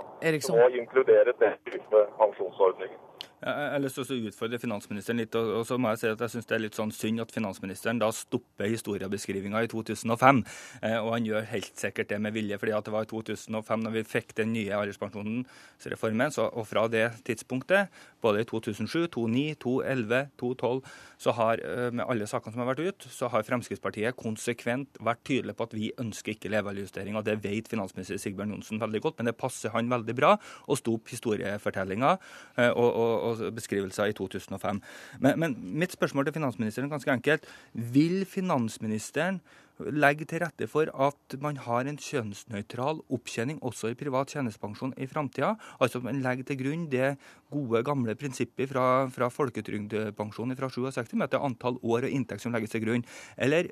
Og 0.55 0.77
inkludere 0.79 1.35
den 1.43 1.57
type 1.67 2.05
pensjonsordninger. 2.21 3.01
Jeg 3.43 3.71
har 3.75 3.81
lyst 3.83 3.97
til 3.99 4.07
å 4.07 4.29
utfordre 4.31 4.59
finansministeren 4.63 5.19
litt. 5.19 5.35
og 5.35 5.65
så 5.67 5.75
må 5.75 5.91
Jeg 5.91 5.99
si 5.99 6.07
at 6.07 6.21
jeg 6.21 6.31
synes 6.31 6.47
det 6.47 6.55
er 6.55 6.63
litt 6.63 6.77
sånn 6.79 6.93
synd 6.95 7.21
at 7.25 7.33
finansministeren 7.35 7.99
da 7.99 8.13
stopper 8.15 8.71
historiebeskrivinga 8.71 9.65
i 9.65 9.67
2005. 9.67 10.45
Eh, 10.83 10.99
og 11.03 11.11
han 11.17 11.27
gjør 11.27 11.49
helt 11.51 11.75
sikkert 11.75 12.09
det 12.09 12.21
med 12.23 12.35
vilje. 12.35 12.59
fordi 12.59 12.73
at 12.73 12.85
det 12.85 12.93
var 12.93 13.03
i 13.03 13.11
2005 13.11 13.83
når 13.83 13.91
vi 13.91 14.03
fikk 14.05 14.35
den 14.37 14.53
nye 14.53 14.71
alderspensjonsreformen. 14.71 16.31
Og 16.55 16.67
fra 16.69 16.87
det 16.87 17.11
tidspunktet, 17.25 17.89
både 18.23 18.43
i 18.43 18.45
2007, 18.45 19.09
2009, 19.11 19.57
2011, 19.59 20.31
2012, 20.39 20.83
så 21.19 21.33
har 21.33 21.59
eh, 21.59 21.91
med 21.91 22.07
alle 22.07 22.27
sakene 22.31 22.53
som 22.53 22.63
har 22.63 22.71
vært 22.71 22.87
ut, 22.87 23.09
så 23.11 23.27
har 23.27 23.43
Fremskrittspartiet 23.43 24.15
konsekvent 24.15 25.03
vært 25.03 25.25
tydelig 25.27 25.57
på 25.59 25.67
at 25.67 25.75
vi 25.75 25.91
ønsker 25.99 26.37
ikke 26.37 26.53
levealdersjustering. 26.55 27.19
Og 27.19 27.27
det 27.27 27.41
vet 27.43 27.67
finansminister 27.67 28.23
Sigbjørn 28.23 28.55
Johnsen 28.55 28.79
veldig 28.79 29.03
godt, 29.03 29.19
men 29.19 29.33
det 29.33 29.37
passer 29.37 29.75
han 29.75 29.91
veldig 29.91 30.15
bra 30.15 30.37
å 30.71 30.79
stoppe 30.79 31.11
historiefortellinga. 31.11 32.15
Eh, 32.57 32.71
og, 32.71 32.91
og 32.95 33.32
beskrivelser 33.55 34.13
i 34.13 34.17
2005. 34.19 34.81
Men, 35.21 35.41
men 35.41 35.57
mitt 35.83 35.95
spørsmål 35.97 36.29
til 36.29 36.39
finansministeren 36.39 36.89
er 36.89 36.97
ganske 36.97 37.17
enkelt. 37.17 37.51
Vil 37.73 38.25
finansministeren 38.29 39.43
legge 39.91 40.27
til 40.29 40.43
rette 40.43 40.67
for 40.71 40.91
at 41.07 41.37
man 41.43 41.57
har 41.65 41.89
en 41.89 41.99
kjønnsnøytral 42.01 43.01
opptjening 43.13 43.59
også 43.65 43.93
i 43.93 43.99
privat 43.99 44.33
tjenestepensjon 44.35 44.95
i 45.01 45.09
framtida? 45.11 45.55
Altså 45.81 46.01
at 46.01 46.07
man 46.07 46.21
legger 46.25 46.47
til 46.47 46.61
grunn 46.61 46.87
det 46.93 47.15
gode, 47.53 47.83
gamle 47.87 48.15
prinsippet 48.19 48.71
fra, 48.71 49.09
fra 49.13 49.29
folketrygdpensjonen 49.33 50.59
fra 50.59 50.71
67 50.73 51.15
med 51.17 51.27
at 51.27 51.35
det 51.35 51.41
er 51.41 51.49
antall 51.49 51.79
år 51.83 52.09
og 52.09 52.17
inntekt 52.17 52.45
som 52.45 52.55
legges 52.55 52.75
til 52.75 52.85
grunn. 52.85 53.07
Eller 53.37 53.71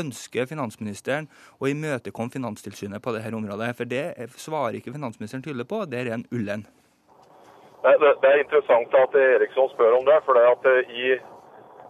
ønsker 0.00 0.48
finansministeren 0.50 1.30
å 1.58 1.70
imøtekomme 1.70 2.30
Finanstilsynet 2.30 3.02
på 3.02 3.14
dette 3.16 3.34
området? 3.34 3.72
For 3.78 3.88
det 3.90 4.30
svarer 4.38 4.78
ikke 4.78 4.94
finansministeren 4.94 5.44
tydelig 5.44 5.66
på, 5.70 5.82
det 5.90 6.04
er 6.04 6.14
en 6.14 6.28
ullen. 6.30 6.66
Det, 7.84 7.92
det, 8.22 8.28
er 8.30 8.42
interessant 8.44 8.94
at 9.04 9.14
Eriksson 9.16 9.70
spør 9.72 9.92
om 9.98 10.04
det. 10.10 10.18
for 10.24 10.32
det 10.36 10.44
at 10.54 10.62
eh, 10.72 10.90
I 11.02 11.04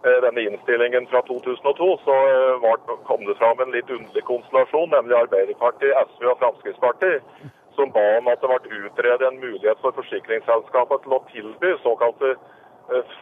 eh, 0.07 0.19
denne 0.25 0.41
innstillingen 0.47 1.07
fra 1.11 1.19
2002 1.27 1.89
så 2.07 2.15
eh, 2.33 2.53
var, 2.65 2.77
kom 3.09 3.21
det 3.29 3.35
fram 3.41 3.59
en 3.59 3.73
litt 3.75 3.89
underlig 3.97 4.23
konstellasjon, 4.31 4.93
nemlig 4.95 5.15
Arbeiderpartiet, 5.23 5.97
SV 6.13 6.21
og 6.31 6.39
Fremskrittspartiet, 6.41 7.19
som 7.75 7.91
ba 7.97 8.05
om 8.19 8.31
at 8.31 8.39
det 8.43 8.51
ble 8.51 8.81
utredet 8.87 9.27
en 9.27 9.43
mulighet 9.45 9.79
for 9.83 9.95
forsikringsselskapet 9.99 11.03
til 11.03 11.17
å 11.17 11.23
tilby 11.33 11.75
såkalte 11.83 12.35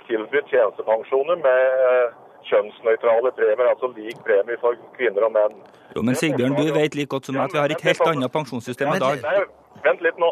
tilby 0.07 0.39
tjenestepensjoner 0.49 1.37
med 1.45 1.59
kjønnsnøytrale 2.49 3.31
premier, 3.37 3.67
altså 3.69 3.89
lik 3.97 4.17
premie 4.25 4.57
for 4.61 4.77
kvinner 4.97 5.27
og 5.27 5.33
menn. 5.35 5.57
Jo, 5.95 6.01
Men 6.01 6.17
Sigbjørn, 6.17 6.55
du 6.57 6.73
vet 6.73 6.95
like 6.97 7.11
godt 7.13 7.29
som 7.29 7.37
meg 7.37 7.49
at 7.49 7.53
vi 7.53 7.61
har 7.61 7.73
et 7.75 7.85
helt 7.89 8.05
annet 8.07 8.33
pensjonssystem 8.33 8.93
i 8.95 9.01
dag. 9.03 9.25
Vent 9.85 10.05
litt 10.05 10.21
nå. 10.21 10.29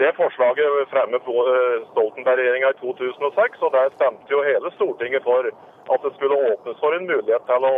Det 0.00 0.12
forslaget 0.16 0.88
fremmet 0.94 1.22
eh, 1.28 1.78
Stoltenberg-regjeringa 1.90 2.68
i 2.70 2.78
2006, 2.80 3.62
og 3.64 3.70
der 3.76 3.90
stemte 3.96 4.32
jo 4.34 4.40
hele 4.50 4.70
Stortinget 4.76 5.22
for 5.28 5.40
at 5.94 6.00
det 6.04 6.12
skulle 6.14 6.38
åpnes 6.52 6.80
for 6.82 6.96
en 6.96 7.08
mulighet 7.10 7.44
til 7.50 7.66
å 7.72 7.74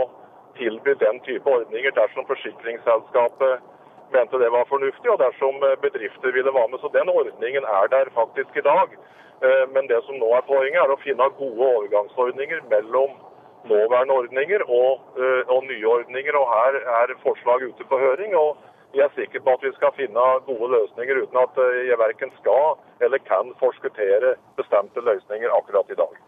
tilby 0.60 0.94
den 1.04 1.18
type 1.26 1.50
ordninger 1.56 1.96
dersom 1.98 2.28
forsikringsselskapet 2.30 3.66
mente 4.14 4.42
det 4.44 4.52
var 4.56 4.70
fornuftig, 4.74 5.10
og 5.10 5.18
dersom 5.24 5.58
eh, 5.66 5.74
bedrifter 5.84 6.30
ville 6.36 6.54
være 6.58 6.70
med. 6.70 6.78
Så 6.84 6.94
den 6.98 7.10
ordningen 7.18 7.64
er 7.78 7.92
der 7.96 8.14
faktisk 8.20 8.56
i 8.56 8.66
dag. 8.70 8.88
Eh, 9.46 9.64
men 9.74 9.90
det 9.90 10.00
som 10.06 10.22
nå 10.22 10.30
er 10.38 10.50
poenget, 10.52 10.82
er 10.84 10.94
å 10.94 11.02
finne 11.02 11.32
gode 11.42 11.70
overgangsordninger 11.74 12.68
mellom 12.74 13.18
nåværende 13.70 14.14
ordninger 14.20 14.62
og, 14.80 14.90
og 15.54 15.60
nye 15.70 15.86
ordninger. 15.96 16.38
Og 16.38 16.46
her 16.54 16.78
er 17.00 17.18
forslag 17.26 17.66
ute 17.70 17.84
på 17.90 17.98
høring. 17.98 18.34
og 18.36 18.50
jeg 18.92 19.04
er 19.06 19.14
sikker 19.16 19.40
på 19.44 19.54
at 19.56 19.64
vi 19.64 19.72
skal 19.76 19.94
finne 19.96 20.26
gode 20.48 20.68
løsninger 20.74 21.22
uten 21.24 21.40
at 21.40 21.58
eh, 21.64 21.80
jeg 21.88 22.00
verken 22.00 22.32
skal 22.40 22.76
eller 23.04 23.22
kan 23.28 23.54
forskuttere 23.60 24.36
bestemte 24.58 25.04
løsninger 25.04 25.54
akkurat 25.56 25.90
i 25.92 25.98
dag. 25.98 26.20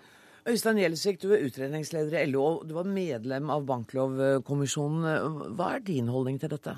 Øystein 0.44 0.80
Gjelsvik, 0.80 1.22
du 1.22 1.30
er 1.32 1.44
utredningsleder 1.46 2.18
i 2.20 2.26
LO 2.28 2.44
og 2.48 2.66
du 2.68 2.74
var 2.76 2.88
medlem 2.88 3.52
av 3.52 3.64
Banklovkommisjonen. 3.68 5.54
Hva 5.56 5.70
er 5.76 5.86
din 5.86 6.10
holdning 6.12 6.36
til 6.40 6.52
dette? 6.52 6.76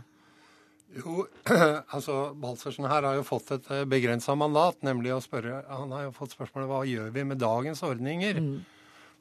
Jo, 0.94 1.27
altså 1.96 2.31
Balsersen 2.38 2.87
her 2.87 3.07
har 3.09 3.18
jo 3.18 3.27
fått 3.27 3.51
et 3.57 3.66
eh, 3.75 3.85
begrensa 3.90 4.37
mandat, 4.38 4.79
nemlig 4.87 5.12
å 5.14 5.20
spørre 5.22 5.64
Han 5.70 5.92
har 5.94 6.07
jo 6.07 6.14
fått 6.14 6.37
spørsmålet 6.37 6.70
hva 6.70 6.85
gjør 6.87 7.11
vi 7.14 7.27
med 7.27 7.42
dagens 7.42 7.83
ordninger? 7.87 8.38
Mm. 8.42 8.57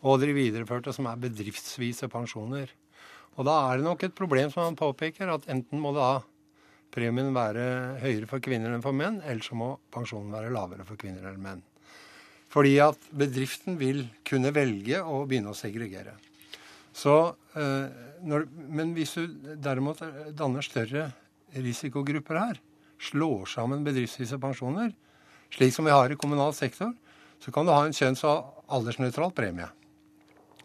Og 0.05 0.21
de 0.21 0.35
videreførte 0.37 0.93
som 0.93 1.07
er 1.09 1.21
bedriftsvise 1.21 2.09
pensjoner. 2.11 2.69
Og 3.35 3.47
da 3.47 3.55
er 3.67 3.79
det 3.79 3.87
nok 3.87 4.05
et 4.05 4.15
problem 4.15 4.51
som 4.53 4.67
han 4.67 4.77
påpeker, 4.77 5.31
at 5.31 5.49
enten 5.51 5.81
må 5.81 5.91
det 5.95 6.03
da 6.03 6.13
premien 6.95 7.33
være 7.35 7.65
høyere 8.01 8.29
for 8.29 8.43
kvinner 8.43 8.73
enn 8.73 8.83
for 8.83 8.95
menn, 8.95 9.21
eller 9.23 9.43
så 9.43 9.57
må 9.59 9.73
pensjonen 9.93 10.33
være 10.33 10.53
lavere 10.55 10.87
for 10.87 10.99
kvinner 10.99 11.27
enn 11.29 11.41
menn. 11.43 11.63
Fordi 12.51 12.77
at 12.79 13.09
bedriften 13.11 13.75
vil 13.79 14.05
kunne 14.27 14.53
velge 14.55 15.01
å 15.03 15.25
begynne 15.27 15.51
å 15.51 15.57
segregere. 15.57 16.15
Så, 16.95 17.35
eh, 17.59 17.87
når, 18.23 18.45
men 18.71 18.93
hvis 18.95 19.17
du 19.17 19.55
derimot 19.59 19.99
danner 20.31 20.63
større 20.63 21.09
risikogrupper 21.51 22.39
her, 22.39 22.61
slår 23.03 23.49
sammen 23.51 23.83
bedriftsvise 23.83 24.39
pensjoner, 24.39 24.93
slik 25.51 25.75
som 25.75 25.87
vi 25.87 25.91
har 25.91 26.11
i 26.11 26.19
kommunal 26.19 26.55
sektor, 26.55 26.93
så 27.43 27.51
kan 27.51 27.67
du 27.67 27.73
ha 27.75 27.83
en 27.85 27.95
kjønns- 27.95 28.23
og 28.23 28.63
aldersnøytral 28.71 29.35
premie. 29.35 29.67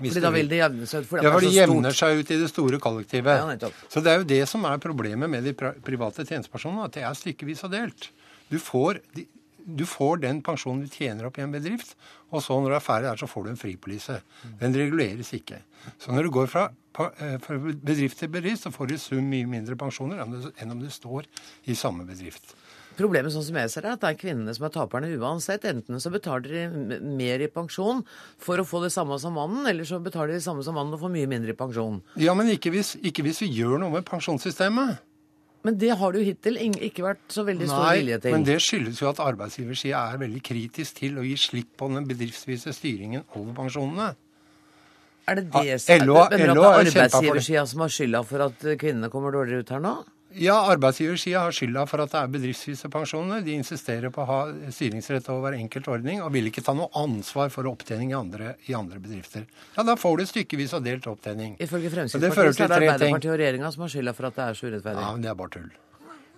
Fordi 0.01 0.23
da 0.25 0.31
vil 0.35 0.49
det 0.51 0.61
jevne 0.61 0.87
seg 0.89 1.05
ut? 1.05 1.13
Ja, 1.21 1.33
for 1.35 1.45
det 1.45 1.53
jevner 1.55 1.97
seg 1.97 2.21
ut 2.21 2.33
i 2.33 2.39
det 2.41 2.49
store 2.51 2.81
kollektivet. 2.83 3.43
Ja, 3.61 3.71
så 3.93 4.03
det 4.05 4.13
er 4.13 4.23
jo 4.23 4.29
det 4.33 4.41
som 4.51 4.65
er 4.69 4.81
problemet 4.83 5.31
med 5.31 5.47
de 5.47 5.55
private 5.55 6.25
tjenestepersonene, 6.25 6.89
at 6.89 6.97
det 6.97 7.05
er 7.07 7.19
stykkevis 7.19 7.65
og 7.69 7.75
delt. 7.75 8.09
Du 8.51 8.59
får, 8.63 9.01
du 9.67 9.85
får, 9.87 10.23
den 10.25 10.41
pensjonen 10.47 10.87
du 10.87 10.91
tjener 10.91 11.29
opp 11.29 11.39
i 11.39 11.45
en 11.45 11.53
bedrift, 11.55 11.95
og 12.31 12.43
så 12.43 12.57
når 12.59 12.73
du 12.73 12.79
er 12.79 12.85
ferdig 12.85 13.11
der, 13.11 13.21
så 13.21 13.29
får 13.31 13.47
du 13.47 13.53
en 13.53 13.61
fripolise. 13.61 14.21
Den 14.61 14.75
reguleres 14.79 15.33
ikke. 15.37 15.61
Så 16.01 16.15
når 16.15 16.27
du 16.27 16.33
går 16.35 16.51
fra, 16.51 16.69
eh, 17.19 17.37
fra 17.43 17.59
bedrift 17.59 18.19
til 18.19 18.33
bedrift, 18.33 18.65
så 18.65 18.73
får 18.75 18.91
du 18.91 18.95
i 18.95 19.03
sum 19.03 19.31
mye 19.31 19.49
mindre 19.51 19.77
pensjoner 19.79 20.23
enn 20.23 20.75
om 20.75 20.81
du 20.81 20.91
står 20.91 21.29
i 21.67 21.79
samme 21.79 22.07
bedrift. 22.09 22.55
Problemet 22.99 23.33
sånn 23.33 23.45
som 23.47 23.57
jeg 23.61 23.71
ser 23.73 23.85
det, 23.87 23.91
er 23.93 23.97
at 23.99 24.03
det 24.03 24.09
er 24.11 24.19
kvinnene 24.21 24.55
som 24.57 24.67
er 24.67 24.73
taperne 24.75 25.11
uansett. 25.21 25.65
Enten 25.69 26.01
så 26.03 26.11
betaler 26.13 26.49
de 26.51 26.99
mer 27.01 27.45
i 27.45 27.49
pensjon 27.53 28.03
for 28.41 28.61
å 28.61 28.67
få 28.67 28.83
det 28.85 28.91
samme 28.93 29.17
som 29.23 29.37
mannen, 29.39 29.63
eller 29.71 29.87
så 29.89 30.01
betaler 30.03 30.35
de 30.35 30.41
det 30.41 30.47
samme 30.47 30.65
som 30.67 30.77
mannen 30.77 30.97
og 30.97 31.01
får 31.05 31.13
mye 31.15 31.31
mindre 31.31 31.55
i 31.55 31.59
pensjon. 31.59 32.01
Ja, 32.21 32.35
men 32.37 32.51
ikke 32.53 32.73
hvis, 32.75 32.97
ikke 33.01 33.25
hvis 33.27 33.41
vi 33.45 33.53
gjør 33.61 33.79
noe 33.81 33.95
med 33.95 34.09
pensjonssystemet. 34.09 34.99
Men 35.63 35.77
det 35.77 35.91
har 36.01 36.13
det 36.13 36.23
jo 36.23 36.29
hittil 36.31 36.57
ikke 36.89 37.05
vært 37.05 37.35
så 37.35 37.45
veldig 37.45 37.67
stor 37.69 37.83
Nei, 37.85 37.97
vilje 38.01 38.19
til. 38.25 38.33
Men 38.33 38.47
det 38.49 38.57
skyldes 38.65 39.01
jo 39.03 39.11
at 39.11 39.21
arbeidsgiversida 39.21 40.07
er 40.15 40.23
veldig 40.23 40.41
kritisk 40.45 41.03
til 41.03 41.19
å 41.21 41.25
gi 41.27 41.37
slipp 41.37 41.75
på 41.81 41.91
den 41.93 42.07
bedriftsvise 42.09 42.73
styringen 42.73 43.27
over 43.37 43.53
pensjonene. 43.59 44.15
Er 45.29 45.37
det 45.37 45.51
det 45.53 45.65
Ja, 45.69 45.77
som 45.79 45.93
Mener 46.01 46.55
LO 46.57 46.65
er 46.65 46.85
det. 46.85 46.95
arbeidsgiversida 46.95 47.67
som 47.69 47.85
har 47.85 47.93
skylda 47.93 48.25
for 48.25 48.47
at 48.49 48.65
kvinnene 48.81 49.13
kommer 49.13 49.37
dårligere 49.37 49.61
ut 49.61 49.75
her 49.77 49.85
nå? 49.85 49.93
Ja, 50.39 50.55
arbeidsgiversida 50.71 51.41
har 51.43 51.55
skylda 51.55 51.83
for 51.91 52.05
at 52.05 52.13
det 52.13 52.21
er 52.21 52.29
bedriftsvise 52.31 52.89
pensjoner. 52.93 53.43
De 53.43 53.57
insisterer 53.59 54.13
på 54.15 54.23
å 54.23 54.29
ha 54.29 54.39
styringsrett 54.71 55.27
over 55.33 55.49
hver 55.49 55.59
enkelt 55.59 55.89
ordning, 55.91 56.21
og 56.23 56.31
vil 56.37 56.47
ikke 56.51 56.63
ta 56.63 56.75
noe 56.77 56.87
ansvar 56.99 57.51
for 57.51 57.67
opptjening 57.67 58.13
i 58.13 58.19
andre, 58.19 58.55
i 58.71 58.77
andre 58.79 59.01
bedrifter. 59.03 59.49
Ja, 59.75 59.83
da 59.89 59.97
får 59.99 60.21
du 60.21 60.27
stykkevis 60.31 60.77
og 60.79 60.87
delt 60.87 61.09
opptjening. 61.11 61.57
Ifølge 61.59 61.91
Fremskrittspartiet 61.97 62.63
er 62.63 62.71
det. 62.71 62.93
Arbeiderpartiet 62.95 63.35
og 63.35 63.41
regjeringa 63.43 63.73
som 63.75 63.87
har 63.87 63.95
skylda 63.97 64.15
for 64.21 64.31
at 64.31 64.39
det 64.39 64.47
er 64.47 64.61
så 64.61 64.71
urettferdig. 64.71 65.05
Ja, 65.09 65.11
men 65.17 65.27
det 65.27 65.33
er 65.33 65.41
bare 65.43 65.55
tull. 65.57 65.69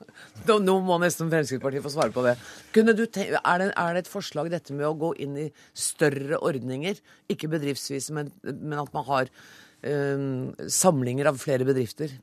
Nå, 0.48 0.58
nå 0.64 0.78
må 0.88 0.98
nesten 1.04 1.28
Fremskrittspartiet 1.34 1.84
få 1.84 1.92
svare 1.92 2.16
på 2.16 2.24
det. 2.24 2.36
Kunne 2.72 2.96
du 2.96 3.04
ten 3.12 3.36
er, 3.36 3.60
det, 3.60 3.70
er 3.76 3.92
det 3.92 4.06
et 4.06 4.12
forslag 4.14 4.48
dette 4.56 4.72
med 4.72 4.88
å 4.88 4.96
gå 4.96 5.12
inn 5.20 5.36
i 5.44 5.48
større 5.76 6.40
ordninger, 6.40 6.96
ikke 7.28 7.52
bedriftsvise, 7.52 8.16
men, 8.16 8.32
men 8.40 8.80
at 8.80 8.92
man 8.96 9.08
har 9.12 9.32
um, 9.84 10.52
samlinger 10.64 11.28
av 11.28 11.44
flere 11.44 11.68
bedrifter? 11.68 12.16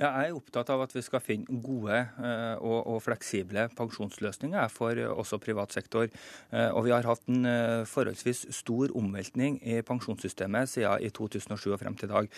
Ja, 0.00 0.08
jeg 0.22 0.30
er 0.30 0.36
opptatt 0.38 0.70
av 0.72 0.80
at 0.86 0.94
vi 0.96 1.02
skal 1.04 1.20
finne 1.20 1.58
gode 1.60 1.92
eh, 1.92 2.54
og, 2.64 2.78
og 2.88 3.02
fleksible 3.04 3.66
pensjonsløsninger 3.76 4.70
for 4.72 4.96
eh, 4.96 5.10
også 5.20 5.36
privat 5.42 5.74
sektor. 5.76 6.06
Eh, 6.48 6.70
og 6.72 6.86
vi 6.86 6.94
har 6.94 7.04
hatt 7.04 7.28
en 7.28 7.44
forholdsvis 7.84 8.46
stor 8.56 8.94
omveltning 8.96 9.58
i 9.68 9.82
pensjonssystemet 9.84 10.70
siden 10.72 11.04
i 11.04 11.10
2007 11.12 11.74
og 11.74 11.80
frem 11.82 11.98
til 11.98 12.08
i 12.08 12.12
dag. 12.12 12.30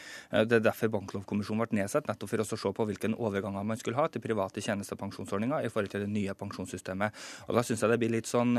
Det 0.51 0.59
er 0.59 0.65
derfor 0.65 0.91
Banklovkommisjonen 0.97 1.63
ble 1.63 1.79
nedsatt, 1.79 2.09
nettopp 2.11 2.33
for 2.33 2.43
å 2.43 2.49
se 2.49 2.73
på 2.75 2.87
hvilke 2.89 3.13
overganger 3.15 3.67
man 3.71 3.79
skulle 3.79 4.01
ha 4.01 4.09
til 4.11 4.25
private 4.25 4.63
tjenestepensjonsordninger 4.65 5.63
i 5.69 5.71
forhold 5.71 5.95
til 5.95 6.05
det 6.05 6.11
nye 6.11 6.35
pensjonssystemet. 6.39 7.15
Og 7.47 7.55
Da 7.55 7.63
syns 7.63 7.87
jeg 7.87 7.95
det 7.95 8.01
blir 8.03 8.15
litt 8.17 8.31
sånn 8.31 8.59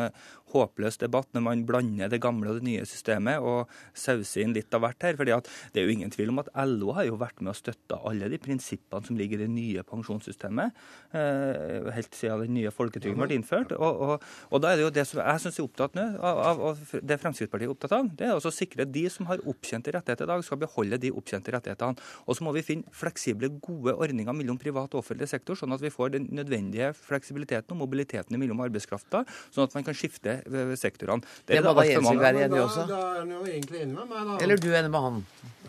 håpløs 0.56 1.02
debatt 1.04 1.36
når 1.36 1.46
man 1.50 1.66
blander 1.68 2.14
det 2.14 2.22
gamle 2.24 2.54
og 2.54 2.62
det 2.62 2.70
nye 2.70 2.88
systemet 2.88 3.44
og 3.44 3.68
sauser 3.92 4.46
inn 4.46 4.56
litt 4.56 4.72
av 4.72 4.86
hvert 4.86 5.04
her. 5.04 5.20
fordi 5.20 5.36
det 5.76 5.84
er 5.84 5.90
jo 5.90 5.98
ingen 5.98 6.16
tvil 6.16 6.32
om 6.32 6.46
at 6.46 6.54
LO 6.64 6.96
har 6.96 7.10
jo 7.10 7.20
vært 7.20 7.44
med 7.44 7.52
og 7.52 7.60
støtta 7.60 8.00
alle 8.08 8.32
de 8.32 8.40
prinsippene 8.40 8.85
som 9.06 9.18
ligger 9.18 9.40
i 9.40 9.46
det 9.46 9.52
nye 9.52 9.84
pensjonssystemet, 9.88 10.76
eh, 11.14 11.90
helt 11.96 12.16
siden 12.16 12.46
den 12.46 12.56
nye 12.58 12.72
folketrygden 12.74 13.22
ble 13.22 13.38
innført. 13.40 13.74
Og, 13.76 14.02
og, 14.06 14.26
og 14.52 14.64
da 14.64 14.72
er 14.72 14.80
det 14.80 14.86
jo 14.86 14.94
det 14.96 15.06
som 15.10 15.22
jeg 15.22 15.44
syns 15.44 15.60
er 15.60 15.66
opptatt 15.66 15.98
nå, 15.98 16.06
av, 16.20 16.62
av, 16.70 16.84
det 17.02 17.20
Fremskrittspartiet 17.22 17.68
er 17.68 17.74
opptatt 17.74 17.96
av, 17.98 18.10
det 18.18 18.30
er 18.30 18.36
å 18.38 18.54
sikre 18.54 18.86
at 18.86 18.94
de 18.94 19.06
som 19.12 19.30
har 19.30 19.44
opptjente 19.48 19.94
rettigheter 19.96 20.28
i 20.28 20.32
dag, 20.34 20.46
skal 20.46 20.62
beholde 20.62 21.00
de 21.02 21.12
opptjente 21.16 21.54
rettighetene. 21.56 22.00
Og 22.26 22.38
så 22.38 22.46
må 22.48 22.54
vi 22.56 22.66
finne 22.66 22.96
fleksible, 22.96 23.50
gode 23.66 23.96
ordninger 23.96 24.36
mellom 24.36 24.60
privat 24.62 24.94
og 24.96 25.04
offentlig 25.04 25.30
sektor, 25.32 25.58
sånn 25.60 25.76
at 25.76 25.84
vi 25.84 25.94
får 25.94 26.16
den 26.18 26.30
nødvendige 26.36 26.92
fleksibiliteten 26.98 27.76
og 27.76 27.84
mobiliteten 27.84 28.40
mellom 28.40 28.64
arbeidskrafta, 28.66 29.26
sånn 29.54 29.68
at 29.68 29.76
man 29.78 29.88
kan 29.88 29.98
skifte 29.98 30.40
eh, 30.46 30.76
sektorene. 30.80 31.26
Det 31.46 31.60
må 31.60 31.62
er 31.62 31.68
da 31.68 31.86
altfor 31.86 32.22
være 32.22 32.46
enig 32.48 32.60
i 32.60 32.64
også. 32.64 32.88
da 32.90 33.02
er 33.12 33.20
han 33.24 33.36
jo 33.36 33.44
egentlig 33.50 33.84
enig 33.84 33.98
med 33.98 34.10
meg, 34.12 34.26
da. 34.30 34.40
Eller 34.46 34.62
du 34.62 34.70
er 34.72 34.80
enig 34.84 34.94
med 34.94 35.06
han? 35.08 35.22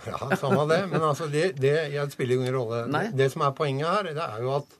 Ja, 0.06 0.36
samme 0.36 0.66
det. 0.70 0.80
Men 0.90 1.04
altså, 1.08 1.28
det, 1.32 1.44
det 1.60 1.74
jeg 1.94 2.12
spiller 2.12 2.40
ingen 2.40 2.54
rolle. 2.54 2.82
Nei. 2.92 3.05
Det, 3.10 3.16
det 3.22 3.30
som 3.32 3.42
er 3.46 3.54
poenget 3.56 3.88
her, 3.88 4.10
det 4.16 4.22
er 4.24 4.42
jo 4.44 4.52
at, 4.56 4.76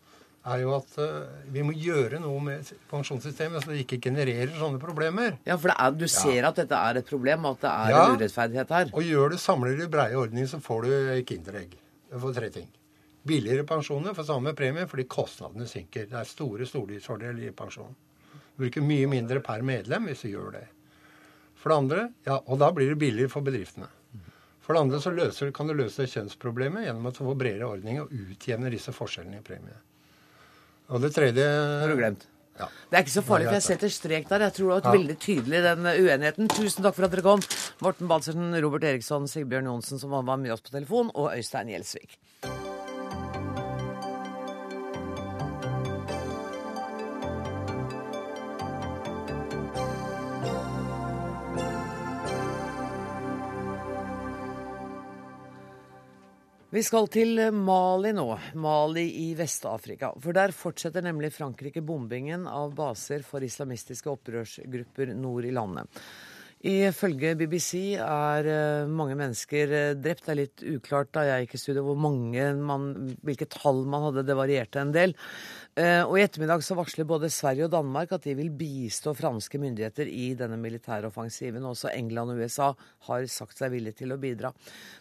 er 0.47 0.61
jo 0.63 0.75
at 0.77 0.99
uh, 1.03 1.07
vi 1.51 1.63
må 1.67 1.73
gjøre 1.75 2.21
noe 2.23 2.41
med 2.45 2.69
pensjonssystemet, 2.91 3.65
så 3.65 3.73
det 3.73 3.83
ikke 3.85 3.99
genererer 4.09 4.53
sånne 4.59 4.79
problemer. 4.83 5.39
Ja, 5.49 5.57
for 5.59 5.73
det 5.73 5.77
er, 5.83 5.97
du 5.99 6.07
ser 6.11 6.47
at 6.51 6.61
dette 6.61 6.79
er 6.79 7.01
et 7.03 7.09
problem, 7.11 7.45
og 7.49 7.57
at 7.59 7.67
det 7.67 7.73
er 7.73 7.91
Ja. 7.95 8.05
en 8.07 8.17
urettferdighet 8.21 8.75
her. 8.77 8.91
Og 8.95 9.03
gjør 9.03 9.35
du, 9.35 9.37
samler 9.43 9.77
du 9.79 9.89
breie 9.91 10.15
ordninger, 10.17 10.47
så 10.55 10.61
får 10.63 10.87
du 10.87 11.23
kinderegg. 11.27 11.75
Du 12.13 12.19
får 12.23 12.35
tre 12.39 12.51
ting. 12.55 12.69
Billigere 13.27 13.65
pensjoner 13.67 14.15
for 14.15 14.23
samme 14.23 14.53
premie 14.55 14.87
fordi 14.87 15.03
kostnadene 15.11 15.67
synker. 15.67 16.07
Det 16.07 16.15
er 16.21 16.29
store 16.31 16.67
stordriftsfordeler 16.71 17.49
i 17.49 17.55
pensjonen. 17.59 17.97
Du 18.55 18.63
bruker 18.63 18.85
mye 18.87 19.09
mindre 19.11 19.41
per 19.45 19.65
medlem 19.67 20.07
hvis 20.07 20.23
du 20.23 20.29
gjør 20.31 20.53
det. 20.61 20.65
For 21.59 21.73
det 21.73 21.77
andre, 21.83 22.05
ja, 22.25 22.37
Og 22.47 22.61
da 22.63 22.71
blir 22.71 22.93
det 22.95 22.99
billigere 23.03 23.29
for 23.33 23.43
bedriftene. 23.43 23.89
For 24.67 24.75
det 24.75 24.83
andre 24.83 24.99
så 25.03 25.13
løser, 25.15 25.53
kan 25.55 25.69
du 25.71 25.77
løse 25.79 26.09
kjønnsproblemet 26.11 26.89
gjennom 26.89 27.07
at 27.07 27.19
du 27.19 27.23
får 27.23 27.37
bredere 27.39 27.69
ordninger 27.71 28.03
og 28.03 28.11
utjevner 28.33 28.75
disse 28.75 28.91
forskjellene 28.95 29.39
i 29.39 29.45
premie. 29.47 29.77
Og 30.91 31.03
det 31.03 31.13
tredje 31.15 31.45
Har 31.47 31.89
du 31.91 31.97
glemt? 31.99 32.27
Ja. 32.59 32.67
Det 32.91 32.97
er 32.97 33.03
ikke 33.05 33.13
så 33.13 33.23
farlig, 33.23 33.47
for 33.51 33.59
jeg 33.59 33.65
setter 33.67 33.91
strek 33.93 34.29
der. 34.31 34.45
Jeg 34.47 34.55
tror 34.57 34.69
det 34.71 34.77
var 34.85 34.87
Ja. 34.95 34.99
veldig 34.99 35.17
tydelig, 35.21 35.63
den 35.63 35.85
uenigheten. 35.87 36.49
Tusen 36.49 36.83
takk 36.83 36.95
for 36.97 37.05
at 37.05 37.11
dere 37.13 37.23
kom. 37.23 37.41
Morten 37.85 38.09
Balsersen, 38.09 38.55
Robert 38.63 38.83
Eriksson, 38.85 39.29
Sigbjørn 39.29 39.69
Johnsen, 39.69 40.01
som 40.01 40.11
var 40.11 40.23
med 40.37 40.51
oss 40.51 40.63
på 40.63 40.71
telefon, 40.73 41.11
og 41.15 41.37
Øystein 41.37 41.69
Gjelsvik. 41.69 42.17
Vi 56.71 56.83
skal 56.83 57.07
til 57.15 57.39
Mali 57.55 58.11
nå. 58.11 58.27
Mali 58.59 59.05
i 59.23 59.27
Vest-Afrika. 59.39 60.11
For 60.19 60.35
der 60.35 60.51
fortsetter 60.51 61.05
nemlig 61.07 61.31
Frankrike 61.37 61.79
bombingen 61.87 62.49
av 62.51 62.75
baser 62.75 63.23
for 63.23 63.45
islamistiske 63.47 64.11
opprørsgrupper 64.11 65.13
nord 65.15 65.47
i 65.47 65.53
landet. 65.55 66.03
Ifølge 66.67 67.37
BBC 67.39 67.95
er 68.03 68.47
eh, 68.51 68.89
mange 68.91 69.15
mennesker 69.15 69.71
eh, 69.71 69.93
drept. 69.95 70.25
Det 70.27 70.33
er 70.33 70.39
litt 70.41 70.65
uklart 70.67 71.13
da 71.15 71.23
jeg 71.23 71.45
gikk 71.45 71.55
i 71.55 71.61
studio 71.63 71.85
hvor 71.87 71.99
mange 72.01 72.49
man, 72.59 72.89
hvilke 73.23 73.47
tall 73.53 73.85
man 73.87 74.09
hadde. 74.09 74.25
Det 74.27 74.35
varierte 74.35 74.83
en 74.83 74.91
del. 74.95 75.15
Eh, 75.79 76.03
Og 76.03 76.17
i 76.19 76.25
ettermiddag 76.25 76.65
så 76.67 76.75
varsler 76.75 77.07
både 77.07 77.31
Sverige 77.31 77.69
og 77.69 77.75
Danmark 77.77 78.17
at 78.17 78.27
de 78.27 78.35
vil 78.35 78.51
bistå 78.51 79.15
franske 79.15 79.61
myndigheter 79.63 80.11
i 80.11 80.33
denne 80.35 80.59
militære 80.59 81.07
offensiven. 81.13 81.69
Også 81.71 81.93
England 81.95 82.35
og 82.35 82.43
USA 82.43 82.73
har 83.11 83.31
sagt 83.31 83.63
seg 83.63 83.71
villige 83.77 84.01
til 84.03 84.17
å 84.17 84.19
bidra. 84.19 84.51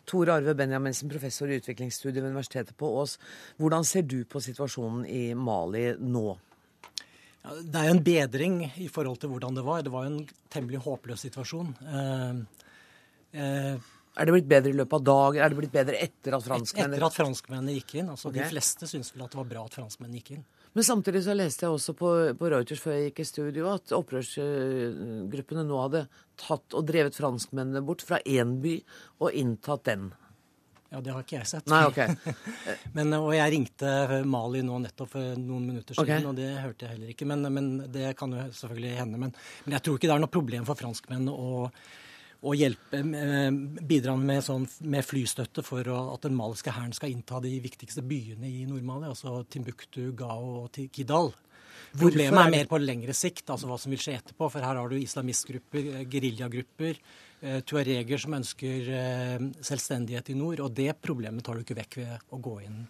Tore 0.05 0.38
Arve 0.38 0.53
Benjaminsen, 0.59 1.09
professor 1.09 1.49
i 1.49 1.57
utviklingsstudiet 1.63 2.22
ved 2.22 2.36
Universitetet 2.36 2.78
på 2.78 2.93
Ås. 2.99 3.18
Hvordan 3.57 3.88
ser 3.88 4.05
du 4.05 4.22
på 4.30 4.43
situasjonen 4.43 5.07
i 5.09 5.32
Mali 5.34 5.95
nå? 5.97 6.28
Ja, 7.46 7.56
Det 7.62 7.82
er 7.82 7.89
jo 7.89 7.96
en 7.96 8.06
bedring 8.06 8.56
i 8.82 8.88
forhold 8.89 9.20
til 9.22 9.30
hvordan 9.30 9.58
det 9.58 9.66
var. 9.66 9.84
Det 9.86 9.93
var 9.93 10.08
jo 10.08 10.16
en 10.16 10.30
temmelig 10.50 10.82
håpløs 10.86 11.28
situasjon. 11.28 11.76
Eh, 11.86 12.39
eh, 13.38 13.76
Er 14.16 14.26
det 14.26 14.32
blitt 14.32 14.48
bedre 14.48 14.72
i 14.72 14.78
løpet 14.80 14.93
av 14.93 15.04
dagen? 15.04 15.43
Er 15.43 15.50
det 15.52 15.58
blitt 15.60 15.74
bedre 15.76 16.00
etter 16.00 16.38
at 16.38 16.43
franskmennene 16.46 16.96
etter 16.96 17.06
at 17.06 17.18
franskmennene 17.18 17.76
gikk 17.76 17.98
inn. 18.00 18.10
altså 18.10 18.30
okay. 18.30 18.41
De 18.41 18.54
fleste 18.54 18.88
syntes 18.88 19.14
vel 19.14 19.26
at 19.26 19.34
det 19.36 19.41
var 19.41 19.50
bra 19.50 19.66
at 19.68 19.76
franskmennene 19.76 20.22
gikk 20.22 20.38
inn. 20.38 20.46
Men 20.76 20.84
samtidig 20.84 21.22
så 21.24 21.36
leste 21.36 21.66
jeg 21.66 21.72
også 21.76 21.93
på, 21.96 22.12
på 22.36 22.50
Reuters 22.52 22.82
før 22.84 22.96
jeg 22.96 23.10
gikk 23.10 23.20
i 23.20 23.28
studio 23.28 23.70
at 23.72 23.93
opprørsgruppene 23.96 25.64
nå 25.68 25.82
hadde 25.84 26.06
tatt 26.39 26.76
og 26.76 26.88
drevet 26.88 27.16
franskmennene 27.16 27.84
bort 27.86 28.04
fra 28.04 28.20
én 28.26 28.58
by 28.64 28.74
og 29.20 29.36
inntatt 29.36 29.86
den. 29.88 30.10
Ja, 30.91 31.01
det 31.01 31.11
har 31.11 31.23
ikke 31.25 31.38
jeg 31.39 31.49
sett. 31.49 31.67
Nei, 31.71 31.81
ok. 31.89 31.99
men, 32.97 33.13
og 33.17 33.31
jeg 33.36 33.53
ringte 33.55 33.91
Mali 34.29 34.61
nå 34.63 34.77
nettopp 34.83 35.11
for 35.15 35.36
noen 35.39 35.69
minutter 35.71 35.97
siden, 35.97 36.05
okay. 36.05 36.27
og 36.29 36.38
det 36.38 36.49
hørte 36.61 36.86
jeg 36.86 36.95
heller 36.95 37.13
ikke. 37.15 37.27
Men, 37.29 37.47
men 37.51 37.69
det 37.91 38.13
kan 38.19 38.33
jo 38.36 38.47
selvfølgelig 38.53 38.97
hende. 39.01 39.21
Men, 39.21 39.36
men 39.65 39.77
jeg 39.77 39.86
tror 39.86 39.99
ikke 39.99 40.11
det 40.11 40.17
er 40.17 40.25
noe 40.25 40.36
problem 40.36 40.67
for 40.69 40.79
franskmenn 40.79 41.31
å, 41.31 41.63
å 42.45 42.53
hjelpe, 42.55 43.01
eh, 43.01 43.49
bidra 43.93 44.15
med, 44.19 44.43
sånn, 44.45 44.67
med 44.86 45.07
flystøtte 45.07 45.65
for 45.65 45.89
å, 45.89 46.01
at 46.13 46.27
den 46.27 46.38
maliske 46.38 46.75
hæren 46.75 46.93
skal 46.95 47.15
innta 47.15 47.41
de 47.43 47.55
viktigste 47.63 48.05
byene 48.05 48.51
i 48.51 48.67
Nord-Mali, 48.69 49.09
altså 49.09 49.41
Timbuktu, 49.49 50.11
Gao 50.17 50.61
og 50.61 50.79
Kidal. 50.93 51.33
Problemet 51.95 52.39
er 52.39 52.47
er 52.47 52.51
mer 52.51 52.67
på 52.69 52.79
lengre 52.81 53.13
sikt, 53.15 53.47
altså 53.49 53.69
hva 53.69 53.77
som 53.79 53.93
vil 53.93 54.01
skje 54.01 54.17
etterpå. 54.19 54.49
For 54.51 54.63
her 54.63 54.79
har 54.79 54.91
du 54.91 54.97
islamistgrupper, 54.99 55.91
eh, 55.95 56.07
geriljagrupper, 56.11 56.99
tuareger 57.67 58.21
som 58.21 58.38
ønsker 58.38 58.91
eh, 58.95 59.47
selvstendighet 59.65 60.31
i 60.31 60.38
nord. 60.39 60.63
Og 60.65 60.73
det 60.75 60.91
problemet 61.03 61.45
tar 61.45 61.57
du 61.57 61.65
ikke 61.65 61.79
vekk 61.81 61.99
ved 62.01 62.31
å 62.36 62.41
gå 62.43 62.59
inn 62.65 62.83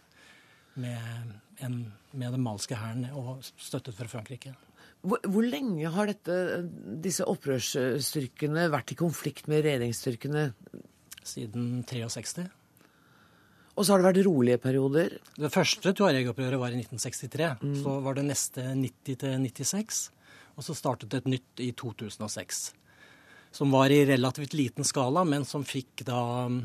med, 0.81 1.33
en, 1.65 1.79
med 2.11 2.35
den 2.35 2.43
malske 2.43 2.77
hæren 2.77 3.07
og 3.15 3.43
støttet 3.43 3.95
fra 3.97 4.09
Frankrike. 4.11 4.55
Hvor, 5.05 5.21
hvor 5.29 5.45
lenge 5.45 5.89
har 5.93 6.09
dette, 6.09 6.35
disse 7.03 7.25
opprørsstyrkene 7.29 8.67
vært 8.73 8.95
i 8.95 8.99
konflikt 8.99 9.49
med 9.51 9.65
regjeringsstyrkene? 9.65 10.47
Siden 11.25 11.81
63. 11.89 12.45
Og 13.75 13.83
så 13.83 13.91
har 13.91 14.01
det 14.01 14.07
vært 14.07 14.25
rolige 14.27 14.61
perioder? 14.61 15.17
Det 15.35 15.51
første 15.51 15.91
tuareg-opprøret 15.97 16.61
var 16.61 16.73
i 16.73 16.79
1963. 16.79 17.49
Så 17.81 17.95
var 18.05 18.17
det 18.17 18.27
neste 18.29 18.69
90 18.71 19.19
til 19.23 19.35
96. 19.43 20.01
Og 20.55 20.63
så 20.63 20.75
startet 20.77 21.17
et 21.17 21.27
nytt 21.27 21.63
i 21.63 21.73
2006. 21.75 22.61
Som 23.55 23.71
var 23.71 23.89
i 23.89 24.05
relativt 24.05 24.53
liten 24.53 24.83
skala, 24.83 25.23
men 25.23 25.45
som 25.47 25.63
fikk 25.63 26.01
da 26.03 26.19
mm, 26.51 26.57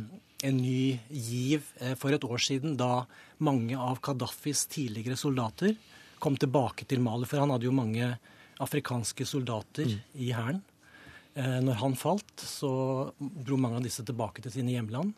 en 0.43 0.57
ny 0.59 0.99
giv 1.07 1.69
eh, 1.79 1.95
for 1.95 2.11
et 2.11 2.25
år 2.27 2.43
siden, 2.43 2.75
da 2.81 3.05
mange 3.39 3.79
av 3.79 4.01
Gaddafis 4.03 4.65
tidligere 4.67 5.15
soldater 5.21 5.77
kom 6.19 6.35
tilbake 6.35 6.89
til 6.91 6.99
Mali. 7.05 7.29
For 7.31 7.39
han 7.39 7.55
hadde 7.55 7.69
jo 7.69 7.77
mange 7.77 8.11
afrikanske 8.59 9.23
soldater 9.23 9.87
i 10.19 10.33
hæren. 10.35 10.59
Eh, 11.39 11.61
Når 11.63 11.79
han 11.85 11.95
falt, 11.95 12.35
så 12.43 12.73
dro 13.21 13.61
mange 13.61 13.79
av 13.79 13.87
disse 13.87 14.03
tilbake 14.03 14.43
til 14.43 14.59
sine 14.59 14.75
hjemland. 14.75 15.15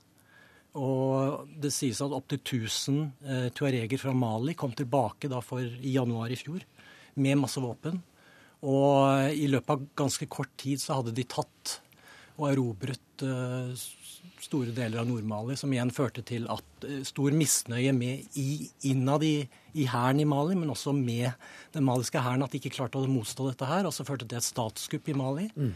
Og 0.77 1.49
det 1.57 1.73
sies 1.73 2.05
at 2.05 2.13
opptil 2.13 2.43
1000 2.43 3.01
eh, 3.25 3.49
tuareger 3.57 4.05
fra 4.05 4.13
Mali 4.13 4.53
kom 4.53 4.77
tilbake 4.77 5.33
for, 5.41 5.65
i 5.65 5.97
januar 5.97 6.29
i 6.29 6.37
fjor 6.37 6.61
med 7.17 7.41
masse 7.41 7.65
våpen. 7.65 7.97
Og 8.63 9.35
i 9.35 9.49
løpet 9.51 9.75
av 9.75 9.87
ganske 9.99 10.29
kort 10.31 10.53
tid 10.61 10.81
så 10.83 11.01
hadde 11.01 11.15
de 11.17 11.27
tatt 11.27 11.81
og 12.39 12.47
erobret 12.49 13.25
uh, 13.27 13.73
store 14.43 14.73
deler 14.75 15.03
av 15.03 15.09
Nord-Mali, 15.09 15.57
som 15.59 15.73
igjen 15.75 15.93
førte 15.95 16.25
til 16.27 16.47
at 16.51 16.87
uh, 16.87 17.01
stor 17.07 17.35
misnøye 17.37 17.93
med 17.97 18.39
i, 18.41 18.69
innad 18.89 19.25
i, 19.27 19.35
i 19.77 19.87
hæren 19.91 20.23
i 20.23 20.29
Mali, 20.29 20.57
men 20.59 20.73
også 20.73 20.95
med 20.97 21.33
den 21.75 21.87
maliske 21.87 22.23
hæren, 22.23 22.45
at 22.45 22.55
de 22.55 22.63
ikke 22.63 22.75
klarte 22.79 23.01
å 23.01 23.11
motstå 23.11 23.51
dette 23.51 23.69
her. 23.69 23.89
Og 23.89 23.95
så 23.95 24.07
førte 24.09 24.25
det 24.25 24.37
til 24.37 24.43
et 24.43 24.49
statskupp 24.49 25.13
i 25.13 25.19
Mali. 25.19 25.49
Mm. 25.55 25.75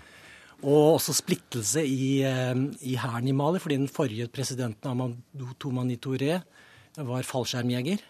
Og 0.64 0.96
også 0.96 1.12
splittelse 1.18 1.84
i, 1.84 2.24
uh, 2.24 2.56
i 2.86 2.96
hæren 3.02 3.28
i 3.30 3.36
Mali, 3.36 3.62
fordi 3.62 3.80
den 3.82 3.92
forrige 3.92 4.30
presidenten, 4.32 4.94
Amadou 4.94 5.52
Toumani 5.60 5.98
Touré, 6.00 6.40
var 6.96 7.28
fallskjermjeger. 7.28 8.00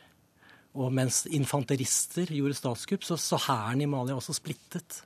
Og 0.77 0.93
mens 0.95 1.25
infanterister 1.33 2.31
gjorde 2.37 2.59
statskupp, 2.59 3.05
så, 3.07 3.19
så 3.21 3.41
hæren 3.49 3.83
i 3.85 3.91
Mali 3.91 4.15
også 4.17 4.37
splittet. 4.37 5.03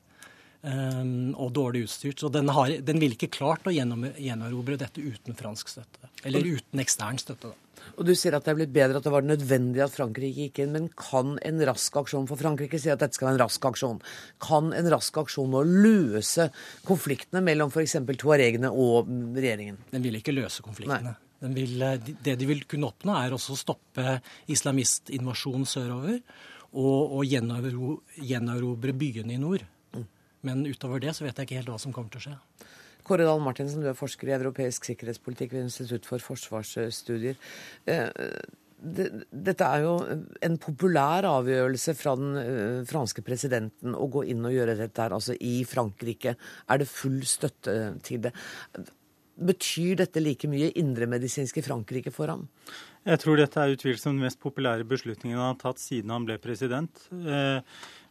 Um, 0.60 1.30
og 1.40 1.54
dårlig 1.56 1.86
utstyrt. 1.86 2.20
Så 2.20 2.28
den, 2.28 2.50
har, 2.52 2.68
den 2.84 2.98
ville 3.00 3.16
ikke 3.16 3.30
klart 3.32 3.64
å 3.64 3.72
gjenerobre 3.72 4.76
dette 4.76 5.00
uten 5.00 5.38
fransk 5.38 5.70
støtte. 5.72 6.10
Eller 6.28 6.44
uten 6.44 6.82
ekstern 6.82 7.20
støtte, 7.22 7.54
da. 7.54 7.70
Og 7.96 8.04
Du 8.04 8.12
sier 8.16 8.34
at 8.36 8.44
det 8.44 8.52
er 8.52 8.58
blitt 8.58 8.74
bedre 8.74 9.00
at 9.00 9.06
det 9.06 9.12
var 9.12 9.24
nødvendig 9.24 9.80
at 9.84 9.94
Frankrike 9.94 10.46
gikk 10.46 10.60
inn. 10.62 10.74
Men 10.76 10.90
kan 10.92 11.38
en 11.46 11.64
rask 11.68 11.96
aksjon 12.02 12.28
for 12.28 12.40
Frankrike 12.40 12.80
sier 12.80 12.96
at 12.96 13.02
dette 13.04 13.16
skal 13.16 13.30
være 13.30 13.38
en 13.38 13.42
rask 13.46 13.70
aksjon, 13.70 14.02
kan 14.42 14.70
en 14.76 14.92
rask 14.92 15.16
aksjon 15.22 15.50
nå 15.54 15.64
løse 15.64 16.50
konfliktene 16.88 17.42
mellom 17.46 17.72
f.eks. 17.72 17.96
tuaregene 18.20 18.68
og 18.68 19.08
regjeringen? 19.36 19.80
Den 19.94 20.04
vil 20.04 20.20
ikke 20.20 20.36
løse 20.36 20.64
konfliktene. 20.66 21.14
Nei. 21.14 21.29
Vil, 21.40 21.82
eh, 21.82 21.98
det 22.24 22.36
de 22.36 22.48
vil 22.48 22.64
kunne 22.68 22.90
oppnå, 22.90 23.14
er 23.16 23.32
også 23.32 23.54
å 23.56 23.60
stoppe 23.60 24.18
islamistinvasjonen 24.52 25.66
sørover 25.68 26.18
og, 26.72 27.16
og 27.16 27.24
gjenerobre 27.26 28.94
byene 28.96 29.34
i 29.36 29.40
nord. 29.40 29.64
Mm. 29.96 30.06
Men 30.46 30.66
utover 30.68 31.00
det 31.00 31.16
så 31.16 31.24
vet 31.24 31.38
jeg 31.38 31.48
ikke 31.48 31.62
helt 31.62 31.72
hva 31.72 31.80
som 31.80 31.96
kommer 31.96 32.12
til 32.12 32.20
å 32.20 32.26
skje. 32.28 32.38
Kåre 33.06 33.24
Dahl 33.24 33.40
Martinsen, 33.42 33.80
du 33.82 33.88
er 33.90 33.96
forsker 33.98 34.28
i 34.28 34.36
europeisk 34.36 34.84
sikkerhetspolitikk 34.86 35.56
ved 35.56 35.70
Institutt 35.70 36.06
for 36.06 36.22
forsvarsstudier. 36.22 37.40
Eh, 37.88 38.10
dette 38.80 39.66
er 39.66 39.82
jo 39.84 39.96
en 40.44 40.56
populær 40.60 41.26
avgjørelse 41.28 41.94
fra 41.98 42.14
den 42.20 42.38
eh, 42.40 42.78
franske 42.88 43.24
presidenten 43.24 43.96
å 43.96 44.08
gå 44.12 44.24
inn 44.32 44.44
og 44.46 44.54
gjøre 44.54 44.78
dette 44.78 45.04
her, 45.04 45.16
altså 45.16 45.36
i 45.36 45.60
Frankrike. 45.68 46.36
Er 46.68 46.80
det 46.80 46.88
full 46.88 47.20
støtte 47.28 47.76
til 48.06 48.24
det? 48.28 48.32
Betyr 49.40 49.96
dette 50.02 50.20
like 50.20 50.48
mye 50.50 50.68
indremedisinsk 50.76 51.60
i 51.60 51.64
Frankrike 51.64 52.12
for 52.12 52.28
ham? 52.28 52.44
Jeg 53.08 53.22
tror 53.22 53.40
dette 53.40 53.56
er 53.62 53.72
utvilsomt 53.72 54.18
den 54.18 54.26
mest 54.26 54.40
populære 54.42 54.84
beslutningen 54.84 55.38
han 55.38 55.54
har 55.54 55.62
tatt 55.62 55.80
siden 55.80 56.12
han 56.12 56.26
ble 56.28 56.36
president. 56.42 57.00
Eh, 57.16 57.62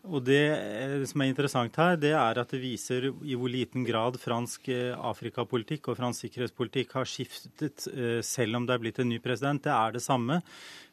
og 0.10 0.24
det 0.26 0.42
eh, 0.56 0.96
som 1.06 1.22
er 1.22 1.30
interessant 1.30 1.78
her, 1.78 2.00
det 2.02 2.16
er 2.18 2.42
at 2.42 2.56
det 2.56 2.62
viser 2.64 3.12
i 3.12 3.38
hvor 3.38 3.52
liten 3.54 3.86
grad 3.86 4.18
fransk 4.18 4.72
eh, 4.74 4.96
Afrikapolitikk 4.96 5.92
og 5.92 6.00
fransk 6.00 6.26
sikkerhetspolitikk 6.26 6.98
har 6.98 7.12
skiftet, 7.12 7.86
selv 8.26 8.58
om 8.58 8.66
det 8.66 8.74
er 8.74 8.84
blitt 8.88 9.04
en 9.04 9.12
ny 9.14 9.22
president. 9.22 9.62
Det 9.68 9.76
er 9.76 9.94
det 9.94 10.02
samme. 10.02 10.40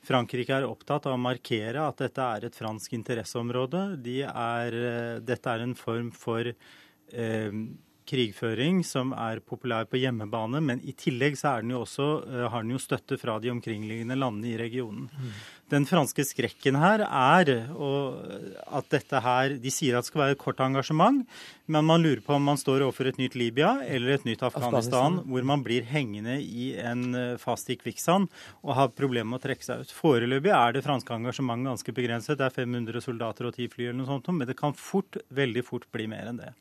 Frankrike 0.04 0.58
er 0.58 0.68
opptatt 0.68 1.08
av 1.08 1.16
å 1.16 1.22
markere 1.22 1.88
at 1.88 2.04
dette 2.04 2.28
er 2.36 2.50
et 2.50 2.60
fransk 2.60 2.98
interesseområde. 3.00 3.86
De 4.04 4.20
er, 4.28 4.78
dette 5.24 5.56
er 5.56 5.64
en 5.64 5.76
form 5.78 6.12
for 6.12 6.52
eh, 6.52 7.60
krigføring 8.06 8.82
som 8.86 9.12
er 9.16 9.42
populær 9.44 9.88
på 9.90 10.00
hjemmebane, 10.00 10.62
men 10.64 10.82
i 10.86 10.94
tillegg 10.96 11.38
så 11.40 11.58
den 11.62 11.76
også, 11.76 12.08
uh, 12.26 12.46
har 12.52 12.64
den 12.64 12.76
jo 12.76 12.82
støtte 12.82 13.18
fra 13.20 13.38
de 13.42 13.52
omkringliggende 13.52 14.18
landene 14.18 14.54
i 14.54 14.58
regionen. 14.60 15.10
Mm. 15.10 15.36
Den 15.72 15.86
franske 15.88 16.22
skrekken 16.22 16.76
her 16.78 17.02
er 17.02 17.48
at 17.66 18.90
dette 18.92 19.18
her 19.22 19.56
De 19.58 19.72
sier 19.74 19.96
at 19.96 20.04
det 20.04 20.10
skal 20.12 20.22
være 20.22 20.36
et 20.36 20.40
kort 20.42 20.60
engasjement, 20.62 21.24
men 21.66 21.88
man 21.88 22.04
lurer 22.04 22.22
på 22.22 22.36
om 22.36 22.44
man 22.46 22.60
står 22.60 22.84
overfor 22.86 23.10
et 23.10 23.18
nytt 23.18 23.34
Libya 23.38 23.72
eller 23.82 24.14
et 24.14 24.26
nytt 24.28 24.44
Afghanistan, 24.46 25.16
Afghanistan. 25.16 25.32
hvor 25.32 25.48
man 25.50 25.64
blir 25.66 25.88
hengende 25.90 26.36
i 26.38 26.68
en 26.78 27.02
eh, 27.18 27.38
fast 27.42 27.70
i 27.72 27.78
kvikksand 27.80 28.28
og 28.62 28.76
har 28.78 28.94
problemer 28.94 29.32
med 29.32 29.40
å 29.40 29.46
trekke 29.48 29.66
seg 29.66 29.82
ut. 29.82 29.96
Foreløpig 29.96 30.54
er 30.54 30.76
det 30.76 30.84
franske 30.86 31.18
engasjementet 31.18 31.72
ganske 31.72 31.96
begrenset. 31.98 32.38
Det 32.38 32.46
er 32.46 32.54
500 32.60 33.02
soldater 33.02 33.50
og 33.50 33.58
10 33.58 33.74
fly 33.74 33.88
eller 33.88 33.98
noe 34.04 34.10
sånt, 34.12 34.30
men 34.30 34.46
det 34.46 34.58
kan 34.60 34.76
fort, 34.78 35.18
veldig 35.34 35.66
fort 35.66 35.90
bli 35.90 36.06
mer 36.14 36.30
enn 36.30 36.40
det. 36.44 36.54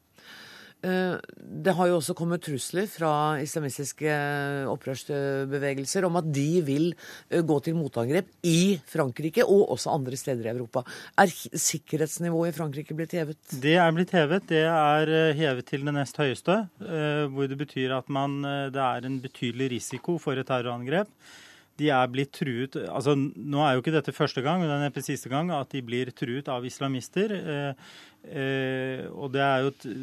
Eh, 0.83 1.15
det 1.65 1.73
har 1.77 1.89
jo 1.89 1.97
også 1.97 2.15
kommet 2.17 2.43
trusler 2.45 2.87
fra 2.89 3.11
islamistiske 3.41 4.15
opprørsbevegelser 4.69 6.05
om 6.07 6.19
at 6.19 6.27
de 6.35 6.61
vil 6.67 6.89
eh, 6.91 7.41
gå 7.41 7.57
til 7.65 7.77
motangrep 7.77 8.29
i 8.45 8.75
Frankrike 8.89 9.45
og 9.45 9.71
også 9.77 9.93
andre 9.95 10.19
steder 10.19 10.49
i 10.49 10.53
Europa. 10.53 10.83
Er 11.21 11.31
sikkerhetsnivået 11.31 12.53
i 12.53 12.57
Frankrike 12.57 12.97
blitt 12.97 13.15
hevet? 13.17 13.39
Det 13.63 13.77
er 13.81 13.95
blitt 13.95 14.13
hevet. 14.15 14.45
Det 14.51 14.65
er 14.67 15.15
eh, 15.21 15.33
hevet 15.39 15.69
til 15.71 15.87
det 15.87 15.95
nest 15.95 16.21
høyeste. 16.21 16.59
Hvor 16.75 17.49
det 17.49 17.57
betyr 17.57 17.95
at 17.95 18.07
man, 18.11 18.37
det 18.73 18.81
er 18.81 19.05
en 19.07 19.17
betydelig 19.23 19.71
risiko 19.77 20.17
for 20.21 20.37
et 20.37 20.47
terrorangrep 20.47 21.09
de 21.79 21.89
er 21.91 22.11
blitt 22.11 22.31
truet 22.35 22.77
altså 22.85 23.15
Nå 23.17 23.59
er 23.63 23.75
jo 23.75 23.83
ikke 23.83 23.95
dette 23.95 24.15
første 24.15 24.43
gang, 24.45 24.61
men 24.61 24.69
det 24.71 24.91
er 24.95 25.05
siste 25.05 25.31
gang 25.31 25.51
at 25.51 25.73
de 25.73 25.81
blir 25.83 26.11
truet 26.15 26.47
av 26.51 26.63
islamister. 26.67 27.33
Eh, 28.25 29.05
og 29.13 29.29
det 29.35 29.41
er 29.43 29.65
jo 29.65 29.93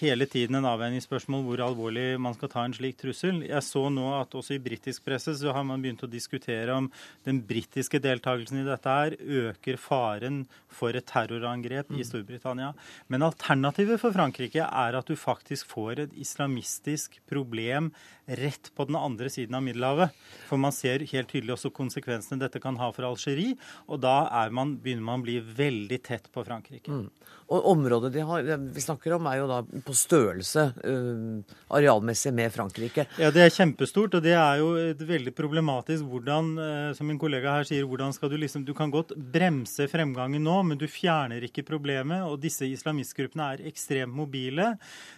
hele 0.00 0.26
tiden 0.30 0.58
en 0.58 0.66
avveiningsspørsmål 0.66 1.44
hvor 1.46 1.62
alvorlig 1.62 2.06
man 2.20 2.34
skal 2.34 2.50
ta 2.52 2.64
en 2.66 2.74
slik 2.74 2.98
trussel. 2.98 3.44
Jeg 3.46 3.64
så 3.66 3.84
nå 3.92 4.08
at 4.16 4.34
også 4.34 4.56
i 4.56 4.62
britisk 4.62 5.04
presse 5.06 5.36
så 5.38 5.54
har 5.54 5.66
man 5.68 5.84
begynt 5.84 6.02
å 6.02 6.10
diskutere 6.10 6.74
om 6.74 6.90
den 7.28 7.40
britiske 7.46 8.00
deltakelsen 8.02 8.62
i 8.62 8.66
dette 8.66 8.98
her 8.98 9.16
øker 9.18 9.78
faren 9.78 10.42
for 10.68 10.96
et 10.98 11.06
terrorangrep 11.08 11.92
mm. 11.92 12.00
i 12.00 12.06
Storbritannia. 12.06 12.72
Men 13.06 13.26
alternativet 13.28 14.02
for 14.02 14.14
Frankrike 14.16 14.66
er 14.66 14.98
at 14.98 15.08
du 15.08 15.16
faktisk 15.18 15.70
får 15.70 16.04
et 16.06 16.18
islamistisk 16.18 17.20
problem 17.30 17.92
rett 18.28 18.70
på 18.76 18.84
den 18.88 18.98
andre 18.98 19.30
siden 19.32 19.56
av 19.56 19.64
Middelhavet. 19.64 20.14
For 20.48 20.60
man 20.60 20.74
ser 20.74 21.06
helt 21.12 21.30
tydelig 21.32 21.56
også 21.56 21.72
konsekvensene 21.74 22.42
dette 22.42 22.60
kan 22.62 22.76
ha 22.80 22.90
for 22.94 23.08
Algerie. 23.08 23.56
Og 23.88 24.02
da 24.04 24.48
man, 24.54 24.76
begynner 24.82 25.06
man 25.10 25.22
å 25.22 25.28
bli 25.28 25.38
veldig 25.40 26.02
tett 26.04 26.30
på 26.32 26.44
Frankrike. 26.46 26.92
Mm. 26.92 27.08
Og 27.48 27.64
området 27.70 28.10
de 28.12 28.22
har, 28.28 28.44
vi 28.44 28.82
snakker 28.84 29.14
om, 29.16 29.26
er 29.30 29.38
jo 29.40 29.46
da 29.48 29.62
på 29.64 29.94
størrelse 29.96 30.66
uh, 30.84 31.54
arealmessig 31.72 32.32
med 32.36 32.52
Frankrike. 32.52 33.06
Ja, 33.16 33.30
det 33.32 33.46
er 33.46 33.54
kjempestort, 33.54 34.18
og 34.18 34.24
det 34.24 34.34
er 34.36 34.60
jo 34.60 34.68
veldig 35.08 35.32
problematisk 35.36 36.04
hvordan, 36.10 36.50
uh, 36.60 36.90
som 36.96 37.08
min 37.08 37.20
kollega 37.20 37.54
her 37.56 37.68
sier, 37.68 37.86
hvordan 37.88 38.12
skal 38.12 38.32
du 38.32 38.36
liksom 38.36 38.66
Du 38.68 38.74
kan 38.76 38.92
godt 38.92 39.14
bremse 39.16 39.86
fremgangen 39.88 40.44
nå, 40.44 40.58
men 40.68 40.80
du 40.80 40.84
fjerner 40.92 41.46
ikke 41.46 41.64
problemet. 41.64 42.26
Og 42.28 42.36
disse 42.42 42.68
islamistgruppene 42.68 43.48
er 43.54 43.64
ekstremt 43.70 44.12
mobile. 44.12 44.74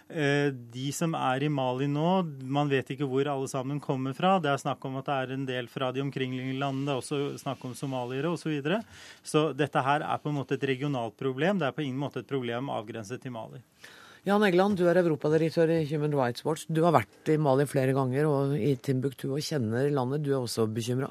Uh, 0.07 0.55
de 0.71 0.87
som 0.95 1.17
er 1.19 1.43
i 1.43 1.51
Mali 1.51 1.89
nå, 1.91 2.13
man 2.47 2.71
vet 2.71 2.93
ikke 2.95 3.00
hvor 3.09 3.29
alle 3.31 3.47
sammen 3.51 3.79
kommer 3.83 4.13
fra. 4.17 4.35
Det 4.43 4.51
er 4.51 4.61
snakk 4.61 4.83
om 4.87 4.99
at 4.99 5.07
det 5.07 5.15
er 5.15 5.33
en 5.35 5.47
del 5.47 5.69
fra 5.71 5.91
de 5.95 6.03
omkringliggende 6.03 6.59
landene, 6.61 6.87
det 6.89 6.93
er 6.93 7.01
også 7.01 7.41
snakk 7.41 7.63
om 7.65 7.73
somaliere 7.77 8.29
osv. 8.29 8.41
Så, 8.41 8.49
videre. 8.51 8.81
så 9.23 9.41
dette 9.55 9.81
her 9.85 10.03
er 10.03 10.21
på 10.21 10.31
en 10.31 10.37
måte 10.41 10.57
et 10.57 10.67
regionalt 10.67 11.17
problem. 11.17 11.61
Det 11.61 11.69
er 11.69 11.75
på 11.77 11.85
ingen 11.85 11.99
måte 12.01 12.21
et 12.21 12.29
problem 12.29 12.69
avgrenset 12.73 13.21
til 13.23 13.33
Mali. 13.35 13.61
Jan 14.27 14.43
Egeland, 14.45 14.77
du 14.77 14.85
er 14.85 14.99
europadirektør 15.01 15.71
i 15.73 15.85
Human 15.89 16.13
Rights 16.13 16.45
Watch. 16.45 16.67
Du 16.69 16.83
har 16.85 16.93
vært 16.93 17.31
i 17.33 17.39
Mali 17.41 17.65
flere 17.65 17.95
ganger 17.97 18.27
og 18.29 18.53
i 18.53 18.75
Timbuktu 18.77 19.31
og 19.31 19.41
kjenner 19.41 19.89
landet. 19.89 20.21
Du 20.21 20.29
er 20.35 20.43
også 20.43 20.67
bekymra? 20.69 21.09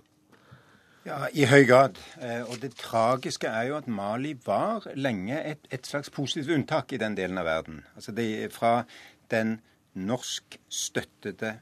Ja, 1.09 1.25
i 1.33 1.47
høy 1.49 1.65
grad. 1.65 1.97
Eh, 2.21 2.45
og 2.45 2.61
det 2.63 2.75
tragiske 2.79 3.49
er 3.49 3.71
jo 3.71 3.79
at 3.79 3.89
Mali 3.91 4.35
var 4.45 4.85
lenge 4.95 5.41
et, 5.43 5.65
et 5.73 5.87
slags 5.89 6.13
positivt 6.13 6.53
unntak 6.55 6.93
i 6.93 7.01
den 7.01 7.17
delen 7.19 7.41
av 7.41 7.49
verden. 7.49 7.81
Altså 7.97 8.13
det, 8.15 8.29
Fra 8.55 8.85
den 9.33 9.57
norskstøttede 9.99 11.55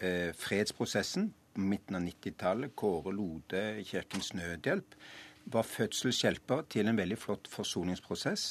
eh, 0.00 0.30
fredsprosessen 0.36 1.28
på 1.54 1.66
midten 1.70 1.98
av 1.98 2.02
90-tallet, 2.06 2.72
Kåre 2.76 3.12
Lode, 3.14 3.62
Kirkens 3.86 4.32
Nødhjelp, 4.34 4.96
var 5.52 5.66
fødselshjelper 5.68 6.64
til 6.72 6.88
en 6.88 6.96
veldig 6.96 7.18
flott 7.20 7.48
forsoningsprosess. 7.52 8.46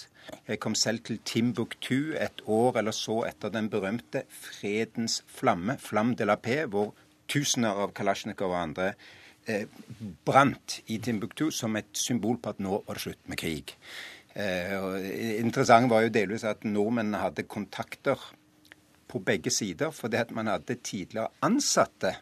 Jeg 0.47 0.59
kom 0.61 0.75
selv 0.77 1.01
til 1.07 1.19
Timbuktu 1.25 2.13
et 2.13 2.43
år 2.45 2.77
eller 2.79 2.93
så 2.95 3.23
etter 3.27 3.49
den 3.49 3.69
berømte 3.73 4.23
Fredens 4.29 5.23
flamme, 5.27 5.77
Flam 5.81 6.13
de 6.15 6.27
la 6.29 6.37
Paix, 6.37 6.69
hvor 6.69 6.93
tusener 7.27 7.81
av 7.83 7.95
Kalasjnikov 7.97 8.53
og 8.53 8.61
andre 8.61 8.91
eh, 9.47 9.65
brant 10.25 10.79
i 10.93 10.99
Timbuktu 11.01 11.49
som 11.51 11.75
et 11.79 11.89
symbol 11.97 12.37
på 12.37 12.53
at 12.53 12.61
nå 12.61 12.83
var 12.85 12.99
det 12.99 13.05
slutt 13.07 13.31
med 13.31 13.41
krig. 13.41 13.73
Eh, 14.33 15.39
interessant 15.41 15.89
var 15.89 16.05
jo 16.05 16.13
delvis 16.13 16.45
at 16.47 16.65
nordmennene 16.65 17.21
hadde 17.21 17.49
kontakter 17.49 18.21
på 19.13 19.21
begge 19.21 19.51
sider, 19.53 19.93
fordi 19.93 20.17
at 20.19 20.31
man 20.33 20.49
hadde 20.49 20.79
tidligere 20.81 21.29
ansatte 21.45 22.15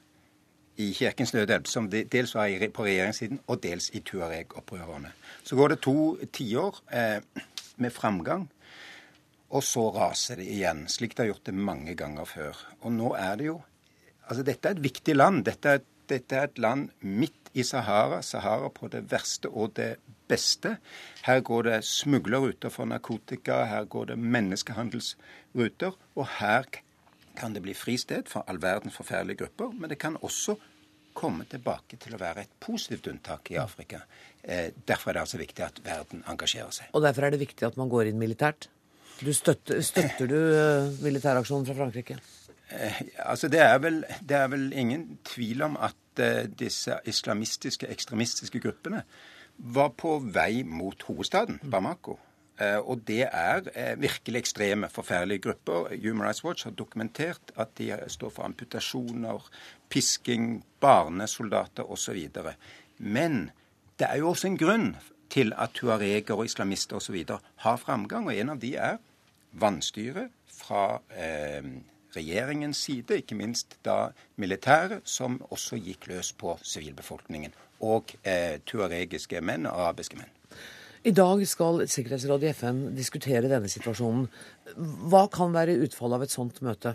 i 0.81 0.91
Kirkens 0.95 1.33
Nødhjelp, 1.35 1.67
som 1.67 1.89
dels 1.91 2.35
var 2.35 2.51
på 2.73 2.85
regjeringssiden 2.87 3.41
og 3.47 3.61
dels 3.63 3.89
i 3.95 4.01
Tuareg-opprørerne. 4.07 5.11
Så 5.43 5.55
går 5.55 5.73
det 5.73 5.81
to 5.85 6.17
tiår 6.33 6.81
eh, 6.91 7.43
med 7.77 7.93
framgang, 7.95 8.47
og 9.51 9.63
så 9.67 9.89
raser 9.91 10.39
det 10.39 10.47
igjen, 10.47 10.85
slik 10.87 11.15
det 11.15 11.25
har 11.25 11.33
gjort 11.33 11.49
det 11.49 11.55
mange 11.55 11.95
ganger 11.99 12.27
før. 12.27 12.59
Og 12.81 12.95
nå 12.95 13.13
er 13.19 13.35
det 13.39 13.51
jo 13.51 13.59
Altså, 14.31 14.45
dette 14.47 14.69
er 14.69 14.77
et 14.77 14.83
viktig 14.85 15.13
land. 15.17 15.41
Dette 15.43 15.71
er, 15.75 15.79
dette 16.07 16.37
er 16.39 16.45
et 16.47 16.59
land 16.61 16.85
midt 17.03 17.49
i 17.51 17.65
Sahara. 17.67 18.21
Sahara 18.23 18.69
på 18.71 18.87
det 18.87 19.01
verste 19.11 19.49
og 19.49 19.73
det 19.75 19.97
beste. 20.31 20.77
Her 21.27 21.43
går 21.45 21.67
det 21.67 21.81
smuglerruter 21.85 22.73
for 22.73 22.89
narkotika, 22.89 23.63
her 23.69 23.85
går 23.91 24.13
det 24.13 24.17
menneskehandelsruter, 24.19 25.99
og 26.15 26.27
her 26.39 26.67
kan 27.37 27.53
det 27.55 27.63
bli 27.63 27.75
fristed 27.77 28.27
for 28.31 28.47
all 28.47 28.59
verdens 28.61 28.97
forferdelige 28.97 29.43
grupper, 29.43 29.71
men 29.77 29.91
det 29.91 29.99
kan 30.01 30.17
også 30.21 30.57
komme 31.17 31.45
tilbake 31.49 31.99
til 32.01 32.15
å 32.15 32.19
være 32.21 32.45
et 32.45 32.53
positivt 32.63 33.09
unntak 33.11 33.51
i 33.51 33.59
Afrika. 33.59 34.01
Eh, 34.43 34.71
derfor 34.87 35.11
er 35.11 35.19
det 35.19 35.25
altså 35.25 35.41
viktig 35.41 35.65
at 35.65 35.81
verden 35.85 36.23
engasjerer 36.29 36.71
seg. 36.75 36.91
Og 36.95 37.03
derfor 37.03 37.27
er 37.27 37.35
det 37.35 37.41
viktig 37.41 37.67
at 37.67 37.79
man 37.79 37.91
går 37.91 38.11
inn 38.11 38.21
militært? 38.21 38.69
Du 39.21 39.31
støtter, 39.37 39.83
støtter 39.85 40.29
du 40.29 40.37
uh, 40.37 41.01
militæraksjonen 41.03 41.67
fra 41.67 41.75
Frankrike? 41.77 42.17
Eh, 42.71 43.01
altså 43.27 43.51
det 43.51 43.59
er, 43.61 43.75
vel, 43.83 43.99
det 44.23 44.37
er, 44.37 44.47
vel, 44.49 44.71
ingen 44.73 45.19
tvil 45.27 45.67
om 45.67 45.77
at 45.77 45.97
disse 46.59 46.97
islamistiske, 47.07 47.87
ekstremistiske 47.87 48.59
gruppene 48.59 49.05
var 49.61 49.93
på 49.97 50.17
vei 50.33 50.63
mot 50.65 51.03
hovedstaden, 51.07 51.59
Bamako. 51.71 52.17
Uh, 52.61 52.77
og 52.83 53.05
det 53.07 53.23
er 53.25 53.95
virkelig 53.97 54.43
ekstreme, 54.43 54.89
forferdelige 54.89 55.45
grupper. 55.47 55.95
Human 56.03 56.27
Rights 56.27 56.43
Watch 56.45 56.67
har 56.67 56.75
dokumentert 56.77 57.53
at 57.57 57.73
de 57.77 57.93
står 58.07 58.33
for 58.35 58.45
amputasjoner, 58.45 59.47
pisking, 59.89 60.63
barnesoldater 60.81 61.89
osv. 61.91 62.27
Men 62.97 63.49
det 63.99 64.09
er 64.09 64.21
jo 64.21 64.29
også 64.29 64.51
en 64.51 64.57
grunn 64.57 64.91
til 65.31 65.53
at 65.57 65.73
tuareger 65.73 66.35
og 66.35 66.45
islamister 66.45 66.95
osv. 66.95 67.23
har 67.55 67.77
framgang, 67.77 68.27
og 68.27 68.35
en 68.35 68.53
av 68.53 68.59
de 68.59 68.75
er 68.75 68.99
vannstyret 69.51 70.31
fra 70.51 71.01
eh, 71.15 71.63
regjeringens 72.15 72.83
side, 72.87 73.21
ikke 73.21 73.37
minst 73.39 73.77
da 73.85 74.11
militæret, 74.35 75.01
som 75.07 75.39
også 75.49 75.79
gikk 75.79 76.07
løs 76.11 76.33
på 76.33 76.57
sivilbefolkningen. 76.63 77.53
Og 77.81 78.13
eh, 78.23 78.59
tuaregiske 78.65 79.41
menn 79.41 79.65
og 79.69 79.79
arabiske 79.87 80.19
menn. 80.19 80.31
I 81.03 81.13
dag 81.17 81.41
skal 81.49 81.87
Sikkerhetsrådet 81.89 82.51
i 82.51 82.53
FN 82.53 82.81
diskutere 82.93 83.49
denne 83.49 83.69
situasjonen. 83.71 84.27
Hva 85.09 85.25
kan 85.33 85.53
være 85.55 85.79
utfallet 85.81 86.19
av 86.19 86.25
et 86.27 86.33
sånt 86.35 86.61
møte? 86.61 86.93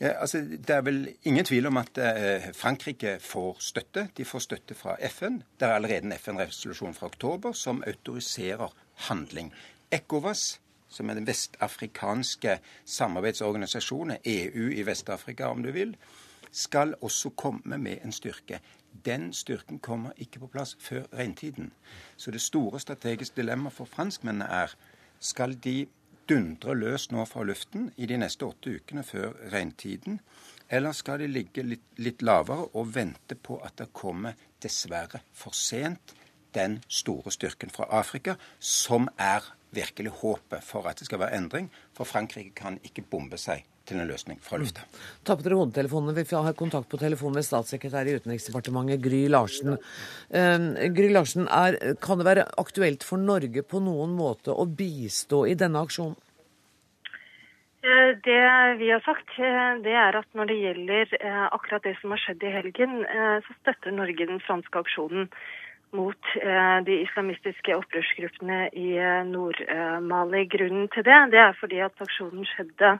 Ja, 0.00 0.16
altså, 0.24 0.40
det 0.40 0.74
er 0.74 0.82
vel 0.82 1.02
ingen 1.28 1.46
tvil 1.46 1.68
om 1.70 1.78
at 1.78 1.98
eh, 2.00 2.48
Frankrike 2.56 3.18
får 3.22 3.60
støtte. 3.62 4.08
De 4.16 4.26
får 4.26 4.46
støtte 4.48 4.74
fra 4.74 4.96
FN. 5.12 5.42
Det 5.60 5.68
er 5.68 5.76
allerede 5.76 6.08
en 6.08 6.16
FN-resolusjon 6.16 6.96
fra 6.96 7.06
oktober 7.12 7.54
som 7.54 7.84
autoriserer 7.86 8.74
handling. 9.10 9.52
ECOWAS 9.92 10.58
som 10.90 11.10
er 11.10 11.20
den 11.20 11.26
vestafrikanske 11.28 12.58
samarbeidsorganisasjonen, 12.84 14.18
EU 14.24 14.70
i 14.74 14.82
Vest-Afrika 14.86 15.50
om 15.52 15.62
du 15.62 15.70
vil, 15.74 15.94
skal 16.50 16.96
også 17.00 17.30
komme 17.38 17.78
med 17.78 18.02
en 18.04 18.12
styrke. 18.12 18.58
Den 19.04 19.32
styrken 19.32 19.78
kommer 19.78 20.12
ikke 20.16 20.42
på 20.42 20.50
plass 20.52 20.76
før 20.80 21.06
regntiden. 21.12 21.72
Så 22.16 22.30
det 22.30 22.40
store 22.40 22.80
strategiske 22.80 23.36
dilemmaet 23.40 23.76
for 23.76 23.84
franskmennene 23.84 24.44
er 24.44 24.74
skal 25.20 25.54
de 25.64 25.86
dundre 26.30 26.74
løs 26.74 27.08
nå 27.10 27.24
fra 27.26 27.42
luften 27.42 27.90
i 27.96 28.06
de 28.06 28.18
neste 28.20 28.46
åtte 28.46 28.76
ukene 28.76 29.02
før 29.06 29.34
regntiden, 29.52 30.20
eller 30.70 30.94
skal 30.94 31.18
de 31.22 31.26
ligge 31.30 31.64
litt, 31.66 31.86
litt 31.98 32.22
lavere 32.22 32.68
og 32.78 32.92
vente 32.94 33.34
på 33.34 33.58
at 33.66 33.80
det 33.80 33.90
kommer, 33.96 34.38
dessverre 34.62 35.22
for 35.34 35.56
sent, 35.56 36.14
den 36.54 36.80
store 36.88 37.30
styrken 37.34 37.70
fra 37.70 37.88
Afrika, 37.94 38.36
som 38.58 39.08
er 39.18 39.44
virkelig 39.74 40.12
håpet 40.20 40.66
for 40.66 40.86
at 40.90 40.98
det 40.98 41.06
skal 41.06 41.22
være 41.22 41.38
endring. 41.38 41.70
For 41.94 42.04
Frankrike 42.04 42.54
kan 42.58 42.78
ikke 42.86 43.06
bombe 43.10 43.38
seg 43.38 43.66
til 43.88 44.00
en 44.00 44.08
løsning 44.10 44.40
fra 44.44 44.60
lufta. 44.60 44.86
Mm. 44.86 45.02
Ta 45.26 45.36
dere 45.40 45.58
hodetelefonene. 45.60 46.16
Vi 46.16 46.26
har 46.36 46.56
kontakt 46.58 46.90
på 46.92 47.00
telefon 47.00 47.36
med 47.36 47.46
statssekretær 47.46 48.08
i 48.08 48.16
Utenriksdepartementet, 48.20 49.02
Gry 49.04 49.26
Larsen. 49.32 49.76
Uh, 50.30 50.88
Gry 50.96 51.12
Larsen, 51.12 51.48
er, 51.48 51.78
kan 52.02 52.20
det 52.20 52.28
være 52.28 52.48
aktuelt 52.60 53.06
for 53.06 53.20
Norge 53.20 53.64
på 53.66 53.82
noen 53.82 54.16
måte 54.18 54.54
å 54.54 54.66
bistå 54.66 55.46
i 55.50 55.56
denne 55.58 55.84
aksjonen? 55.84 56.18
Eh, 57.82 58.16
det 58.24 58.76
vi 58.76 58.90
har 58.90 59.00
sagt, 59.00 59.30
eh, 59.38 59.74
det 59.84 59.94
er 59.96 60.16
at 60.18 60.28
når 60.36 60.50
det 60.50 60.58
gjelder 60.60 61.14
eh, 61.20 61.46
akkurat 61.48 61.82
det 61.82 61.94
som 62.00 62.12
har 62.12 62.20
skjedd 62.20 62.42
i 62.44 62.52
helgen, 62.52 63.04
så 63.46 63.56
støtter 63.62 63.96
Norge 63.96 64.26
den 64.28 64.42
franske 64.44 64.82
aksjonen 64.84 65.30
mot 65.96 66.28
de 66.86 66.96
islamistiske 67.02 67.74
opprørsgruppene 67.74 68.68
i 68.78 68.92
Nord-Mali. 69.26 70.44
Grunnen 70.52 70.86
til 70.94 71.02
det, 71.02 71.16
det 71.32 71.40
er 71.42 71.56
fordi 71.58 71.80
at 71.82 72.04
aksjonen 72.04 72.46
skjedde 72.46 72.92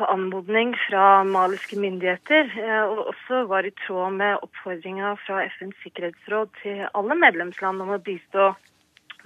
på 0.00 0.08
anmodning 0.08 0.72
fra 0.86 1.22
maliske 1.28 1.76
myndigheter, 1.76 2.50
eh, 2.56 2.82
og 2.88 3.12
også 3.12 3.44
var 3.50 3.68
i 3.68 3.72
tråd 3.84 4.16
med 4.16 4.40
oppfordringa 4.46 5.14
fra 5.26 5.44
FNs 5.52 5.78
sikkerhetsråd 5.84 6.52
til 6.62 6.82
alle 6.88 7.16
medlemsland 7.20 7.84
om 7.84 7.94
å 7.96 8.02
bistå 8.10 8.52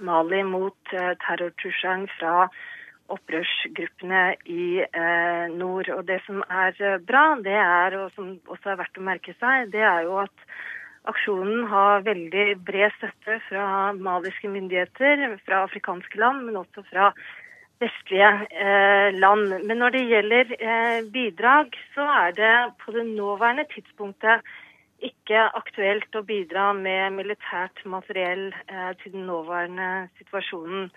Mali 0.03 0.41
mot 0.43 0.91
terrortrusselen 0.91 2.09
fra 2.17 2.49
opprørsgruppene 3.15 4.23
i 4.51 4.83
nord. 5.55 5.87
Og 5.95 6.01
Det 6.09 6.17
som 6.25 6.41
er 6.51 6.99
bra, 7.07 7.37
det 7.39 7.55
er, 7.55 7.95
og 8.01 8.11
som 8.11 8.33
også 8.51 8.73
er 8.73 8.81
verdt 8.81 8.99
å 8.99 9.05
merke 9.07 9.35
seg, 9.39 9.71
det 9.71 9.85
er 9.87 10.03
jo 10.03 10.17
at 10.25 10.49
Aksjonen 11.05 11.67
har 11.69 12.01
veldig 12.05 12.45
bred 12.65 12.93
støtte 12.97 13.37
fra 13.45 13.93
maliske 13.93 14.49
myndigheter, 14.49 15.35
fra 15.45 15.61
afrikanske 15.67 16.17
land, 16.17 16.47
men 16.47 16.57
også 16.57 16.81
fra 16.89 17.11
vestlige 17.81 18.29
eh, 18.51 19.09
land. 19.19 19.55
Men 19.67 19.81
når 19.81 19.95
det 19.95 20.05
gjelder 20.11 20.53
eh, 20.59 21.01
bidrag, 21.11 21.75
så 21.95 22.05
er 22.25 22.37
det 22.37 22.53
på 22.83 22.95
det 22.95 23.05
nåværende 23.09 23.67
tidspunktet 23.73 24.45
ikke 25.05 25.41
aktuelt 25.59 26.15
å 26.15 26.23
bidra 26.25 26.71
med 26.77 27.17
militært 27.17 27.83
materiell 27.89 28.47
eh, 28.53 28.91
til 29.01 29.17
den 29.17 29.27
nåværende 29.29 30.07
situasjonen. 30.19 30.89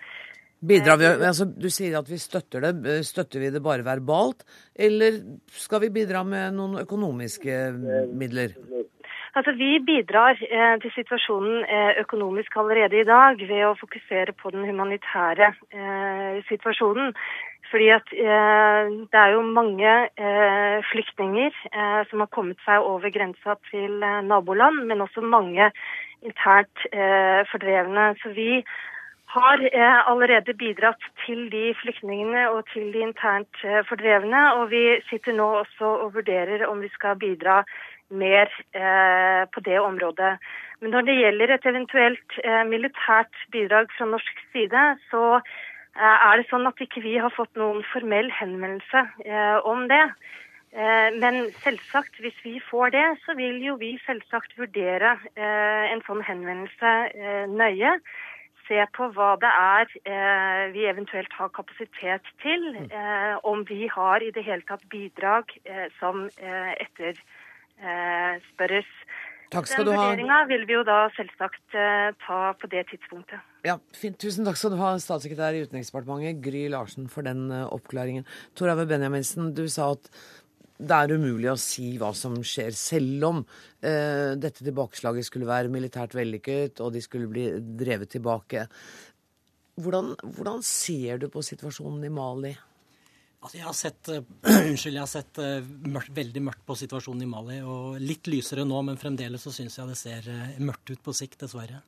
Bidrar 0.59 0.97
vi, 0.99 1.07
altså, 1.07 1.45
du 1.47 1.69
sier 1.71 1.95
at 2.01 2.09
vi 2.11 2.17
støtter 2.19 2.65
det. 2.65 2.97
Støtter 3.07 3.39
vi 3.39 3.51
det 3.53 3.61
bare 3.63 3.85
verbalt, 3.87 4.43
eller 4.75 5.21
skal 5.55 5.85
vi 5.85 5.93
bidra 6.01 6.25
med 6.27 6.57
noen 6.57 6.81
økonomiske 6.81 7.61
midler? 8.11 8.57
Altså, 9.37 9.51
Vi 9.51 9.79
bidrar 9.85 10.39
eh, 10.41 10.75
til 10.81 10.91
situasjonen 10.95 11.63
eh, 11.65 11.93
økonomisk 12.01 12.57
allerede 12.57 12.99
i 12.99 13.05
dag 13.05 13.37
ved 13.37 13.65
å 13.67 13.77
fokusere 13.77 14.33
på 14.33 14.49
den 14.55 14.65
humanitære 14.65 15.53
eh, 15.73 16.41
situasjonen. 16.49 17.13
Fordi 17.69 17.89
at 17.93 18.13
eh, 18.13 18.91
det 19.11 19.19
er 19.21 19.33
jo 19.35 19.41
mange 19.45 19.89
eh, 20.17 20.77
flyktninger 20.91 21.53
eh, 21.53 22.01
som 22.09 22.23
har 22.23 22.31
kommet 22.33 22.61
seg 22.65 22.81
over 22.81 23.13
grensa 23.13 23.57
til 23.69 23.99
naboland, 24.25 24.85
men 24.89 25.05
også 25.05 25.21
mange 25.21 25.71
internt 26.25 26.81
fordrevne. 27.47 28.09
Så 28.19 28.33
vi 28.35 28.63
har 29.31 29.61
allerede 30.11 30.51
bidratt 30.57 31.05
til 31.23 31.45
de 31.53 31.69
flyktningene 31.79 32.49
og 32.49 32.65
til 32.73 32.89
de 32.91 33.05
internt 33.05 33.61
fordrevne. 33.87 34.41
Og 34.57 34.65
vi 34.73 34.81
sitter 35.07 35.37
nå 35.37 35.47
også 35.61 35.93
og 36.03 36.17
vurderer 36.17 36.65
om 36.67 36.81
vi 36.83 36.91
skal 36.97 37.15
bidra 37.21 37.61
mer 38.09 38.49
eh, 38.73 39.45
på 39.53 39.63
det 39.65 39.79
området. 39.79 40.37
Men 40.81 40.93
når 40.95 41.07
det 41.07 41.17
gjelder 41.19 41.53
et 41.53 41.65
eventuelt 41.67 42.37
eh, 42.43 42.63
militært 42.67 43.41
bidrag 43.51 43.91
fra 43.97 44.07
norsk 44.07 44.43
side, 44.53 44.83
så 45.09 45.23
eh, 45.39 46.17
er 46.29 46.39
det 46.39 46.47
sånn 46.49 46.67
at 46.69 46.79
ikke 46.83 47.03
vi 47.03 47.17
har 47.19 47.33
fått 47.35 47.59
noen 47.59 47.83
formell 47.91 48.31
henvendelse 48.31 49.03
eh, 49.25 49.57
om 49.67 49.87
det. 49.91 50.05
Eh, 50.71 51.09
men 51.19 51.49
selvsagt, 51.65 52.21
hvis 52.23 52.39
vi 52.45 52.55
får 52.63 52.95
det, 52.95 53.05
så 53.25 53.35
vil 53.35 53.59
jo 53.65 53.75
vi 53.81 53.97
selvsagt 54.05 54.55
vurdere 54.61 55.17
eh, 55.35 55.91
en 55.91 56.03
sånn 56.07 56.23
henvendelse 56.23 56.95
nøye. 57.51 57.97
Se 58.69 58.83
på 58.93 59.07
hva 59.15 59.31
det 59.41 59.49
er 59.49 60.67
vi 60.69 60.83
eventuelt 60.85 61.31
har 61.33 61.49
kapasitet 61.49 62.27
til. 62.43 62.67
om 63.41 63.63
vi 63.65 63.87
har 63.89 64.21
i 64.21 64.29
det 64.29 64.43
hele 64.45 64.61
tatt 64.67 64.83
bidrag 64.93 65.49
som 65.97 66.27
etter 66.37 67.17
Eh, 67.79 68.39
spørres. 68.53 68.89
Takk 69.49 69.65
skal 69.65 69.85
Den 69.85 69.95
du 69.95 69.97
ha. 69.97 70.09
vurderinga 70.11 70.39
vil 70.49 70.65
vi 70.69 70.75
jo 70.75 70.83
da 70.85 70.97
selvsagt 71.15 71.73
eh, 71.73 72.11
ta 72.21 72.51
på 72.59 72.69
det 72.69 72.83
tidspunktet. 72.91 73.41
Ja, 73.65 73.79
fint. 73.97 74.19
Tusen 74.21 74.45
takk 74.45 74.59
skal 74.59 74.75
du 74.75 74.81
ha, 74.81 74.91
statssekretær 75.01 75.57
i 75.57 75.63
Utenriksdepartementet 75.65 76.43
Gry 76.43 76.67
Larsen, 76.69 77.07
for 77.09 77.25
den 77.25 77.47
uh, 77.49 77.65
oppklaringen. 77.73 78.27
Torave 78.53 78.85
Benjaminsen, 78.89 79.49
du 79.57 79.65
sa 79.71 79.89
at 79.95 80.11
det 80.79 80.95
er 80.95 81.15
umulig 81.17 81.49
å 81.51 81.57
si 81.59 81.97
hva 81.99 82.13
som 82.15 82.37
skjer, 82.39 82.71
selv 82.77 83.25
om 83.27 83.41
eh, 83.83 84.37
dette 84.39 84.63
tilbakeslaget 84.63 85.27
skulle 85.27 85.49
være 85.49 85.71
militært 85.73 86.15
vellykket 86.15 86.79
og 86.85 86.93
de 86.95 87.01
skulle 87.03 87.27
bli 87.27 87.49
drevet 87.81 88.13
tilbake. 88.15 88.63
Hvordan, 89.79 90.13
hvordan 90.37 90.63
ser 90.63 91.19
du 91.19 91.27
på 91.31 91.43
situasjonen 91.43 92.07
i 92.07 92.13
Mali? 92.13 92.53
Altså, 93.39 93.55
jeg 93.55 93.67
har 93.67 93.77
sett, 93.77 94.09
uh, 94.11 94.19
unnskyld, 94.69 94.97
jeg 94.97 95.03
har 95.03 95.11
sett 95.11 95.39
uh, 95.39 95.69
mørkt, 95.87 96.11
veldig 96.15 96.41
mørkt 96.43 96.65
på 96.67 96.75
situasjonen 96.81 97.23
i 97.23 97.29
Mali. 97.29 97.61
og 97.63 97.95
Litt 98.03 98.27
lysere 98.27 98.65
nå, 98.67 98.81
men 98.83 98.99
fremdeles 98.99 99.45
så 99.47 99.53
syns 99.55 99.79
jeg 99.79 99.87
det 99.87 99.95
ser 99.99 100.27
uh, 100.27 100.59
mørkt 100.59 100.91
ut 100.91 101.01
på 101.05 101.15
sikt, 101.15 101.39
dessverre. 101.45 101.79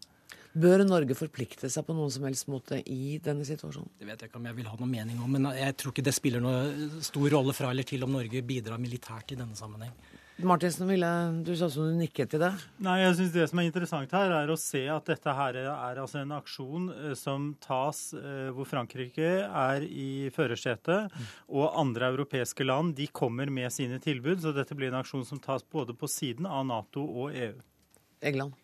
Bør 0.52 0.84
Norge 0.84 1.16
forplikte 1.16 1.70
seg 1.72 1.86
på 1.88 1.96
noen 1.96 2.12
som 2.12 2.26
helst 2.28 2.50
måte 2.52 2.82
i 2.84 3.18
denne 3.24 3.46
situasjonen? 3.48 3.92
Det 4.00 4.08
vet 4.08 4.24
jeg 4.24 4.32
ikke 4.32 4.40
om 4.40 4.48
jeg 4.50 4.58
vil 4.58 4.68
ha 4.68 4.80
noen 4.80 4.92
mening 4.92 5.22
om, 5.24 5.32
men 5.32 5.48
jeg 5.56 5.76
tror 5.80 5.94
ikke 5.94 6.04
det 6.04 6.16
spiller 6.16 6.44
noen 6.44 6.98
stor 7.04 7.28
rolle 7.32 7.56
fra 7.56 7.70
eller 7.72 7.88
til 7.88 8.04
om 8.04 8.12
Norge 8.12 8.44
bidrar 8.44 8.82
militært 8.82 9.32
i 9.32 9.40
denne 9.40 9.56
sammenheng. 9.56 9.94
Martinsen, 10.38 10.88
ville, 10.88 11.08
du 11.46 11.52
sa 11.58 11.68
som 11.70 11.86
du 11.86 11.98
nikket 12.00 12.32
til 12.34 12.42
det. 12.42 12.50
Nei, 12.82 12.96
jeg 13.04 13.18
synes 13.18 13.34
Det 13.36 13.48
som 13.52 13.60
er 13.62 13.68
interessant 13.68 14.14
her, 14.16 14.34
er 14.34 14.50
å 14.50 14.58
se 14.60 14.82
at 14.90 15.10
dette 15.12 15.36
her 15.38 15.60
er 15.62 16.00
altså 16.02 16.22
en 16.22 16.34
aksjon 16.34 16.88
eh, 16.94 17.14
som 17.20 17.52
tas 17.62 18.00
eh, 18.18 18.50
hvor 18.56 18.70
Frankrike 18.70 19.34
er 19.46 19.86
i 19.86 20.32
førersetet, 20.34 21.14
og 21.52 21.78
andre 21.82 22.10
europeiske 22.14 22.66
land 22.66 22.96
de 22.98 23.10
kommer 23.12 23.52
med 23.54 23.70
sine 23.76 24.00
tilbud. 24.02 24.42
Så 24.42 24.56
dette 24.56 24.78
blir 24.78 24.90
en 24.90 25.02
aksjon 25.02 25.28
som 25.28 25.42
tas 25.42 25.66
både 25.68 25.94
på 25.98 26.10
siden 26.10 26.50
av 26.50 26.66
Nato 26.70 27.06
og 27.06 27.36
EU. 27.36 27.54
England. 28.22 28.58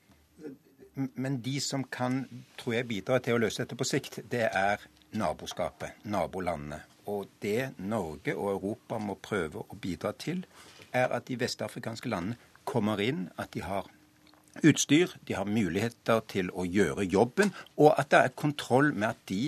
Men 1.13 1.41
de 1.45 1.59
som 1.61 1.83
kan, 1.83 2.23
tror 2.57 2.79
jeg, 2.79 2.89
bidra 2.89 3.19
til 3.21 3.37
å 3.37 3.41
løse 3.41 3.61
dette 3.61 3.77
på 3.77 3.85
sikt, 3.85 4.23
det 4.31 4.47
er 4.49 4.81
naboskapet, 5.17 6.01
nabolandene. 6.09 6.81
Og 7.07 7.29
det 7.39 7.77
Norge 7.79 8.33
og 8.35 8.49
Europa 8.55 8.97
må 8.99 9.15
prøve 9.23 9.61
å 9.61 9.77
bidra 9.79 10.11
til, 10.17 10.41
er 10.97 11.13
at 11.15 11.27
de 11.29 11.37
vestafrikanske 11.39 12.09
landene 12.11 12.37
kommer 12.67 13.01
inn, 13.03 13.27
at 13.39 13.53
de 13.55 13.63
har 13.63 13.87
utstyr, 14.65 15.13
de 15.27 15.37
har 15.37 15.47
muligheter 15.47 16.23
til 16.31 16.49
å 16.51 16.65
gjøre 16.65 17.05
jobben, 17.05 17.53
og 17.77 17.93
at 17.97 18.11
det 18.11 18.21
er 18.23 18.35
kontroll 18.35 18.93
med 18.93 19.09
at 19.13 19.25
de 19.29 19.41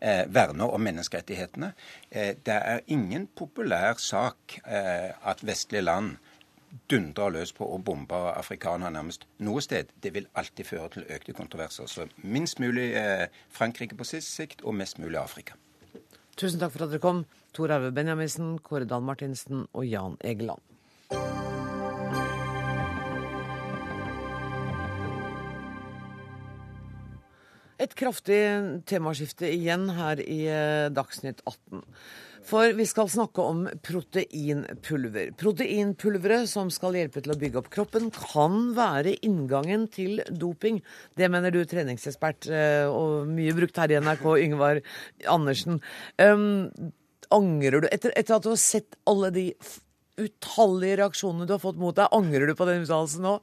eh, 0.00 0.24
verner 0.30 0.70
om 0.70 0.84
menneskerettighetene. 0.86 1.72
Eh, 2.10 2.34
det 2.46 2.58
er 2.58 2.84
ingen 2.86 3.26
populær 3.26 3.98
sak 4.02 4.60
eh, 4.62 5.10
at 5.10 5.42
vestlige 5.46 5.84
land 5.84 6.16
dundrer 6.88 7.32
løs 7.34 7.52
på 7.52 7.66
å 7.68 7.78
bombe 7.84 8.16
afrikanere 8.32 8.92
nærmest 8.94 9.26
noe 9.44 9.60
sted. 9.64 9.90
Det 10.00 10.14
vil 10.14 10.28
alltid 10.38 10.68
føre 10.68 10.88
til 10.96 11.06
økte 11.12 11.34
kontroverser. 11.36 11.90
Så 11.90 12.08
minst 12.22 12.62
mulig 12.62 12.92
eh, 12.98 13.28
Frankrike 13.52 13.98
på 13.98 14.08
sist 14.08 14.32
sikt, 14.32 14.64
og 14.64 14.76
mest 14.78 15.00
mulig 15.02 15.20
Afrika. 15.20 15.58
Tusen 16.38 16.60
takk 16.60 16.72
for 16.72 16.86
at 16.86 16.94
dere 16.94 17.02
kom, 17.02 17.26
Tor 17.52 17.74
Arve 17.74 17.92
Benjaminsen, 17.92 18.56
Kåre 18.64 18.88
Dan 18.88 19.04
Martinsen 19.04 19.66
og 19.72 19.84
Jan 19.84 20.16
Egeland. 20.24 20.62
Et 27.82 27.94
kraftig 27.98 28.42
temaskifte 28.86 29.48
igjen 29.50 29.88
her 29.96 30.20
i 30.22 30.44
eh, 30.46 30.90
Dagsnytt 30.94 31.40
18. 31.48 31.82
For 32.46 32.74
vi 32.74 32.84
skal 32.86 33.10
snakke 33.10 33.42
om 33.42 33.62
proteinpulver. 33.86 35.30
Proteinpulveret 35.38 36.50
som 36.50 36.70
skal 36.74 36.98
hjelpe 36.98 37.22
til 37.22 37.34
å 37.34 37.38
bygge 37.38 37.60
opp 37.60 37.70
kroppen, 37.74 38.10
kan 38.14 38.72
være 38.76 39.14
inngangen 39.26 39.86
til 39.94 40.22
doping. 40.30 40.80
Det 41.18 41.30
mener 41.30 41.54
du, 41.54 41.62
treningsekspert 41.66 42.50
eh, 42.50 42.86
og 42.90 43.30
mye 43.30 43.54
brukt 43.56 43.78
her 43.78 43.94
i 43.94 44.00
NRK, 44.02 44.26
Yngvar 44.42 44.82
Andersen. 45.30 45.78
Um, 46.18 46.92
angrer 47.32 47.82
du, 47.82 47.88
etter, 47.94 48.14
etter 48.18 48.36
at 48.36 48.44
du 48.46 48.52
har 48.52 48.60
sett 48.60 48.98
alle 49.08 49.32
de 49.34 49.48
utallige 50.20 50.98
reaksjonene 51.00 51.46
du 51.48 51.54
har 51.54 51.62
fått 51.62 51.80
mot 51.80 51.96
deg, 51.96 52.10
angrer 52.12 52.50
du 52.50 52.54
på 52.58 52.66
den 52.68 52.84
uttalelsen 52.84 53.24
nå? 53.24 53.38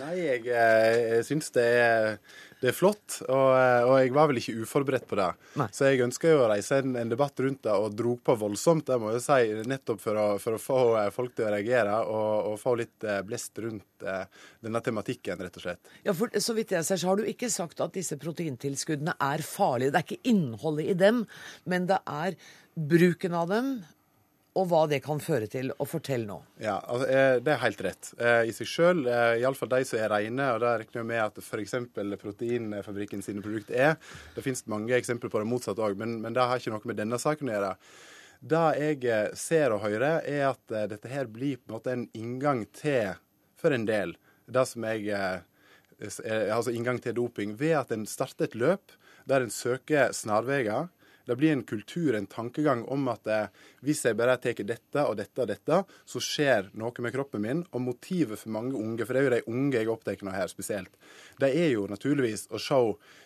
Nei, 0.00 0.14
jeg, 0.22 0.46
eh, 0.48 1.00
jeg 1.18 1.26
syns 1.28 1.52
det 1.54 1.66
er 1.82 2.14
det 2.64 2.70
er 2.70 2.76
flott, 2.76 3.18
og, 3.26 3.48
eh, 3.58 3.82
og, 3.84 3.94
jeg 4.00 4.12
var 4.16 4.28
vel 4.30 4.38
ikke 4.40 4.54
uforberedt 4.64 5.04
på 5.10 5.18
det. 5.20 5.26
Nei. 5.60 5.66
Så 5.74 5.90
jeg 5.90 6.00
ønska 6.06 6.30
jo 6.30 6.40
å 6.46 6.48
reise 6.48 6.78
en, 6.80 6.94
en, 6.96 7.10
debatt 7.12 7.42
rundt 7.44 7.60
det, 7.66 7.74
og 7.76 7.92
dro 7.98 8.14
på 8.16 8.36
voldsomt, 8.40 8.86
det 8.88 8.96
må 9.02 9.12
jeg 9.12 9.24
si, 9.26 9.50
nettopp 9.68 10.00
for 10.00 10.20
å, 10.20 10.26
for 10.40 10.56
å 10.56 10.62
få 10.62 10.78
eh, 11.02 11.10
folk 11.12 11.34
til 11.36 11.44
å 11.44 11.52
reagere 11.52 11.98
og, 12.08 12.54
og 12.54 12.56
få 12.62 12.76
litt 12.80 13.04
eh, 13.04 13.20
blest 13.26 13.60
rundt 13.60 14.06
eh, 14.08 14.24
denne 14.64 14.80
tematikken, 14.86 15.44
rett 15.44 15.60
og 15.60 15.66
slett. 15.66 15.92
Ja, 16.06 16.16
for 16.16 16.32
Så 16.40 16.56
vidt 16.56 16.72
jeg 16.72 16.88
ser, 16.88 17.02
så 17.02 17.12
har 17.12 17.20
du 17.20 17.28
ikke 17.28 17.52
sagt 17.52 17.84
at 17.84 17.92
disse 17.98 18.16
proteintilskuddene 18.22 19.18
er 19.20 19.44
farlige. 19.44 19.92
Det 19.92 20.00
er 20.00 20.08
ikke 20.08 20.32
innholdet 20.32 20.94
i 20.94 20.98
dem, 21.04 21.24
men 21.68 21.90
det 21.90 22.00
er 22.08 22.38
bruken 22.74 23.36
av 23.36 23.52
dem, 23.52 23.74
og 24.54 24.68
hva 24.70 24.84
det 24.90 25.00
kan 25.02 25.20
føre 25.22 25.48
til. 25.50 25.72
Og 25.82 25.88
fortell 25.90 26.24
nå. 26.28 26.38
Ja, 26.62 26.78
altså, 26.80 27.08
eh, 27.10 27.40
Det 27.40 27.52
er 27.52 27.62
helt 27.64 27.80
rett. 27.82 28.14
Eh, 28.18 28.48
I 28.48 28.52
seg 28.54 28.66
sjøl, 28.70 29.06
eh, 29.06 29.42
iallfall 29.42 29.68
de 29.68 29.84
som 29.84 29.98
er 29.98 30.08
rene, 30.10 30.46
og 30.54 30.60
det 30.60 30.72
regner 30.78 31.00
jeg 31.00 31.06
med 31.06 31.22
at 31.22 31.38
f.eks. 31.42 31.74
Proteinfabrikken 32.22 33.22
sine 33.22 33.42
produkter 33.42 33.74
er. 33.74 33.96
Det 34.34 34.44
finnes 34.44 34.66
mange 34.66 34.94
eksempler 34.94 35.30
på 35.30 35.42
det 35.42 35.50
motsatte 35.50 35.82
òg, 35.82 35.96
men, 35.96 36.20
men, 36.20 36.32
det 36.32 36.42
har 36.42 36.58
ikke 36.58 36.70
noe 36.70 36.86
med 36.86 36.96
denne 36.96 37.18
saken 37.18 37.50
å 37.50 37.56
gjøre. 37.56 37.72
Det 38.44 38.64
jeg 38.78 39.36
ser 39.36 39.72
og 39.72 39.80
hører, 39.80 40.22
er 40.22 40.50
at 40.50 40.90
dette 40.90 41.08
her 41.08 41.26
blir 41.26 41.56
på 41.56 41.70
en 41.70 41.78
måte 41.78 41.92
en 41.92 42.08
inngang 42.14 42.66
til, 42.72 43.14
for 43.56 43.72
en 43.72 43.86
del, 43.86 44.16
det 44.46 44.66
som 44.68 44.84
jeg 44.84 45.42
Altså 46.04 46.72
inngang 46.74 46.98
til 47.00 47.14
doping, 47.14 47.54
ved 47.56 47.78
at 47.78 47.92
en 47.94 48.02
starter 48.04 48.48
et 48.48 48.56
løp 48.58 48.92
der 49.30 49.44
en 49.44 49.52
søker 49.54 50.10
snarveier 50.12 50.88
det 51.26 51.36
blir 51.36 51.52
en 51.52 51.62
kultur, 51.64 52.14
en 52.14 52.26
tankegang 52.26 52.82
om 52.92 53.08
at 53.08 53.28
eh, 53.30 53.46
hvis 53.84 54.02
jeg 54.04 54.16
bare 54.18 54.36
tar 54.42 54.58
dette 54.68 55.04
og 55.08 55.16
dette 55.16 55.40
og 55.40 55.48
dette, 55.48 55.80
så 56.04 56.20
skjer 56.20 56.68
noe 56.76 57.04
med 57.04 57.14
kroppen 57.14 57.44
min. 57.44 57.62
Og 57.72 57.84
motivet 57.86 58.40
for 58.40 58.52
mange 58.52 58.76
unge, 58.76 59.06
for 59.06 59.16
det 59.16 59.22
er 59.22 59.28
jo 59.28 59.34
de 59.34 59.54
unge 59.54 59.78
jeg 59.78 59.88
er 59.88 59.92
opptatt 59.94 60.24
av 60.26 60.36
her 60.36 60.52
spesielt, 60.52 60.98
det 61.40 61.50
er 61.56 61.72
jo 61.72 61.86
naturligvis 61.88 62.46
å 62.52 62.60
se 62.60 62.80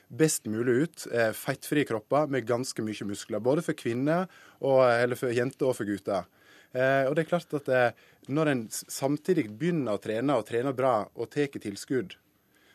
best 0.08 0.46
mulig 0.46 0.78
ut. 0.84 1.06
Eh, 1.10 1.32
fettfrie 1.34 1.88
kropper 1.88 2.30
med 2.30 2.46
ganske 2.46 2.86
mye 2.86 3.10
muskler. 3.10 3.42
Både 3.42 3.66
for 3.66 3.78
kvinner, 3.78 4.30
og, 4.62 4.84
eller 4.86 5.18
for 5.18 5.34
jenter 5.34 5.70
og 5.70 5.78
for 5.80 5.88
gutter. 5.88 6.30
Eh, 6.72 7.04
og 7.08 7.16
det 7.16 7.24
er 7.24 7.32
klart 7.32 7.54
at 7.58 7.70
eh, 7.72 8.08
når 8.30 8.52
en 8.52 8.66
samtidig 8.70 9.48
begynner 9.50 9.98
å 9.98 10.02
trene, 10.02 10.38
og 10.38 10.46
trener 10.46 10.76
bra, 10.76 11.00
og 11.18 11.32
tar 11.34 11.50
tilskudd, 11.58 12.14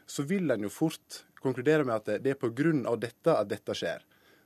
så 0.04 0.26
vil 0.28 0.52
en 0.52 0.68
jo 0.68 0.74
fort 0.74 1.24
konkludere 1.44 1.88
med 1.88 1.96
at 2.02 2.24
det 2.24 2.36
er 2.36 2.40
pga. 2.40 2.96
dette 3.00 3.36
at 3.36 3.48
dette 3.48 3.76
skjer 3.76 4.04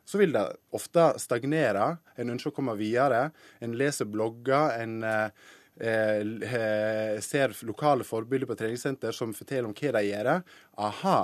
så 0.08 0.22
vil 0.22 0.32
det 0.32 0.46
ofte 0.72 1.10
stagnere. 1.20 1.98
En 2.16 2.32
ønsker 2.32 2.54
å 2.54 2.56
komme 2.56 2.78
videre. 2.80 3.26
En 3.60 3.76
leser 3.76 4.08
blogger. 4.08 4.78
En 4.80 5.02
eh, 5.04 5.28
eh, 5.84 7.20
ser 7.24 7.56
lokale 7.68 8.08
forbilder 8.08 8.48
på 8.48 8.56
treningssenter 8.56 9.12
som 9.12 9.36
forteller 9.36 9.68
om 9.68 9.76
hva 9.76 9.92
de 9.98 10.06
gjør. 10.08 10.30
Aha, 10.88 11.18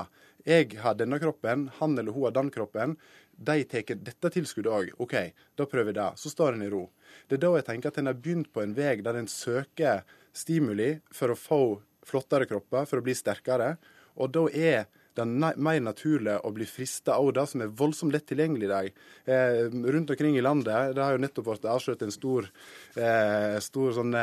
jeg 0.44 0.74
har 0.84 0.98
denne 1.00 1.20
kroppen, 1.24 1.70
han 1.80 1.96
eller 1.98 2.12
hun 2.12 2.28
har 2.28 2.36
den 2.36 2.52
kroppen. 2.52 2.98
De 3.34 3.64
tar 3.64 3.96
dette 3.96 4.32
tilskuddet 4.36 4.74
òg. 4.74 4.92
OK, 5.02 5.16
da 5.56 5.66
prøver 5.70 5.94
vi 5.94 5.98
det. 6.02 6.10
Så 6.20 6.34
står 6.34 6.58
en 6.58 6.66
i 6.68 6.70
ro. 6.74 6.90
Det 7.28 7.40
er 7.40 7.46
da 7.46 7.54
jeg 7.56 7.68
tenker 7.70 7.94
at 7.94 8.02
en 8.02 8.12
har 8.12 8.20
begynt 8.20 8.52
på 8.54 8.66
en 8.66 8.76
vei 8.76 8.98
der 9.02 9.18
en 9.18 9.32
søker 9.32 10.04
stimuli 10.36 10.98
for 11.14 11.32
å 11.32 11.40
få 11.40 11.62
flottere 12.04 12.50
kropper, 12.50 12.84
for 12.90 13.00
å 13.00 13.06
bli 13.06 13.16
sterkere. 13.16 13.78
Og 14.20 14.36
da 14.36 14.44
er 14.52 14.86
det 15.16 15.24
er 15.24 15.58
mer 15.62 15.82
naturlig 15.84 16.38
å 16.42 16.52
bli 16.56 16.68
frista 16.70 17.18
av 17.20 17.32
det 17.38 17.46
som 17.52 17.64
er 17.64 17.74
voldsomt 17.82 18.14
lett 18.16 18.26
tilgjengelig 18.30 18.70
i 18.70 18.72
dag. 18.72 18.94
Eh, 19.26 19.60
rundt 19.70 20.14
omkring 20.14 20.38
i 20.38 20.46
landet. 20.46 20.96
Det 20.96 21.04
har 21.04 21.16
jo 21.16 21.22
nettopp 21.22 21.52
vært 21.52 21.68
avslørt 21.70 22.06
en 22.06 22.16
stor, 22.16 22.50
eh, 22.96 23.60
stor 23.62 23.94
sånn 23.94 24.16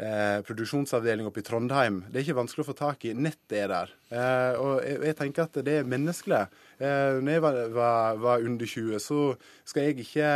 eh, 0.00 0.40
produksjonsavdeling 0.46 1.28
oppe 1.28 1.42
i 1.42 1.46
Trondheim. 1.46 2.04
Det 2.08 2.20
er 2.20 2.26
ikke 2.26 2.38
vanskelig 2.40 2.64
å 2.64 2.68
få 2.70 2.76
tak 2.78 3.04
i. 3.04 3.14
Nettet 3.14 3.56
er 3.58 3.72
der. 3.72 3.94
Eh, 4.10 4.60
og 4.60 4.84
jeg, 4.84 5.00
jeg, 5.10 5.16
tenker 5.18 5.46
at 5.46 5.58
det 5.66 5.74
er 5.80 5.90
menneskelig. 5.94 6.44
Eh, 6.80 7.18
når 7.20 7.36
jeg 7.36 7.44
var, 7.44 7.58
var, 7.76 8.22
var, 8.22 8.46
under 8.46 8.70
20, 8.74 9.02
så 9.02 9.20
skal 9.68 9.88
jeg 9.88 10.00
ikke 10.06 10.30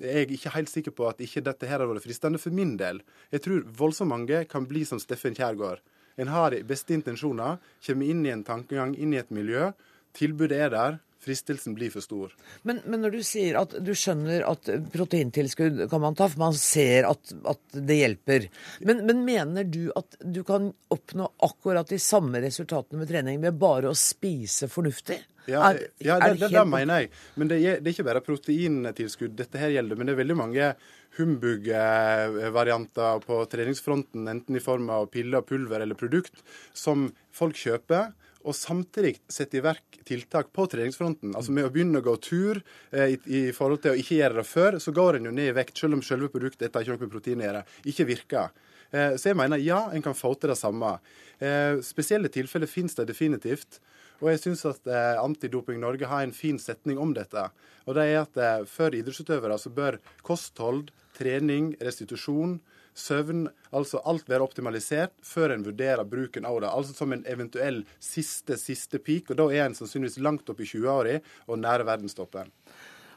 Jeg 0.00 0.22
er 0.22 0.32
ikke 0.32 0.54
helt 0.56 0.72
sikker 0.72 0.94
på 0.96 1.06
at 1.08 1.20
ikke 1.22 1.44
dette 1.44 1.68
her 1.68 1.82
har 1.82 1.90
vært 1.90 2.06
fristende 2.06 2.40
for 2.42 2.54
min 2.54 2.76
del. 2.80 3.02
Jeg 3.30 3.44
tror 3.44 3.66
voldsomt 3.78 4.10
mange 4.10 4.44
kan 4.50 4.66
bli 4.66 4.86
som 4.88 5.02
Steffen 5.02 5.36
Kjærgaard. 5.36 5.84
En 6.16 6.30
har 6.32 6.52
de 6.52 6.62
beste 6.64 6.94
intensjoner, 6.96 7.58
kommer 7.86 8.12
inn 8.12 8.24
i 8.26 8.32
en 8.32 8.44
tankegang, 8.44 8.94
inn 8.96 9.12
i 9.12 9.20
et 9.20 9.32
miljø. 9.34 9.70
Tilbudet 10.16 10.62
er 10.66 10.72
der. 10.72 11.02
Fristelsen 11.26 11.74
blir 11.74 11.90
for 11.90 12.04
stor. 12.04 12.34
Men, 12.62 12.78
men, 12.86 13.00
når 13.02 13.16
du 13.16 13.22
sier 13.26 13.56
at 13.58 13.72
du 13.82 13.90
skjønner 13.98 14.44
at 14.46 14.68
proteintilskudd 14.92 15.80
kan 15.90 16.02
man 16.04 16.14
ta, 16.14 16.28
for 16.30 16.44
man 16.44 16.54
ser 16.54 17.08
at, 17.08 17.32
at 17.50 17.78
det 17.88 17.96
hjelper. 17.98 18.46
Men, 18.86 19.02
men, 19.08 19.24
mener 19.26 19.66
du 19.66 19.88
at 19.98 20.18
du 20.22 20.44
kan 20.46 20.70
oppnå 20.94 21.26
akkurat 21.48 21.90
de 21.90 21.98
samme 22.02 22.42
resultatene 22.44 23.00
med 23.02 23.10
trening 23.10 23.42
ved 23.42 23.58
bare 23.58 23.90
å 23.90 23.98
spise 23.98 24.70
fornuftig? 24.70 25.18
Ja, 25.46 25.62
er, 25.70 25.80
ja 26.02 26.18
det, 26.22 26.36
det, 26.40 26.50
det, 26.52 26.64
mener 26.68 27.02
jeg. 27.02 27.10
Men 27.38 27.50
det, 27.50 27.60
det, 27.62 27.86
er 27.86 27.94
ikke 27.94 28.08
bare 28.08 28.22
proteintilskudd 28.26 29.36
dette 29.38 29.60
her 29.60 29.74
gjelder. 29.76 29.98
Men 29.98 30.08
det 30.08 30.16
er 30.16 30.22
veldig 30.22 30.38
mange 30.38 30.70
humbug-varianter 31.16 33.24
på 33.24 33.40
treningsfronten, 33.52 34.26
enten 34.28 34.58
i 34.58 34.62
form 34.62 34.90
av 34.92 35.08
piller, 35.12 35.44
pulver 35.46 35.84
eller 35.84 35.98
produkt, 35.98 36.42
som 36.76 37.08
folk 37.34 37.58
kjøper. 37.60 38.12
Og 38.46 38.54
samtidig 38.54 39.16
sette 39.32 39.58
i 39.58 39.64
verk 39.64 39.96
tiltak 40.06 40.52
på 40.54 40.68
treningsfronten. 40.70 41.32
Altså 41.34 41.54
Med 41.54 41.66
å 41.66 41.72
begynne 41.74 41.98
å 41.98 42.06
gå 42.06 42.14
tur 42.22 42.60
eh, 42.92 43.16
i, 43.16 43.18
i, 43.26 43.40
forhold 43.54 43.82
til 43.82 43.96
å 43.96 43.98
ikke 43.98 44.20
gjøre 44.20 44.38
det 44.38 44.46
før, 44.46 44.78
så 44.82 44.94
går 44.94 45.18
en 45.18 45.26
jo 45.30 45.34
ned 45.34 45.50
i 45.50 45.56
vekt, 45.56 45.74
selv 45.80 45.98
om 45.98 46.04
selve 46.06 46.30
produktet 46.30 46.68
etter 46.68 46.86
ikke 46.86 46.94
noe 46.94 47.14
protein 47.16 47.42
gjøre, 47.42 47.64
ikke 47.90 48.06
virker. 48.06 48.54
Eh, 48.94 49.16
så 49.18 49.32
jeg 49.32 49.38
mener 49.38 49.62
ja, 49.62 49.86
en 49.90 50.04
kan 50.04 50.14
få 50.14 50.36
til 50.38 50.52
det 50.52 50.58
samme. 50.60 50.94
Eh, 51.42 51.82
spesielle 51.84 52.30
tilfeller 52.32 52.70
finnes 52.70 52.94
det 52.98 53.08
definitivt. 53.10 53.80
Og 54.22 54.30
jeg 54.32 54.42
syns 54.42 54.64
at 54.68 54.88
eh, 54.88 55.16
Antidoping 55.20 55.80
Norge 55.82 56.08
har 56.08 56.24
en 56.24 56.34
fin 56.34 56.58
setning 56.60 57.00
om 57.02 57.12
dette. 57.16 57.48
Og 57.86 57.98
det 57.98 58.06
er 58.08 58.22
at 58.22 58.40
eh, 58.40 58.64
for 58.70 58.94
idrettsutøvere 58.96 59.58
så 59.60 59.72
bør 59.74 60.00
kosthold, 60.26 60.88
trening, 61.16 61.74
restitusjon, 61.84 62.58
søvn, 62.96 63.46
altså 63.76 64.00
alt 64.08 64.28
være 64.30 64.44
optimalisert 64.46 65.12
før 65.24 65.52
en 65.54 65.64
vurderer 65.66 66.08
bruken 66.08 66.48
av 66.48 66.60
det. 66.64 66.70
Altså 66.72 66.96
som 66.96 67.12
en 67.12 67.24
eventuell 67.28 67.82
siste, 68.00 68.56
siste 68.60 69.00
peak. 69.04 69.30
Og 69.30 69.40
da 69.40 69.48
er 69.52 69.66
en 69.66 69.76
sannsynligvis 69.76 70.20
langt 70.24 70.48
opp 70.52 70.62
i 70.64 70.68
20-åra 70.68 71.18
og 71.46 71.60
nære 71.60 71.86
verdenstoppen. 71.88 72.52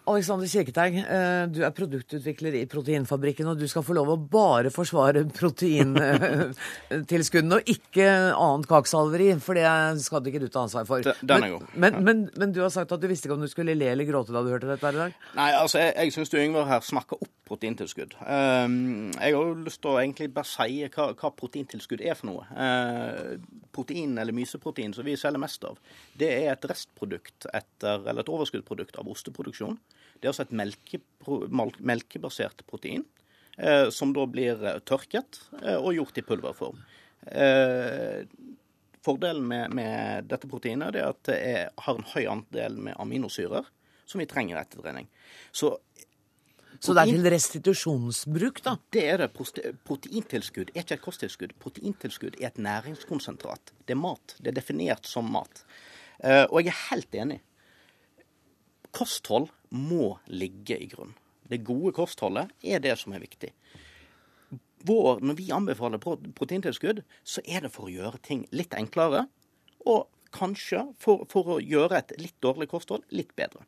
Alexander 0.10 0.48
Kirketeig, 0.50 0.96
eh, 1.04 1.44
du 1.54 1.60
er 1.66 1.72
produktutvikler 1.76 2.54
i 2.60 2.70
Proteinfabrikken, 2.70 3.48
og 3.52 3.56
du 3.60 3.68
skal 3.70 3.84
få 3.86 3.94
lov 3.98 4.08
å 4.14 4.18
bare 4.32 4.70
forsvare 4.74 5.20
proteintilskuddene 5.38 7.56
og 7.60 7.64
ikke 7.70 8.08
annet 8.34 8.68
kakesalveri, 8.70 9.30
for 9.44 9.54
det 9.60 9.68
skal 10.06 10.20
du 10.24 10.28
ikke 10.32 10.46
du 10.46 10.50
ta 10.50 10.60
ansvar 10.66 10.86
for. 10.90 10.98
Den 11.22 11.44
er 11.46 11.50
god. 11.54 11.64
Men, 11.76 11.92
men, 12.06 12.18
men, 12.36 12.50
du 12.56 12.60
har 12.64 12.72
sagt 12.74 12.94
at 12.96 13.02
du 13.02 13.08
visste 13.12 13.26
ikke 13.28 13.38
om 13.38 13.46
du 13.46 13.52
skulle 13.52 13.78
le 13.78 13.88
eller 13.94 14.06
gråte 14.10 14.36
da 14.36 14.40
du 14.44 14.52
hørte 14.54 14.72
dette 14.72 14.86
her 14.88 14.96
i 14.98 15.04
dag? 15.06 15.12
Nei, 15.38 15.52
altså, 15.60 15.78
jeg, 15.84 15.92
jeg 16.00 16.10
syns 16.16 16.34
Yngvar 16.40 16.66
her 16.70 16.82
snakker 16.86 17.16
opp 17.20 17.34
proteintilskudd. 17.50 18.14
Um, 18.22 19.10
jeg 19.16 19.34
har 19.34 19.34
jo 19.34 19.56
lyst 19.66 19.82
til 19.82 19.92
å 19.92 20.00
egentlig 20.02 20.30
bare 20.36 20.48
si 20.48 20.84
hva, 20.86 21.10
hva 21.18 21.32
proteintilskudd 21.38 22.04
er 22.06 22.18
for 22.18 22.30
noe. 22.30 22.46
Uh, 22.54 23.40
protein, 23.76 24.18
eller 24.22 24.36
myseprotein, 24.36 24.94
som 24.96 25.08
vi 25.08 25.18
selger 25.20 25.42
mest 25.42 25.66
av, 25.68 25.80
det 26.20 26.30
er 26.42 26.54
et 26.54 26.68
restprodukt 26.70 27.50
etter, 27.54 28.04
eller 28.04 28.24
et 28.24 28.34
overskuddprodukt 28.34 29.00
av 29.02 29.10
osteproduksjon. 29.14 29.80
Det 30.20 30.28
er 30.28 30.34
altså 30.34 30.46
et 30.48 30.56
melke, 30.60 31.02
melkebasert 31.80 32.64
protein, 32.70 33.06
uh, 33.58 33.88
som 33.94 34.14
da 34.16 34.28
blir 34.30 34.62
tørket 34.90 35.42
uh, 35.64 35.78
og 35.80 35.94
gjort 35.98 36.22
i 36.22 36.26
pulverform. 36.28 36.86
Fordelen 39.04 39.46
med, 39.48 39.76
med, 39.76 40.26
dette 40.32 40.48
proteinet 40.50 40.96
er 40.98 41.12
at 41.12 41.20
det 41.28 41.36
er, 41.36 41.68
har 41.84 42.00
en 42.00 42.08
høy 42.14 42.26
andel 42.32 42.80
med 42.88 42.98
aminosyrer 43.00 43.68
som 44.10 44.20
vi 44.20 44.28
trenger 44.28 44.58
etter 44.60 44.82
trening. 44.82 45.08
Så 45.52 45.78
så 46.80 46.94
det 46.96 47.04
er 47.04 47.10
til 47.12 47.28
restitusjonsbruk, 47.34 48.62
da? 48.64 48.78
Det 48.94 49.02
er 49.12 49.20
det. 49.20 49.28
Proteintilskudd 49.88 50.72
er 50.72 50.86
ikke 50.86 50.96
et 50.96 51.04
kosttilskudd. 51.04 51.56
Proteintilskudd 51.60 52.38
er 52.40 52.54
et 52.54 52.62
næringskonsentrat. 52.64 53.74
Det 53.84 53.98
er 53.98 54.00
mat. 54.00 54.36
Det 54.40 54.54
er 54.54 54.56
definert 54.62 55.10
som 55.10 55.28
mat. 55.34 55.66
Eh, 56.24 56.46
og 56.46 56.62
jeg 56.64 56.72
er 56.72 56.86
helt 56.86 57.18
enig. 57.20 57.40
Kosthold 58.96 59.50
må 59.76 60.18
ligge 60.28 60.78
i 60.80 60.88
grunn. 60.90 61.16
Det 61.50 61.64
gode 61.66 61.94
kostholdet 61.98 62.52
er 62.62 62.82
det 62.84 62.96
som 63.02 63.14
er 63.16 63.24
viktig. 63.24 63.52
Vår, 64.88 65.20
når 65.26 65.36
vi 65.36 65.50
anbefaler 65.52 66.00
proteintilskudd, 66.00 67.02
så 67.24 67.44
er 67.44 67.66
det 67.66 67.74
for 67.74 67.90
å 67.90 67.94
gjøre 67.94 68.22
ting 68.24 68.46
litt 68.56 68.76
enklere. 68.78 69.26
Og 69.90 70.08
kanskje 70.36 70.86
for, 71.02 71.26
for 71.32 71.56
å 71.56 71.60
gjøre 71.64 72.00
et 72.00 72.14
litt 72.22 72.38
dårlig 72.44 72.70
kosthold 72.72 73.06
litt 73.16 73.34
bedre. 73.40 73.66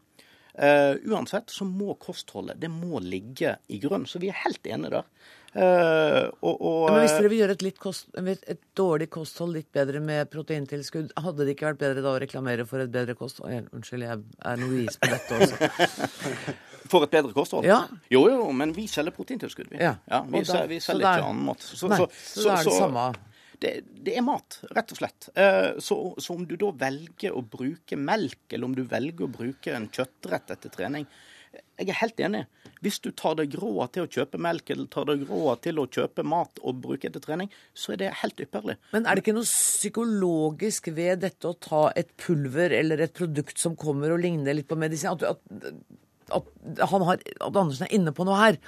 Uh, 0.51 0.99
uansett 1.07 1.49
så 1.49 1.63
må 1.63 1.93
kostholdet 1.99 2.59
det 2.59 2.67
må 2.71 2.99
ligge 2.99 3.55
i 3.71 3.79
grunn. 3.81 4.05
Så 4.07 4.21
vi 4.21 4.29
er 4.31 4.41
helt 4.43 4.67
enige 4.67 4.99
der. 4.99 5.29
Uh, 5.51 6.31
og, 6.47 6.61
og, 6.63 6.83
Men 6.93 7.01
Hvis 7.01 7.17
dere 7.17 7.29
vil 7.31 7.41
gjøre 7.41 7.55
et, 7.57 7.79
kost, 7.81 8.05
et, 8.15 8.61
dårlig 8.77 9.09
kosthold 9.11 9.57
litt 9.57 9.67
bedre 9.75 9.99
med 9.99 10.29
proteintilskudd, 10.31 11.09
hadde 11.19 11.43
det 11.43 11.57
ikke 11.57 11.67
vært 11.73 11.81
bedre 11.81 12.03
da 12.05 12.13
å 12.13 12.21
reklamere 12.23 12.63
for 12.69 12.83
et 12.83 12.93
bedre 12.93 13.17
kosthold? 13.19 13.67
Unnskyld, 13.75 14.05
jeg 14.07 14.21
er 14.21 14.61
noe 14.61 14.69
novis 14.69 14.99
på 15.01 15.09
dette 15.11 15.41
også. 15.41 15.97
for 16.93 17.07
et 17.07 17.17
bedre 17.17 17.35
kosthold? 17.35 17.67
Ja. 17.67 17.81
Jo, 18.13 18.23
jo, 18.31 18.45
men 18.55 18.71
vi 18.77 18.87
selger 18.91 19.15
proteintilskudd. 19.17 19.73
Vi, 19.73 19.81
ja. 19.83 19.97
ja 20.07 20.21
vi, 20.29 20.45
da, 20.47 20.63
vi 20.71 20.79
selger 20.83 21.19
ikke 21.19 21.33
annen 21.33 21.43
mat. 21.51 21.67
Så, 21.67 21.91
nei, 21.91 21.99
så, 21.99 22.07
så, 22.15 22.31
så, 22.31 22.47
det 22.47 22.55
er 22.55 22.71
det 22.71 22.77
samme 22.77 23.09
det, 23.61 23.73
det, 23.93 24.15
er 24.17 24.23
mat, 24.25 24.57
rett 24.73 24.93
og 24.93 24.97
slett. 24.97 25.27
Eh, 25.37 25.75
så, 25.77 25.97
så, 26.17 26.33
om 26.33 26.47
du 26.49 26.55
da 26.59 26.71
velger 26.87 27.35
å 27.37 27.43
bruke 27.45 27.99
melk, 27.99 28.47
eller 28.49 28.65
om 28.65 28.73
du 28.73 28.81
velger 28.89 29.27
å 29.27 29.31
bruke 29.31 29.75
en 29.75 29.85
kjøttrett 29.93 30.55
etter 30.55 30.73
trening 30.73 31.05
Jeg 31.51 31.89
er 31.89 31.97
helt 31.99 32.21
enig. 32.23 32.41
Hvis 32.85 32.99
du 33.03 33.09
tar 33.17 33.35
deg 33.39 33.55
råd 33.59 33.93
til 33.95 34.05
å 34.05 34.09
kjøpe 34.11 34.39
melk, 34.41 34.69
eller 34.73 34.87
tar 34.93 35.07
deg 35.09 35.25
råd 35.29 35.63
til 35.65 35.81
å 35.81 35.87
kjøpe 35.91 36.23
mat 36.25 36.61
og 36.61 36.79
bruke 36.83 37.09
etter 37.09 37.23
trening, 37.23 37.51
så 37.73 37.93
er 37.93 38.01
det 38.01 38.11
helt 38.21 38.41
ypperlig. 38.45 38.77
Men 38.93 39.05
er 39.05 39.17
det 39.17 39.25
ikke 39.25 39.35
noe 39.35 39.49
psykologisk 39.49 40.91
ved 40.95 41.23
dette 41.25 41.49
å 41.49 41.57
ta 41.57 41.83
et 41.97 42.13
pulver 42.21 42.73
eller 42.77 43.03
et 43.05 43.13
produkt 43.17 43.61
som 43.61 43.77
kommer 43.79 44.13
og 44.13 44.23
ligner 44.23 44.57
litt 44.57 44.69
på 44.69 44.79
medisin? 44.79 45.13
At, 45.13 45.25
at, 45.35 46.41
at, 46.41 46.51
har, 46.93 47.05
at 47.19 47.47
Andersen 47.51 47.87
er 47.89 47.95
inne 47.99 48.15
på 48.15 48.27
noe 48.29 48.39
her? 48.39 48.59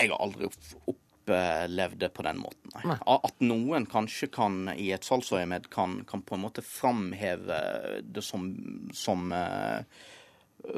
Jeg 0.00 0.12
har 0.12 0.20
aldri 0.20 0.50
opp 0.50 0.96
opplevd 1.26 1.98
det 1.98 2.08
på 2.14 2.22
den 2.22 2.38
måten. 2.38 2.70
Nei. 2.84 2.96
At 3.06 3.40
noen 3.42 3.86
kanskje 3.90 4.28
kan 4.32 4.70
i 4.76 4.92
et 4.94 5.04
salgsøyemed 5.06 5.68
kan, 5.70 6.04
kan, 6.06 6.22
på 6.22 6.36
en 6.36 6.44
måte 6.44 6.62
framheve 6.62 7.58
det 8.02 8.22
som, 8.22 8.46
som, 8.94 9.32
eh, 9.32 9.82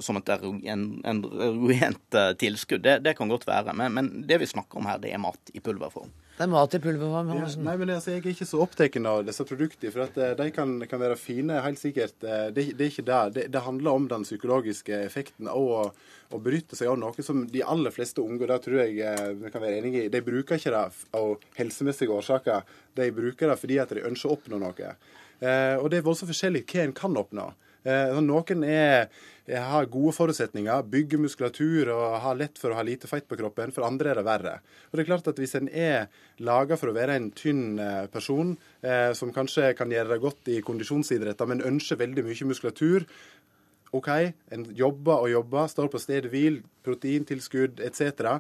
som 0.05 0.19
et 0.19 0.31
erogent 0.33 2.15
eh, 2.15 2.31
tilskudd, 2.41 2.83
det, 2.85 2.99
det, 3.05 3.15
kan 3.19 3.31
godt 3.31 3.47
være. 3.49 3.75
Men, 3.77 3.95
men, 3.95 4.09
det 4.29 4.41
vi 4.43 4.49
snakker 4.49 4.81
om 4.81 4.89
her, 4.89 5.01
det 5.03 5.13
er 5.15 5.23
mat 5.23 5.53
i 5.55 5.63
pulverform. 5.65 6.11
Det 6.39 6.45
er 6.47 6.51
mat 6.53 6.75
i 6.77 6.81
pulverform? 6.83 7.33
Ja, 7.35 7.49
nei, 7.67 7.77
men 7.81 7.93
altså, 7.95 8.13
Jeg 8.15 8.23
er 8.23 8.31
ikke 8.35 8.47
så 8.47 8.63
opptatt 8.63 8.99
av 9.01 9.25
disse 9.27 9.47
produktene. 9.49 9.93
For 9.95 10.05
at 10.07 10.19
eh, 10.21 10.35
de 10.39 10.49
kan, 10.55 10.77
kan 10.91 11.03
være 11.03 11.19
fine, 11.21 11.61
helt 11.65 11.81
sikkert. 11.81 12.17
Det, 12.21 12.53
det 12.55 12.77
er 12.77 12.93
ikke 12.93 13.07
det. 13.09 13.23
det. 13.35 13.47
det. 13.55 13.65
handler 13.69 14.01
om 14.01 14.09
den 14.11 14.27
psykologiske 14.29 15.03
effekten 15.09 15.51
og 15.51 15.73
å, 15.79 15.83
bryte 16.37 16.45
benytte 16.45 16.77
seg 16.77 16.91
av 16.93 16.99
noe 17.01 17.25
som 17.25 17.47
de 17.49 17.63
aller 17.65 17.95
fleste 17.95 18.21
unge, 18.21 18.43
og 18.45 18.51
det 18.53 18.59
tror 18.65 18.83
jeg 18.83 18.99
eh, 19.01 19.31
vi 19.39 19.53
kan 19.53 19.65
være 19.65 19.79
enige 19.81 20.05
i, 20.05 20.11
de 20.13 20.25
bruker 20.25 20.61
ikke 20.61 20.75
det 20.75 20.83
av 21.17 21.47
helsemessige 21.57 22.13
årsaker. 22.13 22.69
De 22.99 23.09
bruker 23.15 23.49
det 23.49 23.57
fordi 23.61 23.81
at 23.81 23.95
de 23.95 24.05
ønsker 24.05 24.29
å 24.29 24.37
oppnå 24.37 24.61
noe. 24.61 24.93
Eh, 25.39 25.77
og 25.79 25.89
det 25.91 26.01
er 26.01 26.07
voldsomt 26.07 26.33
forskjellig 26.33 26.67
hva 26.69 26.85
en 26.85 26.95
kan 26.97 27.19
oppnå. 27.19 27.49
Eh, 27.85 28.21
noen 28.25 28.65
er 28.67 29.09
har 29.49 29.87
gode 29.89 30.13
forutsetninger, 30.13 30.83
bygger 30.93 31.21
muskulatur 31.23 31.89
og 31.95 32.19
har 32.21 32.37
lett 32.37 32.59
for 32.61 32.73
å 32.73 32.77
ha 32.77 32.85
lite 32.85 33.09
feit 33.09 33.25
på 33.29 33.39
kroppen. 33.39 33.73
For 33.73 33.87
andre 33.87 34.13
er 34.13 34.21
det 34.21 34.27
verre. 34.27 34.55
Og 34.91 34.99
det 34.99 35.05
er 35.05 35.09
klart 35.09 35.29
at 35.31 35.39
Hvis 35.39 35.55
en 35.55 35.69
er 35.69 36.09
laga 36.39 36.77
for 36.77 36.91
å 36.91 36.97
være 36.97 37.17
en 37.17 37.31
tynn 37.31 37.79
eh, 37.79 38.07
person, 38.13 38.57
eh, 38.83 39.13
som 39.15 39.33
kanskje 39.33 39.75
kan 39.79 39.89
gjøre 39.89 40.15
det 40.15 40.21
godt 40.21 40.49
i 40.53 40.61
kondisjonsidretter, 40.61 41.47
men 41.47 41.65
ønsker 41.65 41.97
veldig 41.97 42.25
mye 42.27 42.49
muskulatur, 42.51 43.07
OK, 43.97 44.09
en 44.53 44.65
jobber 44.77 45.23
og 45.25 45.31
jobber, 45.33 45.69
står 45.73 45.89
på 45.89 46.01
stedet 46.03 46.31
hvil, 46.33 46.61
proteintilskudd 46.85 47.81
etc. 47.81 48.37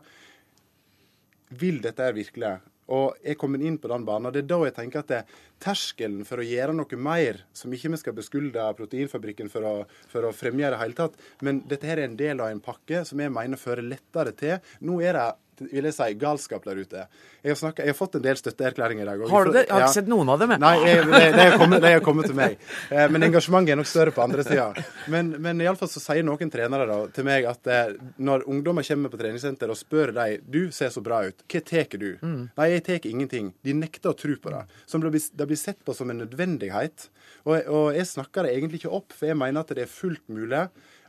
Vil 1.49 1.80
dette 1.80 2.11
virkelig? 2.12 2.59
Og 2.95 3.18
er 3.20 3.36
kommet 3.41 3.64
inn 3.66 3.76
på 3.80 3.91
den 3.93 4.07
banen. 4.09 4.30
og 4.30 4.36
Det 4.36 4.45
er 4.45 4.51
da 4.53 4.61
jeg 4.64 4.76
tenker 4.78 5.05
at 5.05 5.11
det, 5.12 5.22
terskelen 5.61 6.22
for 6.28 6.41
å 6.41 6.47
gjøre 6.47 6.76
noe 6.76 7.01
mer, 7.03 7.43
som 7.53 7.72
ikke 7.74 7.91
vi 7.93 8.01
skal 8.01 8.16
beskylde 8.16 8.68
Proteinfabrikken 8.78 9.51
for 9.53 9.66
å, 9.66 9.74
for 10.09 10.28
å 10.28 10.32
fremgjøre 10.32 10.72
i 10.72 10.76
det 10.76 10.82
hele 10.84 10.99
tatt, 11.01 11.18
men 11.45 11.61
dette 11.68 11.89
her 11.89 11.99
er 11.99 12.09
en 12.09 12.16
del 12.18 12.41
av 12.41 12.53
en 12.53 12.62
pakke 12.64 13.03
som 13.09 13.20
jeg 13.20 13.34
mener 13.34 13.61
fører 13.61 13.84
lettere 13.84 14.32
til. 14.39 14.59
Nå 14.86 15.01
er 15.03 15.18
det 15.18 15.26
vil 15.61 15.88
jeg 15.88 15.94
si, 15.96 16.06
galskap 16.20 16.64
der 16.66 16.80
ute. 16.80 17.04
Jeg 17.42 17.52
har, 17.52 17.59
snakket, 17.61 17.84
jeg 17.86 17.94
har 17.94 17.98
fått 17.98 18.18
en 18.18 18.24
del 18.24 18.38
støtteerklæringer 18.40 19.04
i 19.04 19.09
dag. 19.09 19.24
Har 19.30 19.48
du 19.48 19.52
det? 19.54 19.64
Jeg 19.66 19.74
har 19.74 19.84
ikke 19.86 19.96
sett 19.98 20.11
noen 20.11 20.32
av 20.32 20.42
dem. 20.42 20.54
Nei, 20.62 20.74
jeg, 20.84 21.04
det, 21.06 21.20
det, 21.34 21.44
har 21.44 21.56
kommet, 21.61 21.82
det 21.84 21.92
har 21.94 22.04
kommet 22.04 22.28
til 22.30 22.36
meg. 22.38 22.56
Eh, 22.88 23.04
men 23.12 23.26
engasjementet 23.28 23.74
er 23.74 23.80
nok 23.80 23.90
større 23.90 24.14
på 24.16 24.24
andre 24.24 24.44
sida. 24.46 24.68
Men, 25.12 25.30
men 25.44 25.62
iallfall 25.64 25.90
så 25.92 26.02
sier 26.02 26.26
noen 26.26 26.52
trenere 26.52 26.88
da, 26.88 26.98
til 27.14 27.26
meg 27.28 27.46
at 27.50 27.70
eh, 27.72 27.94
når 28.22 28.46
ungdommer 28.50 28.86
kommer 28.86 29.12
på 29.12 29.20
treningssenter 29.20 29.72
og 29.72 29.78
spør 29.78 30.14
dem 30.16 30.44
du 30.48 30.61
ser 30.74 30.92
så 30.94 31.02
bra 31.04 31.22
ut, 31.28 31.46
hva 31.46 31.62
tar 31.68 31.98
du? 32.00 32.11
Mm. 32.22 32.42
Nei, 32.59 32.68
jeg 32.74 32.84
tar 32.88 33.09
ingenting. 33.09 33.52
De 33.64 33.74
nekter 33.76 34.12
å 34.12 34.18
tro 34.18 34.34
på 34.42 34.52
det. 34.54 34.64
Som 34.90 35.04
det 35.04 35.14
blir, 35.14 35.24
det 35.40 35.48
blir 35.50 35.61
sett 35.61 35.80
på 35.86 35.94
som 35.96 36.11
en 36.12 36.22
nødvendighet. 36.24 37.09
Og, 37.46 37.56
og 37.66 37.96
jeg 37.96 38.11
snakker 38.11 38.46
det 38.46 38.54
egentlig 38.56 38.82
ikke 38.82 38.94
opp, 38.98 39.14
for 39.16 39.30
jeg 39.30 39.38
mener 39.38 39.62
at 39.62 39.74
det 39.76 39.86
er 39.86 39.92
fullt 39.92 40.24
mulig 40.32 40.66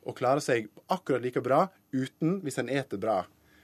å 0.08 0.16
klare 0.16 0.44
seg 0.44 0.70
akkurat 0.92 1.24
like 1.24 1.44
bra 1.44 1.66
uten 1.92 2.40
hvis 2.46 2.60
en 2.62 2.72
eter 2.72 3.02
bra. 3.02 3.22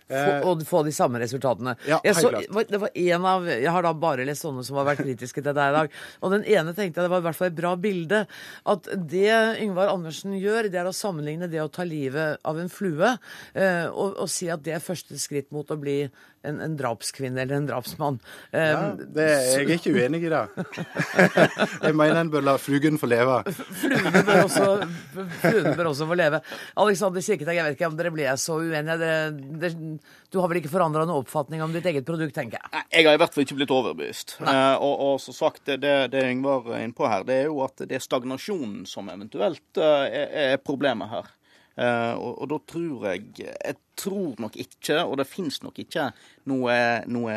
Eh, 0.08 0.43
og 0.45 0.62
få 0.68 0.84
de 0.86 0.93
samme 0.93 1.20
resultatene. 1.22 1.74
Ja, 1.89 1.97
så, 2.14 2.30
det 2.70 2.80
var 2.82 2.91
en 2.93 3.26
av, 3.26 3.47
jeg 3.49 3.72
har 3.74 3.86
da 3.86 3.93
bare 3.97 4.26
lest 4.28 4.45
sånne 4.45 4.62
som 4.66 4.78
har 4.78 4.86
vært 4.91 5.01
kritiske 5.01 5.41
til 5.41 5.56
deg 5.58 5.72
i 5.72 5.76
dag. 5.80 5.95
Og 6.22 6.36
den 6.36 6.45
ene 6.45 6.76
tenkte 6.78 7.01
jeg 7.01 7.08
det 7.08 7.14
var 7.14 7.24
i 7.24 7.26
hvert 7.26 7.39
fall 7.39 7.49
et 7.49 7.58
bra 7.58 7.74
bilde. 7.80 8.22
At 8.70 8.89
det 8.93 9.34
Yngvar 9.64 9.93
Andersen 9.95 10.38
gjør, 10.38 10.70
det 10.70 10.82
er 10.82 10.89
å 10.89 10.95
sammenligne 10.95 11.49
det 11.49 11.64
å 11.64 11.72
ta 11.74 11.88
livet 11.88 12.38
av 12.45 12.62
en 12.62 12.70
flue 12.72 13.16
eh, 13.53 13.88
og, 13.89 14.14
og, 14.14 14.30
si 14.30 14.49
at 14.51 14.62
det 14.66 14.78
er 14.78 14.84
første 14.84 15.18
skritt 15.22 15.49
mot 15.56 15.70
å 15.74 15.80
bli 15.80 16.03
en, 16.48 16.62
en 16.64 16.76
drapskvinne 16.80 17.41
eller 17.43 17.60
en 17.60 17.68
drapsmann. 17.70 18.20
Um, 18.52 18.60
ja, 18.60 18.82
det, 19.18 19.28
jeg 19.52 19.66
er 19.66 19.74
ikke 19.78 19.93
uenig 19.96 20.22
i 20.28 20.32
det. 20.34 20.43
jeg 21.88 21.96
mener 21.98 22.22
en 22.22 22.32
bør 22.34 22.46
la 22.46 22.56
fluen 22.62 23.00
få 23.02 23.10
leve. 23.10 23.41
Fluene 23.82 24.24
bør, 24.26 24.43
også, 24.43 24.68
bør 25.78 25.91
også 25.91 26.10
få 26.10 26.20
leve. 26.20 26.41
Alexander 26.86 27.26
Kirketag, 27.26 27.60
jeg 27.60 27.68
vet 27.68 27.78
ikke 27.78 27.89
om 27.89 27.98
dere 28.00 28.14
ble 28.16 28.28
så 28.41 28.60
uenige. 28.62 28.98
Dere, 29.02 29.32
dere, 29.64 30.16
du 30.32 30.41
har 30.41 30.52
vel 30.52 30.60
ikke 30.60 30.74
forandra 30.74 31.06
noen 31.06 31.24
oppfatning 31.24 31.64
om 31.64 31.74
ditt 31.76 31.86
eget 31.89 32.08
produkt, 32.08 32.36
tenker 32.36 32.60
jeg? 32.60 32.86
Jeg 32.91 33.08
har 33.08 33.18
i 33.18 33.22
hvert 33.22 33.36
fall 33.36 33.46
ikke 33.46 33.60
blitt 33.62 33.74
overbevist. 33.76 34.38
Uh, 34.41 34.76
og, 34.84 34.93
og 35.08 35.16
som 35.24 35.38
sagt, 35.38 35.64
det, 35.70 35.80
det, 35.86 35.96
det 36.16 36.26
Yngvar 36.28 36.68
er 36.74 36.86
inne 36.86 36.98
på 36.98 37.08
her, 37.10 37.26
det 37.28 37.41
er 37.43 37.50
jo 37.50 37.62
at 37.66 37.86
det 37.86 38.00
er 38.00 38.04
stagnasjonen 38.04 38.84
som 38.89 39.10
eventuelt 39.14 39.66
uh, 39.80 40.06
er, 40.06 40.30
er 40.52 40.62
problemet 40.64 41.12
her. 41.14 41.34
Uh, 41.76 42.15
og, 42.15 42.38
og, 42.39 42.45
da 42.53 42.57
tror 42.71 43.01
jeg 43.09 43.23
Jeg 43.43 43.76
tror 43.99 44.38
nok 44.39 44.53
ikke, 44.59 44.95
og 45.03 45.17
det 45.19 45.26
finnes 45.28 45.57
nok 45.63 45.78
ikke, 45.84 46.05
noe, 46.51 46.73
noe 47.11 47.36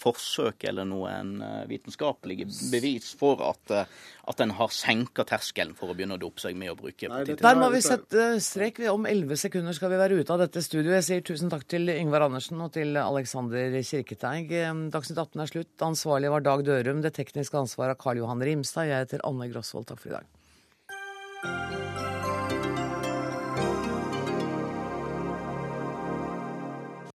forsøk 0.00 0.66
eller 0.68 0.84
noen 0.88 1.34
uh, 1.40 1.62
vitenskapelige 1.68 2.46
bevis 2.72 3.10
for 3.16 3.40
at, 3.44 3.72
uh, 3.72 4.12
at 4.28 4.42
en 4.44 4.52
har 4.56 4.72
senka 4.72 5.24
terskelen 5.28 5.72
for 5.76 5.92
å 5.92 5.96
begynne 5.96 6.16
å 6.16 6.20
dope 6.20 6.40
seg 6.44 6.56
med 6.56 6.72
å 6.72 6.76
bruke 6.76 7.08
Nei, 7.12 7.24
Der 7.32 7.60
må 7.60 7.68
vi 7.72 7.82
sette 7.84 8.28
strek. 8.44 8.80
Om 8.92 9.08
elleve 9.08 9.36
sekunder 9.40 9.76
skal 9.76 9.92
vi 9.92 10.00
være 10.00 10.20
ute 10.20 10.36
av 10.36 10.44
dette 10.44 10.64
studioet. 10.64 10.98
Jeg 11.00 11.08
sier 11.08 11.28
tusen 11.32 11.52
takk 11.52 11.64
til 11.68 11.92
Yngvar 11.92 12.28
Andersen 12.28 12.60
og 12.64 12.72
til 12.76 12.96
Alexander 13.00 13.76
Kirketeig. 13.80 14.52
Dagsnytt 14.92 15.20
18 15.20 15.44
er 15.44 15.52
slutt. 15.52 15.74
Ansvarlig 15.84 16.32
var 16.32 16.44
Dag 16.44 16.64
Dørum. 16.68 17.04
Det 17.04 17.12
tekniske 17.20 17.64
ansvaret 17.64 17.96
av 17.96 18.04
Karl 18.04 18.20
Johan 18.20 18.44
Rimstad. 18.48 18.88
Jeg 18.92 19.06
heter 19.06 19.24
Anne 19.28 19.48
Grosvold. 19.52 19.88
Takk 19.92 20.04
for 20.04 20.12
i 20.12 20.18
dag. 20.20 21.81